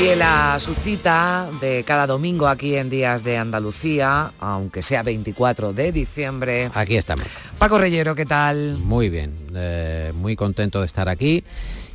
Fiel 0.00 0.22
a 0.22 0.58
su 0.58 0.74
cita 0.74 1.50
de 1.60 1.84
cada 1.84 2.06
domingo 2.06 2.48
aquí 2.48 2.74
en 2.74 2.88
Días 2.88 3.22
de 3.22 3.36
Andalucía, 3.36 4.32
aunque 4.40 4.80
sea 4.80 5.02
24 5.02 5.74
de 5.74 5.92
diciembre. 5.92 6.70
Aquí 6.72 6.96
estamos. 6.96 7.26
Paco 7.58 7.76
Reyero, 7.76 8.14
¿qué 8.14 8.24
tal? 8.24 8.78
Muy 8.78 9.10
bien, 9.10 9.34
eh, 9.54 10.14
muy 10.16 10.36
contento 10.36 10.80
de 10.80 10.86
estar 10.86 11.10
aquí. 11.10 11.44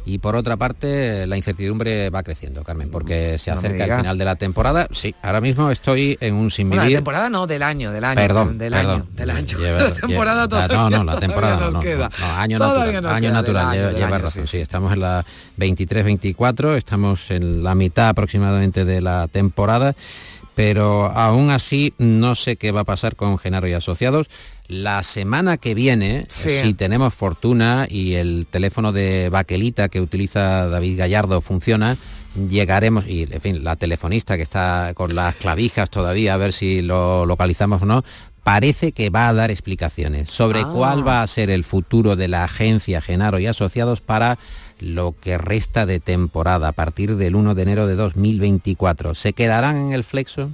Y 0.08 0.20
por 0.20 0.36
otra 0.36 0.56
parte, 0.56 1.26
la 1.26 1.36
incertidumbre 1.36 2.12
va 2.12 2.22
creciendo, 2.22 2.64
Carmen, 2.64 2.90
porque 2.92 3.38
se 3.40 3.50
No 3.52 3.58
acerca 3.58 3.86
el 3.86 3.96
final 4.02 4.18
de 4.20 4.26
la 4.26 4.36
temporada. 4.36 4.88
Sí, 4.92 5.16
ahora 5.24 5.42
mismo 5.42 5.72
estoy 5.72 6.16
en 6.22 6.36
un 6.36 6.52
sin 6.52 6.70
Bueno, 6.70 6.84
la 6.84 6.90
temporada 6.90 7.30
no, 7.32 7.48
del 7.48 7.64
año, 7.64 7.92
del 7.92 8.04
año. 8.04 8.16
Perdón, 8.16 8.58
del 8.60 8.72
perdón. 8.74 8.92
año, 9.02 9.08
del 9.16 9.30
año. 9.32 9.58
Lleva- 9.58 9.84
la 9.90 9.92
temporada 9.94 10.44
lleva- 10.48 10.68
todavía, 10.68 10.78
No, 10.78 11.04
no, 11.04 11.04
la 11.12 11.20
temporada 11.20 11.56
nos 11.56 11.66
no, 11.66 11.72
no, 11.72 11.80
queda. 11.80 12.10
no, 12.20 12.26
año 12.38 12.58
Todavía 12.60 12.84
natural, 12.86 13.04
nos 13.04 13.12
año 13.14 13.22
queda 13.22 13.34
natural, 13.34 13.66
año, 13.68 13.74
lleva, 13.82 13.92
lleva 13.94 14.08
año, 14.08 14.18
razón, 14.26 14.46
sí, 14.46 14.52
sí, 14.52 14.58
sí. 14.58 14.62
estamos 14.62 14.94
en 14.94 15.02
la 15.02 15.26
23-24, 15.58 16.76
estamos 16.78 17.32
en 17.32 17.64
la 17.64 17.74
mitad 17.76 18.10
aproximadamente 18.10 18.86
de 18.86 19.02
la 19.02 19.28
temporada, 19.28 19.96
pero 20.54 21.06
aún 21.18 21.50
así 21.50 21.94
no 21.98 22.36
sé 22.36 22.56
qué 22.58 22.72
va 22.72 22.82
a 22.82 22.86
pasar 22.86 23.16
con 23.16 23.38
Genaro 23.38 23.68
y 23.68 23.74
Asociados. 23.74 24.28
La 24.68 25.04
semana 25.04 25.58
que 25.58 25.76
viene, 25.76 26.26
Sí. 26.30 26.50
si 26.62 26.74
tenemos 26.74 27.14
fortuna 27.14 27.86
y 27.90 28.16
el 28.16 28.48
teléfono 28.50 28.92
de 28.92 29.30
baquelita 29.30 29.90
que 29.90 30.02
utiliza 30.02 30.68
David 30.68 30.98
Gallardo 30.98 31.42
funciona, 31.42 31.98
llegaremos, 32.50 33.08
y 33.08 33.24
en 33.30 33.42
fin, 33.42 33.64
la 33.64 33.76
telefonista 33.76 34.38
que 34.38 34.44
está 34.44 34.94
con 34.96 35.14
las 35.16 35.36
clavijas 35.36 35.90
todavía, 35.92 36.34
a 36.34 36.38
ver 36.38 36.52
si 36.52 36.82
lo 36.82 37.26
localizamos 37.28 37.84
o 37.84 37.86
no, 37.86 38.04
parece 38.44 38.92
que 38.92 39.10
va 39.12 39.28
a 39.28 39.34
dar 39.34 39.52
explicaciones 39.52 40.30
sobre 40.32 40.62
Ah. 40.62 40.70
cuál 40.74 41.08
va 41.08 41.22
a 41.22 41.28
ser 41.28 41.50
el 41.52 41.64
futuro 41.64 42.16
de 42.16 42.28
la 42.28 42.44
agencia 42.44 43.02
Genaro 43.02 43.40
y 43.40 43.46
Asociados 43.48 44.02
para 44.02 44.38
lo 44.80 45.16
que 45.22 45.38
resta 45.38 45.86
de 45.86 46.00
temporada 46.00 46.70
a 46.70 46.72
partir 46.72 47.16
del 47.18 47.36
1 47.36 47.54
de 47.56 47.62
enero 47.62 47.88
de 47.88 47.96
2024. 47.96 49.16
¿Se 49.16 49.34
quedarán 49.34 49.78
en 49.78 49.92
el 49.94 50.04
flexo? 50.04 50.50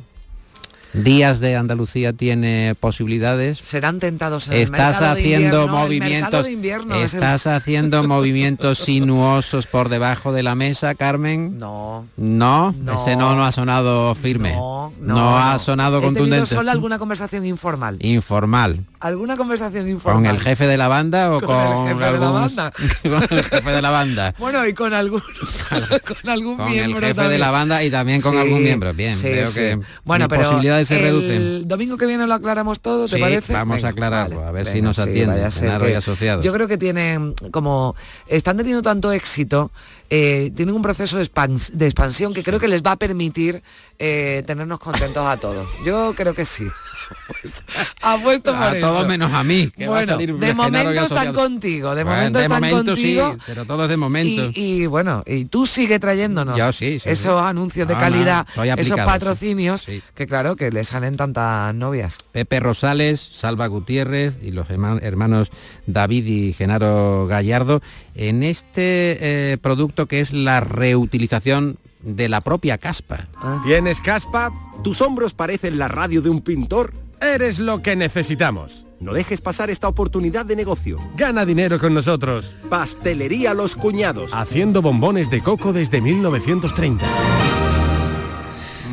Días 0.94 1.39
de 1.39 1.56
Andalucía 1.56 2.14
tiene 2.14 2.75
posibilidades. 2.80 3.58
Serán 3.59 4.00
tentados 4.00 4.47
en 4.47 4.53
el 4.53 4.59
Estás 4.59 4.80
mercado 4.80 5.06
de 5.06 5.11
haciendo 5.22 5.38
invierno, 5.39 5.58
el 5.58 5.70
mercado 5.70 5.83
movimientos. 5.88 6.44
de 6.45 6.52
invierno 6.52 6.95
el- 6.95 7.02
Estás 7.03 7.48
haciendo 7.48 8.03
movimientos 8.08 8.80
sinuosos 8.80 9.67
por 9.67 9.89
debajo 9.89 10.33
de 10.33 10.44
la 10.44 10.56
mesa, 10.56 10.94
Carmen. 10.95 11.58
No. 11.58 12.06
No, 12.17 12.75
No. 12.83 13.02
ese 13.02 13.16
no 13.16 13.36
no 13.36 13.45
ha 13.45 13.52
sonado 13.52 14.14
firme. 14.16 14.52
No, 14.53 14.92
No, 15.00 15.16
no, 15.16 15.38
ha 15.38 15.58
sonado 15.59 16.00
He 16.00 16.02
contundente. 16.02 16.45
solo 16.45 16.72
alguna 16.72 17.00
conversación 17.00 17.45
informal. 17.45 17.98
Informal. 18.02 18.81
¿Alguna 19.00 19.36
conversación 19.36 19.89
informal? 19.89 20.22
¿Con 20.23 20.26
el 20.36 20.39
jefe 20.39 20.67
de 20.67 20.78
la 20.78 20.88
banda 20.88 21.31
o 21.31 21.39
Con 21.39 21.48
con, 21.55 21.88
el 21.88 21.94
jefe 21.98 22.03
de 22.11 22.20
la 22.20 22.28
algún- 22.28 22.33
banda. 22.42 22.72
con 23.03 23.38
el 23.38 23.44
jefe 23.45 23.70
de 23.72 23.81
la 23.81 23.89
banda? 23.89 24.36
Bueno, 24.42 24.67
y 24.67 24.73
con 24.73 24.94
algún, 24.94 25.22
con 25.70 26.30
algún 26.30 26.58
Con 26.58 26.67
el 26.67 26.73
miembro 26.73 27.08
jefe 27.08 27.28
de 27.30 27.38
la 27.39 27.50
banda 27.52 27.83
y 27.83 27.89
también 27.89 28.22
con 28.22 28.33
Sí, 28.33 28.38
algún 28.39 28.61
miembro. 28.64 28.94
Bien, 28.94 29.16
sí, 29.16 29.28
veo 29.30 29.48
sí. 29.48 29.53
que 29.55 29.80
bueno, 30.03 30.28
pero 30.28 30.50
se 30.86 30.96
el 30.98 31.02
reducen. 31.02 31.68
domingo 31.68 31.98
que 31.98 32.06
viene 32.06 32.28
lo 32.28 32.34
aclaramos 32.34 32.80
todo, 32.80 33.08
¿te 33.08 33.16
Sí, 33.16 33.22
parece? 33.22 33.54
vamos 33.54 33.84
a 33.84 33.90
aclararlo, 33.90 34.46
a 34.46 34.52
ver 34.52 34.66
si 34.68 34.82
nos 34.82 34.96
sí, 34.98 35.02
atienden, 35.04 35.28
vaya 35.30 35.48
a 35.48 35.52
ser 35.52 35.96
asociados. 35.96 36.44
Yo 36.46 36.54
creo 36.54 36.68
que 36.68 36.78
tienen 36.78 37.33
como 37.52 37.95
están 38.28 38.58
teniendo 38.58 38.82
tanto 38.82 39.11
éxito, 39.11 39.72
eh, 40.14 40.52
tienen 40.55 40.76
un 40.76 40.82
proceso 40.82 41.17
de, 41.17 41.23
expans- 41.23 41.72
de 41.72 41.86
expansión 41.86 42.33
que 42.33 42.44
creo 42.44 42.60
que 42.60 42.67
les 42.67 42.83
va 42.83 42.92
a 42.92 42.95
permitir 42.98 43.64
eh, 43.98 44.44
tenernos 44.45 44.77
contentos 44.80 45.26
a 45.26 45.38
todos. 45.38 45.67
Yo 45.86 46.14
creo 46.16 46.33
que 46.36 46.44
sí. 46.44 46.66
Apuesto 48.02 48.52
por 48.54 48.61
A 48.64 48.77
eso. 48.77 48.88
todos 48.88 49.08
menos 49.08 49.32
a 49.33 49.44
mí. 49.44 49.72
que 49.76 49.88
va 49.88 49.95
a 49.95 49.99
Bueno, 49.99 50.14
salir 50.14 50.33
de 50.36 50.54
momento 50.54 51.02
están 51.04 51.33
contigo, 51.33 51.95
de 51.95 52.04
Bueno, 52.04 52.17
momento 52.17 52.39
de 52.39 52.45
están 52.45 52.61
momento 52.61 52.92
contigo. 52.94 53.33
sí, 53.33 53.39
pero 53.45 53.66
todo 53.66 53.83
es 53.83 53.89
de 53.89 53.98
momento. 53.98 54.52
Y, 54.55 54.83
y, 54.83 54.86
bueno, 54.88 55.23
y 55.26 55.45
tú 55.45 55.66
sigue 55.66 55.99
trayéndonos 55.99 56.58
Yo 56.58 56.72
sí, 56.72 56.99
sí, 56.99 57.10
esos 57.10 57.39
sí. 57.42 57.45
anuncios 57.48 57.88
de 57.88 57.93
calidad, 57.95 58.48
no, 58.55 58.64
esos 58.64 58.98
patrocinios, 58.99 59.82
sí. 59.82 60.02
que 60.16 60.26
claro, 60.28 60.55
que 60.55 60.72
le 60.72 60.83
salen 60.86 61.16
tantas 61.17 61.73
novias. 61.76 62.17
Pepe 62.32 62.60
Rosales, 62.60 63.20
Salva 63.33 63.67
Gutiérrez 63.67 64.36
y 64.42 64.52
los 64.52 64.67
herma- 64.70 64.99
hermanos 65.02 65.49
David 65.86 66.26
y 66.26 66.54
Genaro 66.54 67.28
Gallardo 67.28 67.82
en 68.16 68.44
este 68.44 69.52
eh, 69.54 69.58
producto 69.58 70.05
que 70.08 70.22
es 70.22 70.33
la 70.33 70.60
reutilización 70.60 71.77
de 72.02 72.30
la 72.30 72.42
propia 72.42 72.77
caspa. 72.77 73.27
¿Tienes 73.64 74.02
caspa? 74.02 74.52
¿Tus 74.83 75.02
hombros 75.02 75.33
parecen 75.33 75.77
la 75.77 75.88
radio 75.88 76.22
de 76.22 76.30
un 76.30 76.42
pintor? 76.42 76.94
Eres 77.22 77.60
lo 77.60 77.83
que 77.83 77.95
necesitamos. 77.95 78.88
No 78.99 79.14
dejes 79.14 79.42
pasar 79.42 79.70
esta 79.70 79.88
oportunidad 79.88 80.45
de 80.45 80.55
negocio. 80.55 80.99
Gana 81.16 81.45
dinero 81.45 81.80
con 81.80 81.94
nosotros. 81.94 82.55
Pastelería 82.70 83.54
Los 83.54 83.76
Cuñados. 83.76 84.33
Haciendo 84.33 84.82
bombones 84.82 85.30
de 85.30 85.42
coco 85.42 85.72
desde 85.73 86.02
1930. 86.02 87.05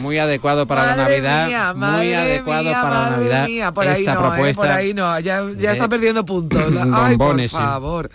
Muy 0.00 0.18
adecuado 0.18 0.66
para 0.66 0.86
la 0.86 0.96
Navidad, 0.96 1.48
mía, 1.48 1.74
muy 1.74 2.14
adecuado 2.14 2.64
mía, 2.64 2.82
para 2.82 3.00
la 3.00 3.10
Navidad. 3.10 3.46
mía, 3.46 3.72
por 3.72 3.88
ahí 3.88 4.00
esta 4.00 4.14
no, 4.14 4.20
eh, 4.20 4.28
propuesta 4.28 4.62
por 4.62 4.70
ahí 4.70 4.94
no, 4.94 5.20
ya, 5.20 5.44
ya 5.56 5.72
está 5.72 5.88
perdiendo 5.88 6.24
puntos. 6.24 6.62
Ay, 6.92 7.16
por 7.16 7.48
favor. 7.48 8.10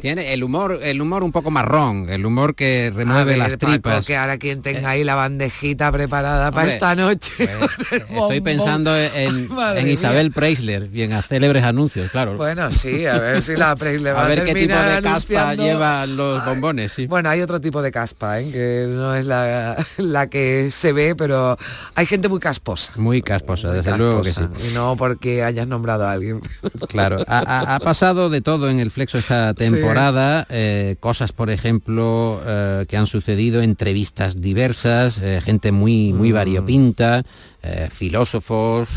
Tiene 0.00 0.32
el 0.32 0.42
humor, 0.44 0.78
el 0.82 1.00
humor 1.00 1.24
un 1.24 1.32
poco 1.32 1.50
marrón, 1.50 2.08
el 2.10 2.24
humor 2.26 2.54
que 2.54 2.92
remueve 2.94 3.24
ver, 3.32 3.38
las 3.38 3.58
tripas. 3.58 4.02
Eh, 4.02 4.06
que 4.06 4.16
ahora 4.16 4.38
quien 4.38 4.62
tenga 4.62 4.90
ahí 4.90 5.04
la 5.04 5.14
bandejita 5.14 5.90
preparada 5.92 6.50
para 6.52 6.72
esta 6.72 6.94
noche. 6.94 7.32
pues, 7.38 8.02
Estoy 8.10 8.40
pensando 8.40 8.96
en. 8.96 9.48
Isabel 9.94 10.32
Preisler 10.32 10.88
y 10.92 11.02
en 11.02 11.22
célebres 11.22 11.62
anuncios, 11.64 12.10
claro. 12.10 12.36
Bueno, 12.36 12.70
sí, 12.70 13.06
a 13.06 13.18
ver 13.18 13.42
si 13.42 13.56
la 13.56 13.76
Preis 13.76 14.00
le 14.00 14.12
va 14.12 14.22
a 14.22 14.24
a 14.24 14.28
ver 14.28 14.44
qué 14.44 14.54
tipo 14.54 14.74
de 14.74 15.02
caspa 15.02 15.54
llevan 15.54 16.16
los 16.16 16.44
bombones, 16.44 16.92
sí. 16.92 17.06
Bueno, 17.06 17.28
hay 17.28 17.40
otro 17.40 17.60
tipo 17.60 17.80
de 17.82 17.92
caspa, 17.92 18.40
¿eh? 18.40 18.50
que 18.50 18.86
no 18.88 19.14
es 19.14 19.26
la, 19.26 19.76
la 19.98 20.26
que 20.28 20.70
se 20.70 20.92
ve, 20.92 21.14
pero 21.14 21.56
hay 21.94 22.06
gente 22.06 22.28
muy 22.28 22.40
casposa. 22.40 22.92
Muy 22.96 23.22
casposa, 23.22 23.68
muy 23.68 23.76
desde 23.76 23.96
luego 23.96 24.22
que 24.22 24.32
sí. 24.32 24.40
Y 24.70 24.74
no 24.74 24.96
porque 24.96 25.42
hayas 25.42 25.68
nombrado 25.68 26.06
a 26.06 26.12
alguien. 26.12 26.40
Claro, 26.88 27.24
ha, 27.28 27.38
ha- 27.38 27.74
ha 27.76 27.78
pasado 27.80 28.30
de 28.30 28.40
todo 28.40 28.68
en 28.70 28.80
el 28.80 28.90
Flexo 28.90 29.18
esta 29.18 29.54
temporada, 29.54 29.83
eh, 30.50 30.96
cosas 31.00 31.32
por 31.32 31.50
ejemplo 31.50 32.40
eh, 32.46 32.84
que 32.88 32.96
han 32.96 33.06
sucedido, 33.06 33.62
entrevistas 33.62 34.40
diversas, 34.40 35.18
eh, 35.18 35.40
gente 35.44 35.72
muy, 35.72 36.12
muy 36.12 36.30
Mm. 36.30 36.34
variopinta, 36.34 37.22
filósofos, 37.90 38.88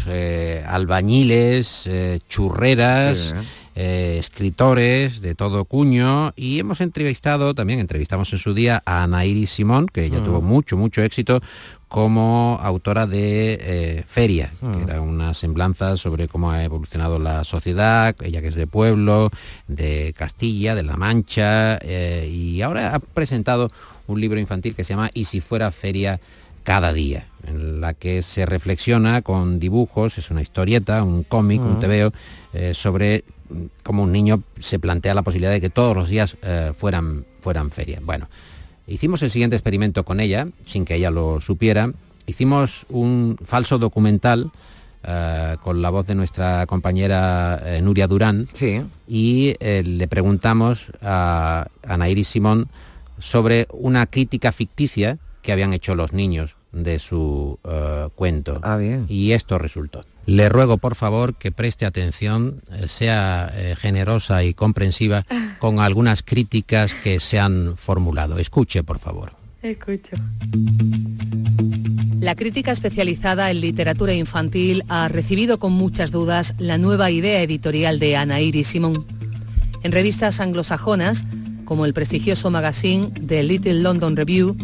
albañiles, 0.65 1.89
churreras. 2.27 3.33
Eh, 3.79 4.17
escritores 4.17 5.21
de 5.21 5.35
todo 5.35 5.63
cuño 5.65 6.33
y 6.35 6.57
hemos 6.57 6.81
entrevistado, 6.81 7.53
también 7.53 7.79
entrevistamos 7.79 8.33
en 8.33 8.39
su 8.39 8.55
día 8.55 8.81
a 8.87 9.03
Ana 9.03 9.23
Iris 9.23 9.51
Simón, 9.51 9.85
que 9.85 10.03
ella 10.03 10.19
Mm. 10.19 10.23
tuvo 10.25 10.41
mucho, 10.41 10.77
mucho 10.77 11.03
éxito 11.03 11.41
como 11.87 12.59
autora 12.61 13.07
de 13.07 13.57
eh, 13.61 14.03
Feria, 14.07 14.51
que 14.59 14.83
era 14.83 15.01
una 15.01 15.33
semblanza 15.33 15.95
sobre 15.95 16.27
cómo 16.27 16.51
ha 16.51 16.63
evolucionado 16.63 17.17
la 17.17 17.43
sociedad, 17.45 18.15
ella 18.21 18.41
que 18.41 18.49
es 18.49 18.55
de 18.55 18.67
pueblo, 18.67 19.29
de 19.67 20.13
Castilla, 20.17 20.75
de 20.75 20.83
La 20.83 20.97
Mancha, 20.97 21.77
eh, 21.81 22.29
y 22.31 22.61
ahora 22.61 22.93
ha 22.93 22.99
presentado 22.99 23.71
un 24.07 24.19
libro 24.19 24.39
infantil 24.39 24.75
que 24.75 24.83
se 24.83 24.93
llama 24.93 25.09
Y 25.13 25.25
si 25.25 25.39
fuera 25.39 25.71
feria 25.71 26.19
cada 26.63 26.91
día, 26.91 27.27
en 27.47 27.79
la 27.79 27.93
que 27.93 28.21
se 28.23 28.45
reflexiona 28.45 29.21
con 29.21 29.57
dibujos, 29.57 30.17
es 30.17 30.29
una 30.29 30.41
historieta, 30.41 31.03
un 31.03 31.23
cómic, 31.23 31.61
un 31.61 31.77
Mm. 31.77 31.79
tebeo, 31.79 32.13
eh, 32.51 32.73
sobre 32.73 33.23
cómo 33.83 34.03
un 34.03 34.11
niño 34.11 34.43
se 34.59 34.77
plantea 34.77 35.13
la 35.13 35.21
posibilidad 35.21 35.51
de 35.53 35.61
que 35.61 35.69
todos 35.69 35.95
los 35.95 36.09
días 36.09 36.35
eh, 36.41 36.73
fueran, 36.77 37.25
fueran 37.39 37.71
feria. 37.71 37.99
Bueno, 38.03 38.27
hicimos 38.87 39.21
el 39.21 39.31
siguiente 39.31 39.55
experimento 39.55 40.03
con 40.03 40.19
ella, 40.19 40.47
sin 40.65 40.85
que 40.85 40.95
ella 40.95 41.11
lo 41.11 41.41
supiera. 41.41 41.91
Hicimos 42.25 42.85
un 42.89 43.37
falso 43.43 43.77
documental 43.77 44.51
eh, 45.03 45.55
con 45.63 45.81
la 45.81 45.89
voz 45.89 46.07
de 46.07 46.15
nuestra 46.15 46.65
compañera 46.65 47.61
eh, 47.63 47.81
Nuria 47.81 48.07
Durán 48.07 48.47
Sí. 48.51 48.81
y 49.07 49.55
eh, 49.59 49.83
le 49.85 50.07
preguntamos 50.07 50.87
a 51.01 51.67
Ana 51.83 52.09
Iris 52.09 52.27
Simón 52.29 52.67
sobre 53.19 53.67
una 53.71 54.05
crítica 54.07 54.51
ficticia 54.51 55.17
que 55.41 55.51
habían 55.53 55.71
hecho 55.73 55.95
los 55.95 56.11
niños 56.13 56.55
de 56.73 56.99
su 56.99 57.57
cuento. 58.15 58.59
Ah, 58.61 58.75
bien. 58.77 59.05
Y 59.07 59.31
esto 59.31 59.57
resultó. 59.57 60.03
Le 60.27 60.49
ruego, 60.49 60.77
por 60.77 60.95
favor, 60.95 61.35
que 61.35 61.53
preste 61.53 61.85
atención, 61.85 62.61
eh, 62.73 62.89
sea 62.89 63.49
eh, 63.55 63.75
generosa 63.79 64.43
y 64.43 64.53
comprensiva 64.53 65.25
con 65.59 65.79
algunas 65.79 66.21
críticas 66.21 66.93
que 66.93 67.21
se 67.21 67.39
han 67.39 67.77
formulado. 67.77 68.37
Escuche, 68.37 68.83
por 68.83 68.99
favor. 68.99 69.31
Escucho. 69.61 70.17
La 72.19 72.35
crítica 72.35 72.73
especializada 72.73 73.49
en 73.51 73.61
literatura 73.61 74.13
infantil 74.13 74.83
ha 74.89 75.07
recibido 75.07 75.59
con 75.59 75.71
muchas 75.71 76.11
dudas 76.11 76.53
la 76.57 76.77
nueva 76.77 77.09
idea 77.09 77.41
editorial 77.41 77.97
de 77.97 78.17
Ana 78.17 78.41
Iris 78.41 78.67
Simón. 78.67 79.05
En 79.83 79.93
revistas 79.93 80.41
anglosajonas, 80.41 81.23
como 81.63 81.85
el 81.85 81.93
prestigioso 81.93 82.51
magazine 82.51 83.11
The 83.25 83.43
Little 83.43 83.75
London 83.75 84.17
Review, 84.17 84.57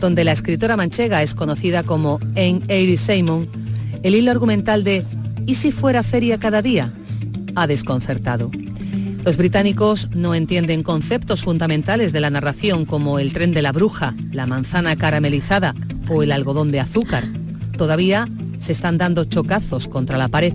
donde 0.00 0.24
la 0.24 0.32
escritora 0.32 0.78
manchega 0.78 1.22
es 1.22 1.34
conocida 1.34 1.82
como 1.82 2.18
Anne 2.34 2.62
Iris 2.68 3.02
Simon, 3.02 3.61
el 4.02 4.14
hilo 4.14 4.30
argumental 4.30 4.84
de 4.84 5.04
¿Y 5.46 5.54
si 5.54 5.72
fuera 5.72 6.02
feria 6.02 6.38
cada 6.38 6.62
día? 6.62 6.92
ha 7.54 7.66
desconcertado. 7.66 8.50
Los 9.24 9.36
británicos 9.36 10.08
no 10.14 10.34
entienden 10.34 10.82
conceptos 10.82 11.44
fundamentales 11.44 12.12
de 12.12 12.20
la 12.20 12.30
narración 12.30 12.84
como 12.84 13.18
el 13.18 13.32
tren 13.32 13.52
de 13.52 13.62
la 13.62 13.72
bruja, 13.72 14.14
la 14.32 14.46
manzana 14.46 14.96
caramelizada 14.96 15.74
o 16.08 16.22
el 16.22 16.32
algodón 16.32 16.72
de 16.72 16.80
azúcar. 16.80 17.24
Todavía 17.76 18.28
se 18.58 18.72
están 18.72 18.98
dando 18.98 19.24
chocazos 19.24 19.86
contra 19.86 20.18
la 20.18 20.28
pared. 20.28 20.54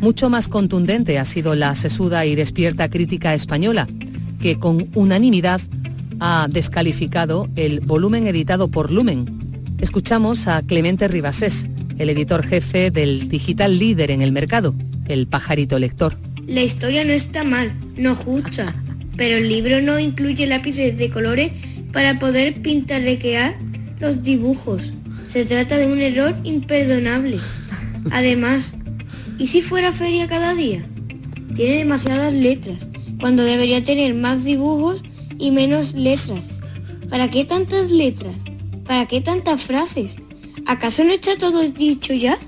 Mucho 0.00 0.30
más 0.30 0.48
contundente 0.48 1.18
ha 1.18 1.24
sido 1.26 1.54
la 1.54 1.74
sesuda 1.74 2.24
y 2.24 2.34
despierta 2.34 2.88
crítica 2.88 3.34
española, 3.34 3.86
que 4.40 4.58
con 4.58 4.88
unanimidad 4.94 5.60
ha 6.20 6.46
descalificado 6.50 7.48
el 7.56 7.80
volumen 7.80 8.26
editado 8.26 8.68
por 8.68 8.90
Lumen. 8.90 9.76
Escuchamos 9.78 10.46
a 10.46 10.62
Clemente 10.62 11.08
Ribasés, 11.08 11.68
el 12.00 12.08
editor 12.08 12.42
jefe 12.46 12.90
del 12.90 13.28
digital 13.28 13.78
líder 13.78 14.10
en 14.10 14.22
el 14.22 14.32
mercado, 14.32 14.74
el 15.06 15.26
pajarito 15.26 15.78
lector. 15.78 16.16
La 16.46 16.62
historia 16.62 17.04
no 17.04 17.12
está 17.12 17.44
mal, 17.44 17.74
no 17.94 18.14
justa, 18.14 18.74
pero 19.18 19.36
el 19.36 19.50
libro 19.50 19.82
no 19.82 19.98
incluye 19.98 20.46
lápices 20.46 20.96
de 20.96 21.10
colores 21.10 21.52
para 21.92 22.18
poder 22.18 22.62
pintarrequear 22.62 23.54
los 23.98 24.22
dibujos. 24.22 24.94
Se 25.26 25.44
trata 25.44 25.76
de 25.76 25.92
un 25.92 26.00
error 26.00 26.34
imperdonable. 26.42 27.38
Además, 28.10 28.74
¿y 29.38 29.48
si 29.48 29.60
fuera 29.60 29.92
feria 29.92 30.26
cada 30.26 30.54
día? 30.54 30.82
Tiene 31.54 31.76
demasiadas 31.76 32.32
letras, 32.32 32.78
cuando 33.20 33.44
debería 33.44 33.84
tener 33.84 34.14
más 34.14 34.42
dibujos 34.42 35.02
y 35.38 35.50
menos 35.50 35.92
letras. 35.92 36.48
¿Para 37.10 37.30
qué 37.30 37.44
tantas 37.44 37.90
letras? 37.90 38.34
¿Para 38.86 39.04
qué 39.04 39.20
tantas 39.20 39.60
frases? 39.60 40.16
¿Acaso 40.70 41.02
no 41.02 41.10
está 41.10 41.36
todo 41.36 41.62
dicho 41.62 42.14
ya? 42.14 42.38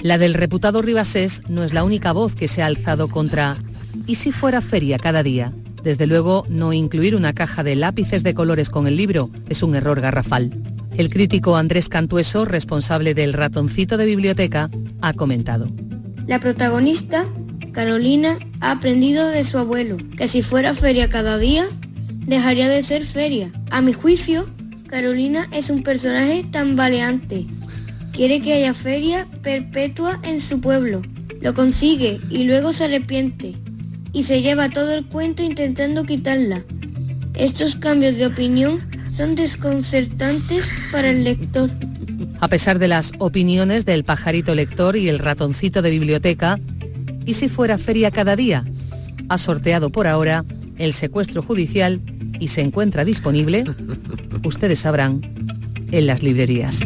La 0.00 0.16
del 0.16 0.32
reputado 0.32 0.80
Ribasés 0.80 1.42
no 1.46 1.62
es 1.62 1.74
la 1.74 1.84
única 1.84 2.12
voz 2.12 2.34
que 2.34 2.48
se 2.48 2.62
ha 2.62 2.66
alzado 2.66 3.08
contra 3.08 3.62
¿y 4.06 4.14
si 4.14 4.32
fuera 4.32 4.62
feria 4.62 4.98
cada 4.98 5.22
día? 5.22 5.52
Desde 5.82 6.06
luego, 6.06 6.46
no 6.48 6.72
incluir 6.72 7.14
una 7.14 7.34
caja 7.34 7.62
de 7.62 7.76
lápices 7.76 8.22
de 8.22 8.32
colores 8.32 8.70
con 8.70 8.86
el 8.86 8.96
libro 8.96 9.28
es 9.50 9.62
un 9.62 9.74
error 9.74 10.00
garrafal. 10.00 10.58
El 10.96 11.10
crítico 11.10 11.58
Andrés 11.58 11.90
Cantueso, 11.90 12.46
responsable 12.46 13.12
del 13.12 13.34
ratoncito 13.34 13.98
de 13.98 14.06
biblioteca, 14.06 14.70
ha 15.02 15.12
comentado. 15.12 15.68
La 16.26 16.40
protagonista, 16.40 17.26
Carolina, 17.72 18.38
ha 18.60 18.70
aprendido 18.70 19.28
de 19.28 19.44
su 19.44 19.58
abuelo 19.58 19.98
que 20.16 20.28
si 20.28 20.40
fuera 20.40 20.72
feria 20.72 21.10
cada 21.10 21.36
día, 21.36 21.66
dejaría 22.24 22.70
de 22.70 22.82
ser 22.82 23.04
feria. 23.04 23.52
A 23.70 23.82
mi 23.82 23.92
juicio, 23.92 24.46
Carolina 24.86 25.48
es 25.52 25.68
un 25.68 25.82
personaje 25.82 26.42
tambaleante. 26.50 27.44
Quiere 28.16 28.40
que 28.40 28.54
haya 28.54 28.72
feria 28.72 29.28
perpetua 29.42 30.18
en 30.22 30.40
su 30.40 30.58
pueblo. 30.58 31.02
Lo 31.42 31.52
consigue 31.52 32.18
y 32.30 32.44
luego 32.44 32.72
se 32.72 32.84
arrepiente. 32.84 33.54
Y 34.14 34.22
se 34.22 34.40
lleva 34.40 34.70
todo 34.70 34.94
el 34.94 35.04
cuento 35.04 35.42
intentando 35.42 36.04
quitarla. 36.04 36.62
Estos 37.34 37.76
cambios 37.76 38.16
de 38.16 38.24
opinión 38.24 38.80
son 39.10 39.34
desconcertantes 39.34 40.66
para 40.90 41.10
el 41.10 41.24
lector. 41.24 41.68
A 42.40 42.48
pesar 42.48 42.78
de 42.78 42.88
las 42.88 43.12
opiniones 43.18 43.84
del 43.84 44.02
pajarito 44.02 44.54
lector 44.54 44.96
y 44.96 45.10
el 45.10 45.18
ratoncito 45.18 45.82
de 45.82 45.90
biblioteca, 45.90 46.58
¿y 47.26 47.34
si 47.34 47.50
fuera 47.50 47.76
feria 47.76 48.10
cada 48.10 48.34
día? 48.34 48.64
Ha 49.28 49.36
sorteado 49.36 49.90
por 49.90 50.06
ahora 50.06 50.42
el 50.78 50.94
secuestro 50.94 51.42
judicial 51.42 52.00
y 52.40 52.48
se 52.48 52.62
encuentra 52.62 53.04
disponible, 53.04 53.64
ustedes 54.42 54.78
sabrán, 54.78 55.20
en 55.92 56.06
las 56.06 56.22
librerías. 56.22 56.80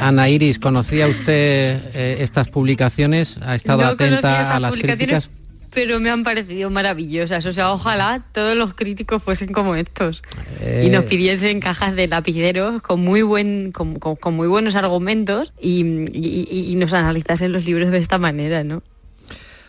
Ana 0.00 0.28
Iris, 0.28 0.58
¿conocía 0.58 1.06
usted 1.08 1.80
eh, 1.94 2.18
estas 2.20 2.48
publicaciones? 2.48 3.38
¿Ha 3.42 3.54
estado 3.54 3.82
No 3.82 3.88
atenta 3.88 4.54
a 4.54 4.60
las 4.60 4.70
publicaciones, 4.70 4.96
críticas? 5.26 5.30
Pero 5.74 6.00
me 6.00 6.08
han 6.10 6.22
parecido 6.22 6.70
maravillosas. 6.70 7.44
O 7.46 7.52
sea, 7.52 7.70
ojalá 7.72 8.24
todos 8.32 8.56
los 8.56 8.74
críticos 8.74 9.22
fuesen 9.22 9.52
como 9.52 9.74
estos. 9.76 10.22
Eh, 10.60 10.84
Y 10.86 10.90
nos 10.90 11.04
pidiesen 11.04 11.60
cajas 11.60 11.94
de 11.94 12.08
lapiceros 12.08 12.80
con 12.82 13.00
muy 13.00 13.22
buen, 13.22 13.70
con, 13.72 13.96
con- 13.96 14.16
con 14.16 14.34
muy 14.34 14.48
buenos 14.48 14.76
argumentos 14.76 15.52
y, 15.60 15.84
y- 16.12 16.68
y 16.72 16.74
nos 16.76 16.94
analizasen 16.94 17.52
los 17.52 17.66
libros 17.66 17.90
de 17.90 17.98
esta 17.98 18.16
manera, 18.18 18.64
¿no? 18.64 18.82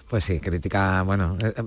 Pues 0.10 0.24
sí, 0.24 0.40
crítica, 0.40 1.04
bueno, 1.04 1.38
eh, 1.40 1.54
eh, 1.56 1.64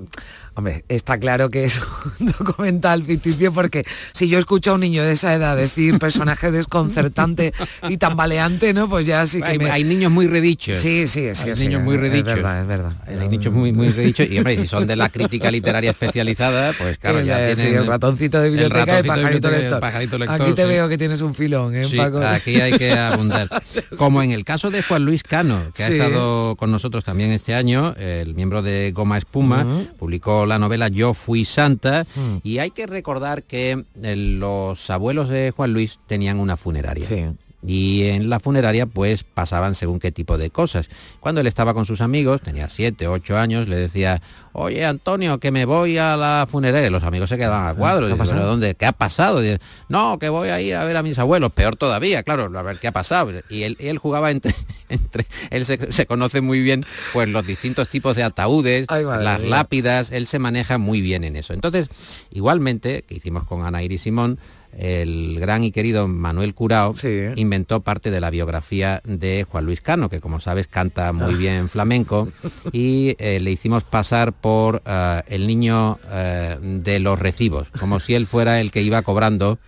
hombre, 0.55 0.85
está 0.89 1.17
claro 1.17 1.49
que 1.49 1.65
es 1.65 1.81
un 2.21 2.27
documental 2.27 3.05
ficticio 3.05 3.53
porque 3.53 3.85
si 4.13 4.29
yo 4.29 4.41
escucho 4.41 4.73
a 4.73 4.75
un 4.75 4.81
niño 4.81 5.05
de 5.05 5.13
esa 5.13 5.33
edad 5.33 5.57
decir 5.57 5.97
personaje 6.01 6.51
desconcertante 6.51 7.53
y 7.89 7.99
tambaleante, 7.99 8.75
¿no? 8.75 8.89
Pues 8.89 9.07
ya 9.07 9.25
sí 9.27 9.41
que 9.41 9.47
hay, 9.47 9.59
me... 9.59 9.71
hay 9.71 9.85
niños 9.85 10.11
muy 10.11 10.27
redichos. 10.27 10.77
Sí, 10.77 11.07
sí, 11.07 11.33
sí. 11.37 11.51
Hay 11.51 11.57
sí, 11.57 11.69
niños 11.69 11.83
muy 11.83 11.95
es 11.95 12.01
redichos. 12.01 12.35
verdad, 12.35 12.63
es 12.63 12.67
verdad. 12.67 12.93
Hay 13.07 13.29
niños 13.29 13.55
muy, 13.55 13.71
muy 13.71 13.91
redichos 13.91 14.29
y 14.29 14.39
hombre, 14.39 14.57
si 14.57 14.67
son 14.67 14.89
de 14.89 14.97
la 14.97 15.09
crítica 15.09 15.49
literaria 15.49 15.93
especializada, 15.93 16.73
pues 16.73 16.99
claro, 16.99 17.21
El, 17.21 17.27
ya 17.27 17.49
eh, 17.49 17.55
sí, 17.55 17.63
tienen 17.63 17.83
el 17.83 17.87
ratoncito 17.87 18.41
de 18.41 18.51
biblioteca 18.51 18.95
y 18.95 18.97
el 18.97 19.03
de 19.03 19.03
biblioteca 19.03 19.61
y 19.61 19.65
el 19.67 19.79
pajarito 19.79 20.19
lector, 20.19 20.41
Aquí 20.43 20.53
te 20.53 20.65
veo 20.65 20.89
que 20.89 20.99
tienes 20.99 21.21
un 21.21 21.37
filón, 21.37 21.77
¿eh, 21.77 21.87
Paco? 21.97 22.19
aquí 22.19 22.61
hay 22.61 22.73
que 22.73 22.93
abundar. 22.93 23.49
Como 23.97 24.21
en 24.21 24.33
el 24.33 24.45
caso 24.45 24.69
de 24.71 24.83
Juan 24.83 25.05
Luis 25.05 25.23
Cano, 25.23 25.71
que 25.77 25.85
ha 25.85 25.89
estado 25.89 26.57
con 26.57 26.73
nosotros 26.73 27.05
también 27.05 27.31
este 27.31 27.55
año, 27.55 27.95
el 27.97 28.32
miembro 28.35 28.63
de 28.63 28.93
Goma 28.95 29.19
Espuma, 29.19 29.65
Ujú. 29.65 29.97
publicó 29.97 30.47
la 30.47 30.59
novela 30.59 30.89
Yo 30.89 31.15
fui 31.15 31.45
santa 31.45 32.05
Mm. 32.15 32.37
y 32.43 32.59
hay 32.59 32.71
que 32.71 32.87
recordar 32.87 33.43
que 33.43 33.85
eh, 34.03 34.17
los 34.17 34.89
abuelos 34.91 35.29
de 35.29 35.53
Juan 35.55 35.73
Luis 35.73 35.99
tenían 36.07 36.39
una 36.39 36.57
funeraria. 36.57 37.07
Sí. 37.07 37.25
Y 37.65 38.05
en 38.07 38.29
la 38.29 38.41
funeraria 38.41 38.87
pues 38.87 39.23
pasaban 39.23 39.77
según 39.77 40.01
qué 40.01 40.11
tipo 40.11 40.37
de 40.37 40.51
cosas. 40.51 40.89
Cuando 41.21 41.41
él 41.41 41.47
estaba 41.47 41.75
con 41.75 41.87
sus 41.87 42.01
amigos, 42.01 42.41
tenía 42.43 42.69
siete, 42.69 43.07
ocho 43.07 43.39
años, 43.39 43.69
le 43.69 43.77
decía, 43.77 44.21
oye 44.53 44.85
Antonio, 44.85 45.39
que 45.39 45.53
me 45.53 45.65
voy 45.65 45.97
a 45.97 46.17
la 46.17 46.47
funeraria. 46.51 46.91
Los 46.91 47.05
amigos 47.05 47.29
se 47.31 47.37
quedaban 47.39 47.69
a 47.69 47.75
cuadros. 47.75 48.09
¿Qué 48.09 48.15
ha 48.15 48.17
Dice, 48.17 48.25
"¿Pero 48.25 48.35
pasado? 48.41 48.51
dónde? 48.51 48.75
¿Qué 48.75 48.85
ha 48.87 48.93
pasado? 48.93 49.41
Dice, 49.41 49.61
no, 49.89 50.19
que 50.19 50.29
voy 50.29 50.49
a 50.49 50.61
ir 50.61 50.75
a 50.75 50.85
ver 50.85 50.97
a 50.97 51.05
mis 51.05 51.19
abuelos. 51.21 51.53
Peor 51.53 51.77
todavía, 51.77 52.25
claro, 52.25 52.51
a 52.59 52.63
ver 52.63 52.79
qué 52.81 52.89
ha 52.89 52.93
pasado. 52.93 53.31
Y 53.49 53.63
él, 53.63 53.77
y 53.79 53.87
él 53.87 53.99
jugaba 53.99 54.33
entre, 54.33 54.53
entre 54.89 55.25
él 55.51 55.65
se, 55.65 55.93
se 55.93 56.07
conoce 56.07 56.41
muy 56.41 56.61
bien 56.63 56.85
pues 57.13 57.29
los 57.29 57.47
distintos 57.47 57.89
tipos 57.89 58.17
de 58.17 58.25
ataúdes, 58.25 58.87
Ay, 58.89 59.05
las 59.05 59.39
mía. 59.41 59.49
lápidas, 59.51 60.11
él 60.11 60.27
se 60.27 60.41
maneja 60.41 60.79
muy 60.79 61.01
bien 61.01 61.23
en 61.23 61.37
eso. 61.37 61.53
Entonces, 61.55 61.89
igualmente, 62.33 63.05
que 63.07 63.15
hicimos 63.15 63.45
con 63.45 63.65
Ana 63.65 63.83
Iris 63.85 64.03
Simón, 64.03 64.39
el 64.77 65.39
gran 65.41 65.63
y 65.65 65.71
querido 65.71 66.09
Manuel 66.09 66.55
Curao 66.55 66.95
Sí. 66.95 67.27
inventó 67.37 67.81
parte 67.81 68.11
de 68.11 68.21
la 68.21 68.31
biografía 68.31 69.01
de 69.05 69.45
Juan 69.49 69.65
Luis 69.67 69.81
Cano, 69.81 70.09
que 70.09 70.21
como 70.21 70.41
sabes 70.41 70.67
canta 70.67 71.09
Ah. 71.09 71.13
muy 71.13 71.35
bien 71.35 71.69
flamenco, 71.69 72.31
y 72.73 73.15
eh, 73.19 73.39
le 73.41 73.51
hicimos 73.51 73.85
pasar 73.85 74.33
por 74.33 74.83
eh, 74.87 75.23
el 75.29 75.47
niño 75.47 75.99
eh, 76.11 76.57
de 76.61 76.99
los 77.01 77.19
recibos, 77.19 77.69
como 77.79 78.01
si 78.01 78.15
él 78.15 78.27
fuera 78.27 78.61
el 78.61 78.71
que 78.71 78.83
iba 78.83 79.03
cobrando 79.03 79.59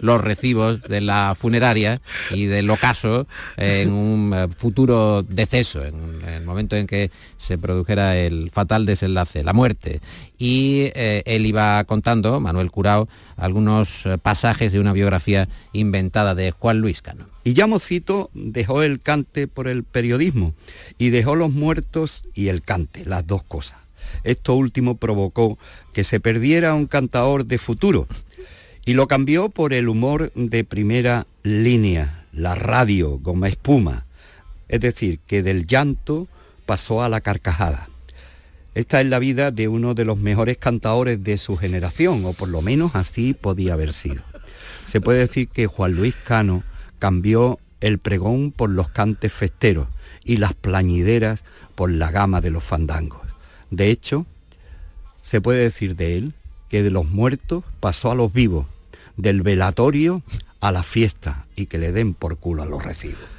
los 0.00 0.20
recibos 0.20 0.80
de 0.82 1.00
la 1.00 1.34
funeraria 1.38 2.00
y 2.30 2.46
del 2.46 2.70
ocaso 2.70 3.26
en 3.56 3.92
un 3.92 4.34
futuro 4.56 5.22
deceso, 5.22 5.84
en, 5.84 5.94
en 6.26 6.34
el 6.34 6.44
momento 6.44 6.76
en 6.76 6.86
que 6.86 7.10
se 7.38 7.58
produjera 7.58 8.16
el 8.16 8.50
fatal 8.50 8.86
desenlace, 8.86 9.42
la 9.42 9.52
muerte. 9.52 10.00
Y 10.38 10.90
eh, 10.94 11.22
él 11.26 11.46
iba 11.46 11.82
contando, 11.84 12.40
Manuel 12.40 12.70
Curao, 12.70 13.08
algunos 13.36 14.06
eh, 14.06 14.18
de 14.58 14.80
una 14.80 14.92
biografía 14.92 15.48
inventada 15.72 16.34
de 16.34 16.52
Juan 16.52 16.78
Luis 16.78 17.02
Cano. 17.02 17.26
Y 17.42 17.54
ya 17.54 17.66
Mocito 17.66 18.30
dejó 18.34 18.82
el 18.82 19.00
cante 19.00 19.48
por 19.48 19.68
el 19.68 19.84
periodismo 19.84 20.54
y 20.96 21.10
dejó 21.10 21.34
los 21.34 21.52
muertos 21.52 22.24
y 22.34 22.48
el 22.48 22.62
cante, 22.62 23.04
las 23.04 23.26
dos 23.26 23.42
cosas. 23.42 23.78
Esto 24.22 24.54
último 24.54 24.96
provocó 24.96 25.58
que 25.92 26.04
se 26.04 26.20
perdiera 26.20 26.74
un 26.74 26.86
cantador 26.86 27.46
de 27.46 27.58
futuro 27.58 28.06
y 28.84 28.94
lo 28.94 29.08
cambió 29.08 29.48
por 29.48 29.72
el 29.72 29.88
humor 29.88 30.32
de 30.34 30.64
primera 30.64 31.26
línea, 31.42 32.26
la 32.32 32.54
radio, 32.54 33.18
goma 33.18 33.48
espuma. 33.48 34.06
Es 34.68 34.80
decir, 34.80 35.20
que 35.26 35.42
del 35.42 35.66
llanto 35.66 36.28
pasó 36.66 37.02
a 37.02 37.08
la 37.08 37.20
carcajada. 37.20 37.88
Esta 38.74 39.00
es 39.00 39.06
la 39.06 39.20
vida 39.20 39.52
de 39.52 39.68
uno 39.68 39.94
de 39.94 40.04
los 40.04 40.18
mejores 40.18 40.58
cantadores 40.58 41.22
de 41.22 41.38
su 41.38 41.56
generación, 41.56 42.24
o 42.24 42.32
por 42.32 42.48
lo 42.48 42.60
menos 42.60 42.96
así 42.96 43.32
podía 43.32 43.74
haber 43.74 43.92
sido. 43.92 44.22
Se 44.94 45.00
puede 45.00 45.18
decir 45.18 45.48
que 45.48 45.66
Juan 45.66 45.96
Luis 45.96 46.14
Cano 46.14 46.62
cambió 47.00 47.58
el 47.80 47.98
pregón 47.98 48.52
por 48.52 48.70
los 48.70 48.90
cantes 48.90 49.32
festeros 49.32 49.88
y 50.22 50.36
las 50.36 50.54
plañideras 50.54 51.42
por 51.74 51.90
la 51.90 52.12
gama 52.12 52.40
de 52.40 52.52
los 52.52 52.62
fandangos. 52.62 53.20
De 53.72 53.90
hecho, 53.90 54.24
se 55.20 55.40
puede 55.40 55.62
decir 55.62 55.96
de 55.96 56.16
él 56.16 56.32
que 56.68 56.84
de 56.84 56.92
los 56.92 57.06
muertos 57.06 57.64
pasó 57.80 58.12
a 58.12 58.14
los 58.14 58.32
vivos, 58.32 58.66
del 59.16 59.42
velatorio 59.42 60.22
a 60.60 60.70
la 60.70 60.84
fiesta 60.84 61.46
y 61.56 61.66
que 61.66 61.78
le 61.78 61.90
den 61.90 62.14
por 62.14 62.36
culo 62.36 62.62
a 62.62 62.66
los 62.66 62.84
recibos. 62.84 63.33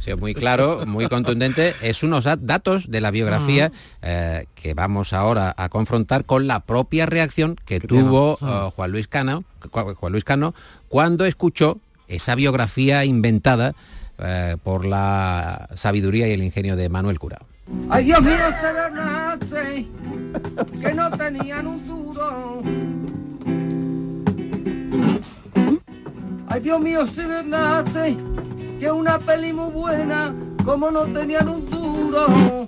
Sí, 0.00 0.14
muy 0.14 0.34
claro, 0.34 0.84
muy 0.86 1.06
contundente. 1.08 1.74
Es 1.82 2.02
unos 2.02 2.24
dat- 2.24 2.40
datos 2.40 2.90
de 2.90 3.00
la 3.00 3.10
biografía 3.10 3.70
eh, 4.02 4.46
que 4.54 4.72
vamos 4.74 5.12
ahora 5.12 5.54
a 5.56 5.68
confrontar 5.68 6.24
con 6.24 6.46
la 6.46 6.60
propia 6.60 7.04
reacción 7.06 7.56
que 7.66 7.80
tuvo 7.80 8.38
eh, 8.40 8.70
Juan 8.74 8.90
Luis 8.92 9.08
Cano, 9.08 9.44
Ju- 9.60 9.94
Juan 9.94 10.12
Luis 10.12 10.24
Cano 10.24 10.54
cuando 10.88 11.26
escuchó 11.26 11.78
esa 12.08 12.34
biografía 12.34 13.04
inventada 13.04 13.74
eh, 14.18 14.56
por 14.64 14.84
la 14.86 15.68
sabiduría 15.76 16.26
y 16.28 16.32
el 16.32 16.42
ingenio 16.42 16.76
de 16.76 16.88
Manuel 16.88 17.18
Curao. 17.18 17.46
Ay, 17.88 18.04
Dios 18.06 18.20
mío, 18.22 18.34
se 18.60 18.72
vernace, 18.72 19.86
que 20.80 20.94
no 20.94 21.10
tenían 21.12 21.66
un 21.66 21.86
duro. 21.86 22.62
Ay, 26.48 26.60
Dios 26.62 26.80
mío, 26.80 27.06
se 27.14 27.26
vernace, 27.26 28.16
que 28.80 28.90
una 28.90 29.18
peli 29.18 29.52
muy 29.52 29.70
buena, 29.70 30.34
como 30.64 30.90
no 30.90 31.02
tenían 31.02 31.46
un 31.48 31.68
duro. 31.68 32.66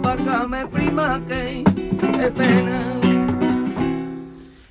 Párgame, 0.00 0.64
prima, 0.66 1.20
que 1.26 1.64
es 1.64 2.30
pena. 2.30 3.00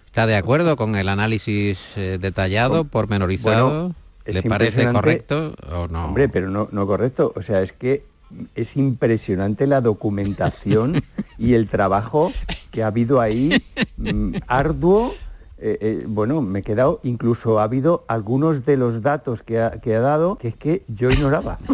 ¿Está 0.05 0.25
de 0.25 0.37
acuerdo 0.37 0.77
con 0.77 0.95
el 0.95 1.09
análisis 1.09 1.77
eh, 1.97 2.17
detallado, 2.19 2.85
pormenorizado? 2.85 3.69
Bueno, 3.69 3.95
¿Le 4.25 4.41
parece 4.43 4.89
correcto 4.91 5.53
o 5.69 5.87
no? 5.89 6.05
Hombre, 6.05 6.29
pero 6.29 6.49
no, 6.49 6.69
no 6.71 6.87
correcto. 6.87 7.33
O 7.35 7.41
sea, 7.41 7.61
es 7.61 7.73
que 7.73 8.05
es 8.55 8.77
impresionante 8.77 9.67
la 9.67 9.81
documentación 9.81 11.03
y 11.37 11.55
el 11.55 11.67
trabajo 11.67 12.31
que 12.71 12.83
ha 12.83 12.87
habido 12.87 13.19
ahí, 13.19 13.61
mm, 13.97 14.35
arduo. 14.47 15.13
Eh, 15.61 15.77
eh, 15.81 16.03
bueno, 16.07 16.41
me 16.41 16.59
he 16.59 16.63
quedado, 16.63 17.01
incluso 17.03 17.59
ha 17.59 17.63
habido 17.63 18.05
algunos 18.07 18.65
de 18.65 18.77
los 18.77 19.01
datos 19.01 19.43
que 19.43 19.59
ha, 19.59 19.81
que 19.81 19.93
ha 19.93 19.99
dado 19.99 20.37
que 20.37 20.47
es 20.49 20.55
que 20.55 20.83
yo 20.87 21.11
ignoraba. 21.11 21.59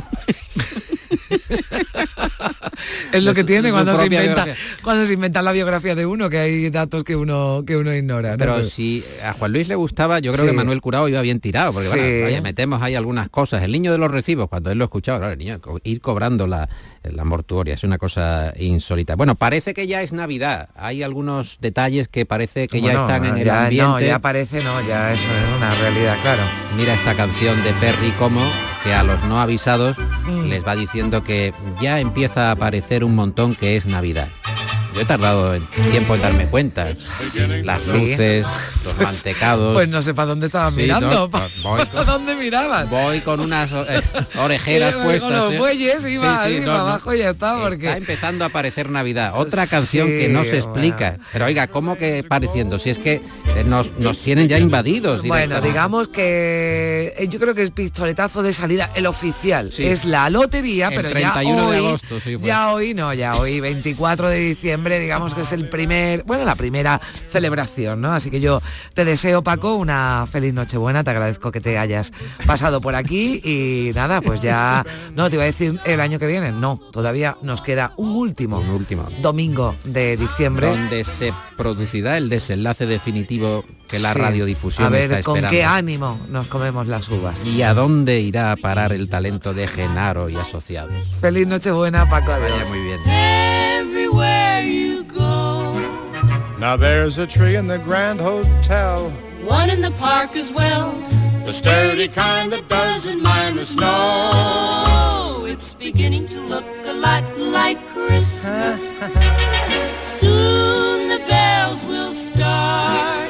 Es 3.12 3.24
lo 3.24 3.34
que 3.34 3.42
su- 3.42 3.46
tiene 3.48 3.72
cuando 3.72 3.96
se 3.98 4.06
inventa 4.06 4.44
biografía. 4.46 4.56
cuando 4.84 5.06
se 5.06 5.14
inventa 5.14 5.42
la 5.42 5.52
biografía 5.52 5.96
de 5.96 6.06
uno, 6.06 6.30
que 6.30 6.38
hay 6.40 6.70
datos 6.70 7.04
que 7.04 7.16
uno 7.16 7.64
que 7.66 7.78
uno 7.78 7.94
ignora. 7.94 8.32
¿no? 8.32 8.38
Pero 8.38 8.64
si 8.66 9.04
a 9.24 9.34
Juan 9.34 9.52
Luis 9.54 9.68
le 9.68 9.76
gustaba, 9.76 10.20
yo 10.20 10.32
creo 10.32 10.46
Sí. 10.46 10.52
que 10.52 10.58
Manuel 10.58 10.82
Curao 10.82 11.08
iba 11.10 11.22
bien 11.22 11.40
tirado, 11.40 11.72
porque 11.74 11.88
Sí. 11.90 11.98
bueno, 11.98 12.24
vaya, 12.26 12.42
metemos 12.42 12.82
ahí 12.82 12.96
algunas 12.96 13.30
cosas. 13.30 13.64
El 13.64 13.72
niño 13.72 13.92
de 13.92 13.98
los 13.98 14.12
recibos, 14.12 14.50
cuando 14.50 14.72
él 14.72 14.78
lo 14.78 14.86
escuchaba, 14.86 15.20
claro, 15.20 15.34
el 15.34 15.40
niño, 15.40 15.60
ir 15.84 16.02
cobrando 16.02 16.48
la, 16.48 16.68
la 17.04 17.24
mortuoria, 17.24 17.74
es 17.76 17.84
una 17.84 17.98
cosa 17.98 18.54
insólita. 18.58 19.16
Bueno, 19.16 19.36
parece 19.36 19.74
que 19.74 19.88
ya 19.88 20.02
es 20.02 20.12
Navidad. 20.14 20.70
Hay 20.76 21.04
algunos 21.04 21.58
detalles 21.62 22.08
que 22.08 22.26
parece 22.26 22.68
que 22.68 22.82
ya 22.82 22.94
están 22.94 23.26
en 23.26 23.38
el 23.38 23.46
ya- 23.46 23.64
ambiente. 23.66 23.88
No, 23.88 24.00
ya 24.02 24.20
parece, 24.20 24.64
no, 24.64 24.86
ya 24.88 25.12
eso 25.14 25.24
es 25.24 25.58
una 25.58 25.74
realidad, 25.76 26.18
claro. 26.22 26.42
Mira 26.78 26.94
esta 26.94 27.16
canción 27.16 27.64
de 27.64 27.74
Perry 27.74 28.12
como 28.20 28.42
que 28.86 28.94
a 28.94 29.04
los 29.04 29.22
no 29.24 29.42
avisados 29.42 29.98
Mm. 30.28 30.50
les 30.50 30.66
va 30.66 30.76
diciendo 30.76 31.24
que 31.24 31.54
ya 31.82 32.00
empieza 32.00 32.48
a 32.50 32.52
aparecer 32.52 33.04
un 33.04 33.16
montón 33.16 33.54
que 33.56 33.76
es 33.78 33.86
Navidad. 33.88 34.28
Yo 34.96 35.02
he 35.02 35.06
tardado 35.06 35.54
en- 35.54 35.66
tiempo 35.92 36.16
en 36.16 36.22
darme 36.22 36.48
cuenta. 36.48 36.88
Las 37.64 37.86
luces, 37.88 38.46
los 38.86 38.98
mantecados. 38.98 39.74
Pues 39.74 39.90
no 39.90 40.02
sé 40.02 40.14
para 40.14 40.28
dónde 40.28 40.46
estabas 40.48 40.74
Sí, 40.74 40.82
mirando. 40.84 41.10
no, 41.10 41.30
¿Para 41.30 41.50
voy 41.62 41.86
con- 41.92 42.06
dónde 42.06 42.36
mirabas? 42.38 42.90
Voy 42.90 43.20
con 43.22 43.40
unas 43.42 43.72
eh, 43.72 44.02
orejeras 44.40 44.96
Con 44.96 45.04
puestas. 45.04 45.32
los 45.32 45.54
¿eh? 45.54 45.58
bueyes 45.58 46.06
iba 46.06 46.38
Sí, 46.38 46.44
sí, 46.50 46.56
ahí 46.56 46.60
no, 46.62 46.66
para 46.68 46.78
no. 46.78 46.84
abajo 46.88 47.14
y 47.14 47.18
ya 47.20 47.30
está, 47.32 47.60
porque 47.60 47.86
Está 47.88 47.98
empezando 47.98 48.46
a 48.46 48.48
aparecer 48.48 48.90
Navidad. 48.90 49.34
Otra 49.36 49.68
canción 49.68 50.08
Sí, 50.08 50.18
que 50.18 50.30
no 50.30 50.46
se 50.46 50.58
explica. 50.58 51.18
Pero 51.34 51.46
oiga, 51.46 51.68
¿cómo 51.68 51.98
que 51.98 52.24
pareciendo? 52.24 52.80
Si 52.80 52.90
es 52.90 52.98
que 52.98 53.16
eh, 53.56 53.64
nos, 53.66 53.92
nos 54.00 54.18
tienen 54.20 54.48
ya 54.48 54.60
invadidos. 54.60 55.22
Bueno, 55.24 55.60
digamos 55.62 56.08
que 56.08 57.28
yo 57.30 57.40
creo 57.40 57.54
que 57.56 57.64
es 57.64 57.72
pistoletazo 57.72 58.44
de 58.44 58.54
salida 58.54 58.92
el 58.96 59.06
oficial. 59.08 59.72
Sí. 59.74 59.86
Es 59.86 60.06
la 60.06 60.30
lotería, 60.30 60.88
El 60.90 60.96
pero 60.96 61.10
31 61.10 61.56
ya 61.66 61.72
de 61.72 61.80
hoy, 61.82 61.88
agosto, 61.88 62.20
sí, 62.20 62.38
fue. 62.38 62.48
ya 62.48 62.72
hoy 62.74 62.94
no, 62.94 63.14
ya 63.14 63.36
hoy 63.36 63.60
24 63.60 64.30
de 64.30 64.40
diciembre, 64.40 64.85
digamos 65.00 65.34
que 65.36 65.42
es 65.42 65.52
el 65.54 65.70
primer, 65.70 66.24
bueno, 66.24 66.46
la 66.46 66.56
primera 66.56 67.02
celebración, 67.32 68.02
¿no? 68.02 68.14
Así 68.14 68.30
que 68.32 68.40
yo 68.40 68.62
te 68.94 69.04
deseo, 69.06 69.44
Paco, 69.44 69.76
una 69.76 70.26
feliz 70.32 70.54
Nochebuena, 70.54 71.04
te 71.04 71.10
agradezco 71.12 71.52
que 71.52 71.62
te 71.62 71.78
hayas 71.78 72.12
pasado 72.46 72.82
por 72.82 72.96
aquí 72.96 73.42
y 73.44 73.92
nada, 73.96 74.22
pues 74.22 74.40
ya, 74.40 74.86
no, 75.16 75.30
te 75.30 75.36
iba 75.36 75.44
a 75.44 75.48
decir 75.48 75.80
el 75.86 76.00
año 76.00 76.20
que 76.20 76.28
viene, 76.28 76.52
no, 76.52 76.80
todavía 76.92 77.38
nos 77.42 77.62
queda 77.62 77.92
un 77.98 78.12
último, 78.12 78.60
Un 78.60 78.70
último. 78.70 79.08
domingo 79.22 79.76
de 79.84 80.18
diciembre. 80.18 80.68
Donde 80.68 81.04
se 81.06 81.34
producirá 81.58 82.18
el 82.18 82.30
desenlace 82.30 82.86
definitivo 82.86 83.66
que 83.88 84.00
la 84.00 84.14
Sí. 84.14 84.20
radiodifusión 84.20 84.88
A 84.88 84.90
ver, 84.90 85.04
está 85.12 85.24
con 85.24 85.36
esperando. 85.38 85.52
qué 85.52 85.64
ánimo 85.64 86.20
nos 86.30 86.48
comemos 86.48 86.88
las 86.88 87.08
uvas. 87.10 87.46
¿Y 87.46 87.62
a 87.62 87.74
dónde 87.74 88.20
irá 88.20 88.52
a 88.52 88.56
parar 88.56 88.94
el 88.94 89.10
talento 89.10 89.54
de 89.54 89.68
Genaro 89.68 90.30
y 90.30 90.36
asociados? 90.38 91.08
Feliz 91.22 91.48
Nochebuena, 91.48 92.10
Paco. 92.10 92.32
Adiós. 92.32 92.52
Vaya 92.52 92.66
muy 92.70 92.80
bien. 92.80 93.55
Everywhere 94.20 94.62
you 94.64 95.04
go, 95.04 95.74
Now 96.58 96.78
there's 96.78 97.18
a 97.18 97.28
tree 97.28 97.56
in 97.56 97.68
the 97.68 97.78
Grand 97.78 98.22
Hotel, 98.22 99.10
one 99.44 99.70
in 99.70 99.82
the 99.82 99.92
park 99.92 100.36
as 100.38 100.52
well. 100.54 100.94
the 101.46 101.52
sturdy 101.52 102.08
kind 102.08 102.50
that 102.54 102.68
Doesn't 102.70 103.22
mind 103.22 103.58
the 103.58 103.66
snow. 103.66 105.44
It's 105.46 105.74
beginning 105.74 106.28
to 106.30 106.40
look 106.40 106.66
a 106.86 106.94
lot 106.94 107.24
like 107.38 107.78
Christmas. 107.88 108.98
Soon 110.02 111.10
the 111.10 111.20
bells 111.28 111.84
will 111.84 112.14
start. 112.14 113.30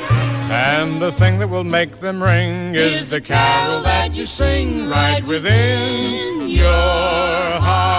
And 0.51 1.01
the 1.01 1.11
thing 1.13 1.39
that 1.39 1.49
will 1.49 1.63
make 1.63 1.99
them 1.99 2.21
ring 2.21 2.75
is 2.75 3.09
the 3.09 3.21
carol 3.21 3.81
that 3.81 4.15
you 4.15 4.25
sing 4.27 4.87
right 4.87 5.23
within 5.25 6.47
your 6.47 7.59
heart. 7.59 7.94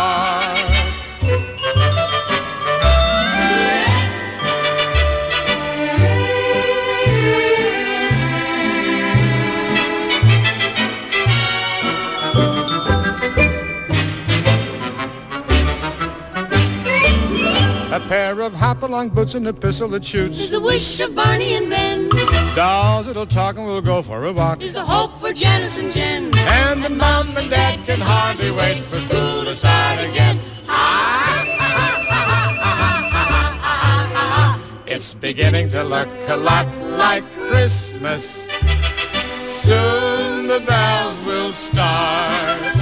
A 17.96 18.00
pair 18.00 18.42
of 18.42 18.52
hop-along 18.52 19.08
boots 19.08 19.34
and 19.34 19.48
a 19.48 19.54
pistol 19.54 19.88
that 19.88 20.04
shoots. 20.04 20.38
Is 20.38 20.50
the 20.50 20.60
wish 20.60 21.00
of 21.00 21.14
Barney 21.14 21.54
and 21.54 21.70
Ben. 21.70 22.10
Dolls 22.54 23.06
that'll 23.06 23.24
talk 23.24 23.56
and 23.56 23.64
we'll 23.64 23.80
go 23.80 24.02
for 24.02 24.22
a 24.26 24.32
walk. 24.34 24.60
Is 24.60 24.74
the 24.74 24.84
hope 24.84 25.18
for 25.18 25.32
Janice 25.32 25.78
and 25.78 25.90
Jen. 25.90 26.30
And 26.36 26.84
the 26.84 26.90
mom 26.90 27.34
and 27.38 27.48
dad 27.48 27.78
can 27.86 27.98
hardly 27.98 28.50
wait 28.50 28.82
for 28.82 28.98
school 28.98 29.44
to 29.44 29.54
start 29.54 30.00
again. 30.00 30.38
It's 34.86 35.14
beginning 35.14 35.70
to 35.70 35.82
look 35.82 36.08
a 36.28 36.36
lot 36.36 36.66
like 36.98 37.24
Christmas. 37.48 38.46
Soon 39.46 40.48
the 40.48 40.60
bells 40.66 41.24
will 41.24 41.50
start. 41.50 42.75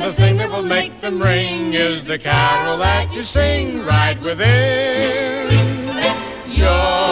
The 0.00 0.14
thing 0.14 0.38
that 0.38 0.48
will 0.48 0.62
make 0.62 0.98
them 1.02 1.20
ring 1.20 1.74
is 1.74 2.06
the 2.06 2.18
carol 2.18 2.78
that 2.78 3.14
you 3.14 3.20
sing 3.20 3.84
right 3.84 4.18
within 4.22 5.50
your 6.46 7.10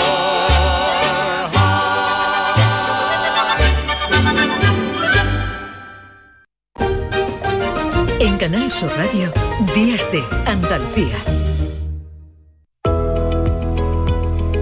En 8.21 8.39
Canal 8.39 8.73
Sur 8.73 8.89
Radio, 8.97 9.31
Días 9.75 10.11
de 10.11 10.25
Andalucía. 10.47 11.38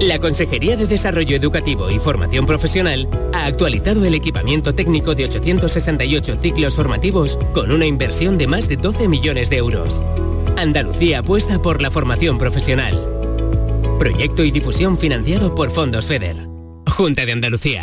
La 0.06 0.20
Consejería 0.20 0.76
de 0.76 0.86
Desarrollo 0.86 1.34
Educativo 1.34 1.90
y 1.90 1.98
Formación 1.98 2.46
Profesional 2.46 3.08
ha 3.32 3.46
actualizado 3.46 4.04
el 4.04 4.14
equipamiento 4.14 4.72
técnico 4.72 5.16
de 5.16 5.24
868 5.24 6.38
ciclos 6.40 6.76
formativos 6.76 7.36
con 7.52 7.72
una 7.72 7.86
inversión 7.86 8.38
de 8.38 8.46
más 8.46 8.68
de 8.68 8.76
12 8.76 9.08
millones 9.08 9.50
de 9.50 9.56
euros. 9.56 10.04
Andalucía 10.56 11.18
apuesta 11.18 11.60
por 11.60 11.82
la 11.82 11.90
formación 11.90 12.38
profesional. 12.38 12.94
Proyecto 13.98 14.44
y 14.44 14.52
difusión 14.52 14.96
financiado 14.96 15.56
por 15.56 15.70
Fondos 15.70 16.06
FEDER. 16.06 16.36
Junta 16.86 17.26
de 17.26 17.32
Andalucía. 17.32 17.82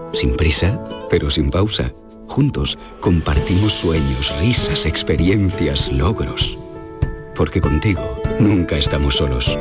Sin 0.13 0.35
prisa, 0.35 0.79
pero 1.09 1.29
sin 1.29 1.49
pausa. 1.51 1.93
Juntos 2.27 2.77
compartimos 2.99 3.73
sueños, 3.73 4.33
risas, 4.39 4.85
experiencias, 4.85 5.91
logros. 5.91 6.57
Porque 7.35 7.61
contigo 7.61 8.21
nunca 8.39 8.77
estamos 8.77 9.15
solos. 9.15 9.57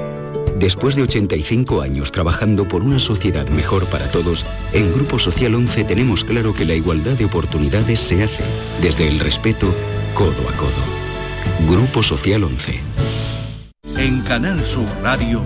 Después 0.61 0.95
de 0.95 1.02
85 1.02 1.80
años 1.80 2.12
trabajando 2.12 2.69
por 2.69 2.83
una 2.83 2.99
sociedad 2.99 3.49
mejor 3.49 3.87
para 3.87 4.11
todos, 4.11 4.45
en 4.73 4.92
Grupo 4.92 5.19
Social 5.19 5.54
11 5.54 5.85
tenemos 5.85 6.23
claro 6.23 6.52
que 6.52 6.66
la 6.66 6.75
igualdad 6.75 7.16
de 7.16 7.25
oportunidades 7.25 7.99
se 7.99 8.23
hace 8.23 8.45
desde 8.83 9.09
el 9.09 9.21
respeto 9.21 9.75
codo 10.14 10.49
a 10.49 10.57
codo. 10.57 11.71
Grupo 11.71 12.02
Social 12.02 12.45
11. 12.45 12.80
En 13.97 14.21
Canal 14.23 14.64
Sur 14.64 14.87
Radio, 15.02 15.40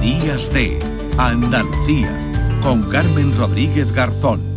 Días 0.00 0.52
de 0.52 0.78
Andalucía, 1.18 2.16
con 2.62 2.82
Carmen 2.90 3.36
Rodríguez 3.36 3.92
Garzón. 3.92 4.49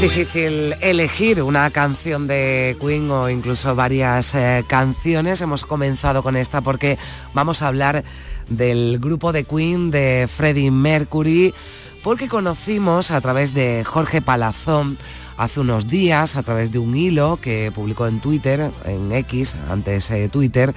Difícil 0.00 0.74
elegir 0.82 1.42
una 1.42 1.70
canción 1.70 2.26
de 2.26 2.76
Queen 2.78 3.10
o 3.10 3.30
incluso 3.30 3.74
varias 3.74 4.34
eh, 4.34 4.62
canciones. 4.68 5.40
Hemos 5.40 5.64
comenzado 5.64 6.22
con 6.22 6.36
esta 6.36 6.60
porque 6.60 6.98
vamos 7.32 7.62
a 7.62 7.68
hablar 7.68 8.04
del 8.48 8.98
grupo 8.98 9.32
de 9.32 9.44
Queen 9.44 9.90
de 9.90 10.28
Freddie 10.30 10.70
Mercury, 10.70 11.54
porque 12.02 12.28
conocimos 12.28 13.10
a 13.10 13.20
través 13.22 13.54
de 13.54 13.84
Jorge 13.84 14.20
Palazón 14.20 14.98
hace 15.38 15.60
unos 15.60 15.88
días, 15.88 16.36
a 16.36 16.42
través 16.42 16.72
de 16.72 16.78
un 16.78 16.94
hilo 16.94 17.38
que 17.40 17.72
publicó 17.74 18.06
en 18.06 18.20
Twitter, 18.20 18.70
en 18.84 19.12
X, 19.12 19.56
antes 19.70 20.10
eh, 20.10 20.28
Twitter, 20.30 20.74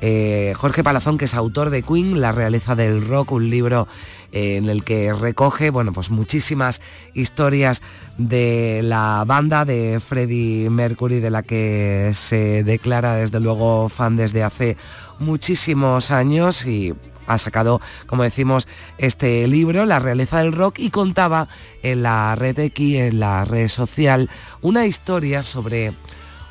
eh, 0.00 0.52
Jorge 0.56 0.82
Palazón, 0.82 1.18
que 1.18 1.26
es 1.26 1.34
autor 1.34 1.70
de 1.70 1.82
Queen, 1.82 2.20
La 2.20 2.32
realeza 2.32 2.74
del 2.74 3.06
rock, 3.06 3.32
un 3.32 3.50
libro 3.50 3.86
en 4.32 4.68
el 4.68 4.82
que 4.82 5.12
recoge 5.12 5.70
bueno, 5.70 5.92
pues 5.92 6.10
muchísimas 6.10 6.80
historias 7.14 7.82
de 8.18 8.80
la 8.82 9.24
banda 9.26 9.64
de 9.64 10.00
Freddie 10.00 10.70
Mercury, 10.70 11.20
de 11.20 11.30
la 11.30 11.42
que 11.42 12.10
se 12.14 12.64
declara 12.64 13.14
desde 13.14 13.40
luego 13.40 13.88
fan 13.88 14.16
desde 14.16 14.42
hace 14.42 14.76
muchísimos 15.18 16.10
años 16.10 16.66
y 16.66 16.94
ha 17.26 17.38
sacado, 17.38 17.80
como 18.06 18.24
decimos, 18.24 18.66
este 18.98 19.46
libro, 19.46 19.86
La 19.86 19.98
realeza 19.98 20.38
del 20.38 20.52
rock, 20.52 20.78
y 20.78 20.90
contaba 20.90 21.48
en 21.82 22.02
la 22.02 22.34
red 22.34 22.58
X, 22.58 22.96
en 22.96 23.20
la 23.20 23.44
red 23.44 23.68
social, 23.68 24.28
una 24.60 24.86
historia 24.86 25.44
sobre 25.44 25.94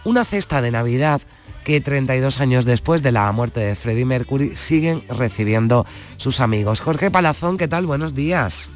una 0.03 0.25
cesta 0.25 0.61
de 0.61 0.71
Navidad 0.71 1.21
que 1.63 1.81
32 1.81 2.39
años 2.41 2.65
después 2.65 3.01
de 3.03 3.11
la 3.11 3.31
muerte 3.31 3.59
de 3.59 3.75
Freddie 3.75 4.05
Mercury 4.05 4.55
siguen 4.55 5.03
recibiendo 5.09 5.85
sus 6.17 6.39
amigos. 6.39 6.81
Jorge 6.81 7.11
Palazón, 7.11 7.57
¿qué 7.57 7.67
tal? 7.67 7.85
Buenos 7.85 8.13
días. 8.15 8.69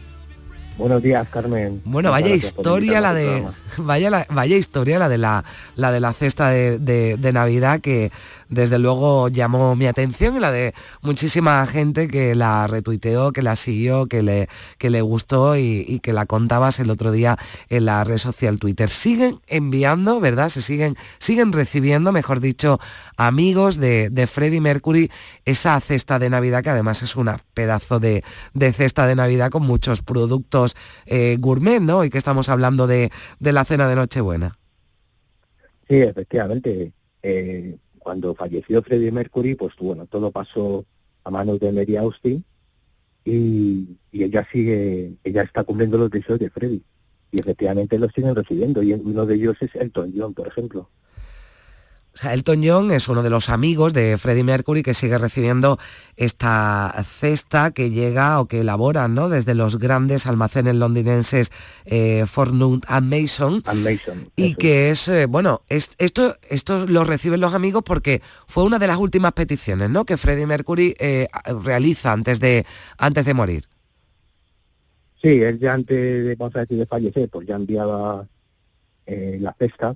Buenos 0.78 1.02
días, 1.02 1.26
Carmen. 1.30 1.82
Bueno, 1.86 2.12
vaya 2.12 2.36
historia 2.36 3.00
la 3.00 3.14
de 3.14 3.46
vaya 3.78 4.10
la- 4.10 4.28
vaya 4.30 4.58
historia 4.58 5.00
la 5.00 5.08
de 5.08 5.18
la 5.18 5.46
la 5.76 5.92
de 5.94 6.02
la 6.02 6.12
cesta 6.12 6.50
de, 6.50 6.80
de- 6.80 7.16
de 7.16 7.32
Navidad 7.32 7.80
que 7.80 8.12
desde 8.50 8.80
luego 8.80 9.28
llamó 9.30 9.76
mi 9.76 9.88
atención 9.88 10.36
y 10.36 10.40
la 10.40 10.52
de 10.52 10.74
muchísima 11.02 11.66
gente 11.66 12.08
que 12.08 12.36
la 12.36 12.68
retuiteó, 12.68 13.32
que 13.32 13.42
la 13.42 13.56
siguió, 13.56 14.06
que 14.08 14.22
le 14.24 14.50
que 14.78 14.90
le 14.90 15.02
gustó 15.02 15.58
y, 15.58 16.00
que 16.02 16.14
la 16.14 16.26
contabas 16.26 16.80
el 16.80 16.90
otro 16.90 17.12
día 17.12 17.38
en 17.70 17.86
la 17.86 18.04
red 18.04 18.18
social 18.18 18.60
Twitter. 18.60 18.90
Siguen 18.90 19.40
enviando, 19.48 20.20
¿verdad? 20.20 20.50
Se 20.50 20.62
siguen 20.62 20.96
siguen 21.20 21.54
recibiendo, 21.54 22.12
mejor 22.12 22.40
dicho, 22.40 22.80
amigos 23.18 23.78
de, 23.78 24.10
de 24.10 24.28
Freddie 24.28 24.62
Mercury 24.62 25.12
esa 25.46 25.80
cesta 25.80 26.20
de 26.20 26.30
Navidad 26.30 26.64
que 26.64 26.70
además 26.70 27.02
es 27.04 27.16
una 27.16 27.40
pedazo 27.54 28.00
de, 28.00 28.24
de 28.54 28.72
cesta 28.72 29.08
de 29.08 29.16
Navidad 29.16 29.50
con 29.50 29.64
muchos 29.64 30.02
productos 30.02 30.76
eh, 31.06 31.38
gourmet, 31.40 31.80
¿no? 31.80 32.04
Y 32.04 32.10
que 32.10 32.18
estamos 32.18 32.50
hablando 32.50 32.88
de, 32.88 33.12
de 33.40 33.52
la 33.54 33.66
cena 33.66 33.88
de 33.88 33.96
Nochebuena. 33.96 34.58
Sí, 35.88 35.98
efectivamente. 35.98 36.92
eh, 37.24 37.78
cuando 38.06 38.36
falleció 38.36 38.84
Freddie 38.84 39.12
Mercury, 39.12 39.56
pues 39.56 39.74
bueno, 39.80 40.06
todo 40.06 40.30
pasó 40.30 40.86
a 41.24 41.32
manos 41.32 41.60
de 41.60 41.72
Mary 41.72 41.98
Austin 41.98 42.46
y, 43.26 43.98
ella 44.12 44.48
sigue, 44.52 45.16
ella 45.24 45.42
está 45.42 45.64
cumpliendo 45.64 45.98
los 45.98 46.12
deseos 46.12 46.38
de 46.38 46.52
Freddie. 46.52 46.84
Y 47.32 47.40
efectivamente 47.40 47.98
los 47.98 48.12
siguen 48.14 48.36
recibiendo. 48.36 48.84
Y 48.84 48.94
uno 48.94 49.26
de 49.26 49.34
ellos 49.34 49.58
es 49.60 49.74
Elton 49.74 50.14
John, 50.16 50.36
por 50.36 50.48
ejemplo. 50.48 50.88
O 52.16 52.18
sea, 52.18 52.34
Elton 52.34 52.62
John 52.64 52.92
es 52.92 53.10
uno 53.10 53.24
de 53.24 53.30
los 53.30 53.50
amigos 53.50 53.92
de 53.92 54.18
Freddie 54.18 54.46
Mercury 54.46 54.84
que 54.84 54.94
sigue 54.94 55.18
recibiendo 55.18 55.78
esta 56.16 57.04
cesta 57.06 57.72
que 57.72 57.90
llega 57.90 58.40
o 58.40 58.46
que 58.48 58.62
elaboran 58.62 59.14
¿no? 59.16 59.28
desde 59.28 59.54
los 59.54 59.78
grandes 59.78 60.26
almacenes 60.26 60.76
londinenses 60.76 61.52
eh, 61.84 62.24
Fortnum 62.26 62.80
and 62.88 63.10
Mason. 63.12 63.62
y 64.38 64.56
que 64.56 64.92
es, 64.92 65.10
eh, 65.10 65.26
bueno, 65.26 65.62
es- 65.68 65.92
esto, 65.98 66.38
esto 66.50 66.88
lo 66.88 67.04
reciben 67.04 67.42
los 67.42 67.54
amigos 67.54 67.84
porque 67.86 68.22
fue 68.48 68.64
una 68.64 68.80
de 68.80 68.88
las 68.88 68.98
últimas 68.98 69.34
peticiones 69.34 69.90
¿no? 69.90 70.06
que 70.06 70.16
Freddie 70.16 70.48
Mercury 70.48 70.96
eh, 70.98 71.28
realiza 71.66 72.14
antes 72.14 72.40
de, 72.40 72.66
antes 72.98 73.26
de 73.26 73.34
morir. 73.34 73.66
Sí, 75.22 75.42
él 75.42 75.60
ya 75.60 75.74
antes 75.74 75.98
de, 75.98 76.36
vamos 76.38 76.56
a 76.56 76.60
decir, 76.60 76.78
de 76.78 76.86
fallecer, 76.86 77.28
pues 77.30 77.46
ya 77.46 77.56
enviaba 77.56 78.26
eh, 79.06 79.38
la 79.42 79.54
cesta. 79.60 79.96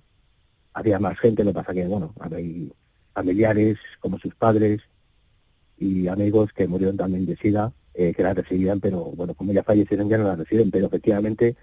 Había 0.79 0.97
más 0.99 1.19
gente, 1.19 1.43
lo 1.43 1.51
que 1.51 1.59
pasa 1.59 1.73
que, 1.73 1.85
bueno, 1.85 2.13
hay 2.19 2.71
familiares 3.13 3.77
como 3.99 4.17
sus 4.17 4.33
padres 4.35 4.81
y 5.77 6.07
amigos 6.07 6.51
que 6.53 6.67
murieron 6.67 6.97
también 6.97 7.25
de 7.25 7.35
sida. 7.35 7.73
eh, 7.93 8.13
que 8.15 8.23
la 8.23 8.33
recibían, 8.33 8.79
pero 8.79 9.11
bueno, 9.19 9.33
como 9.33 9.51
ya 9.51 9.61
fallecieron 9.61 10.07
ya 10.07 10.17
no 10.17 10.23
la 10.23 10.37
reciben, 10.37 10.71
pero 10.71 10.85
efectivamente 10.87 11.55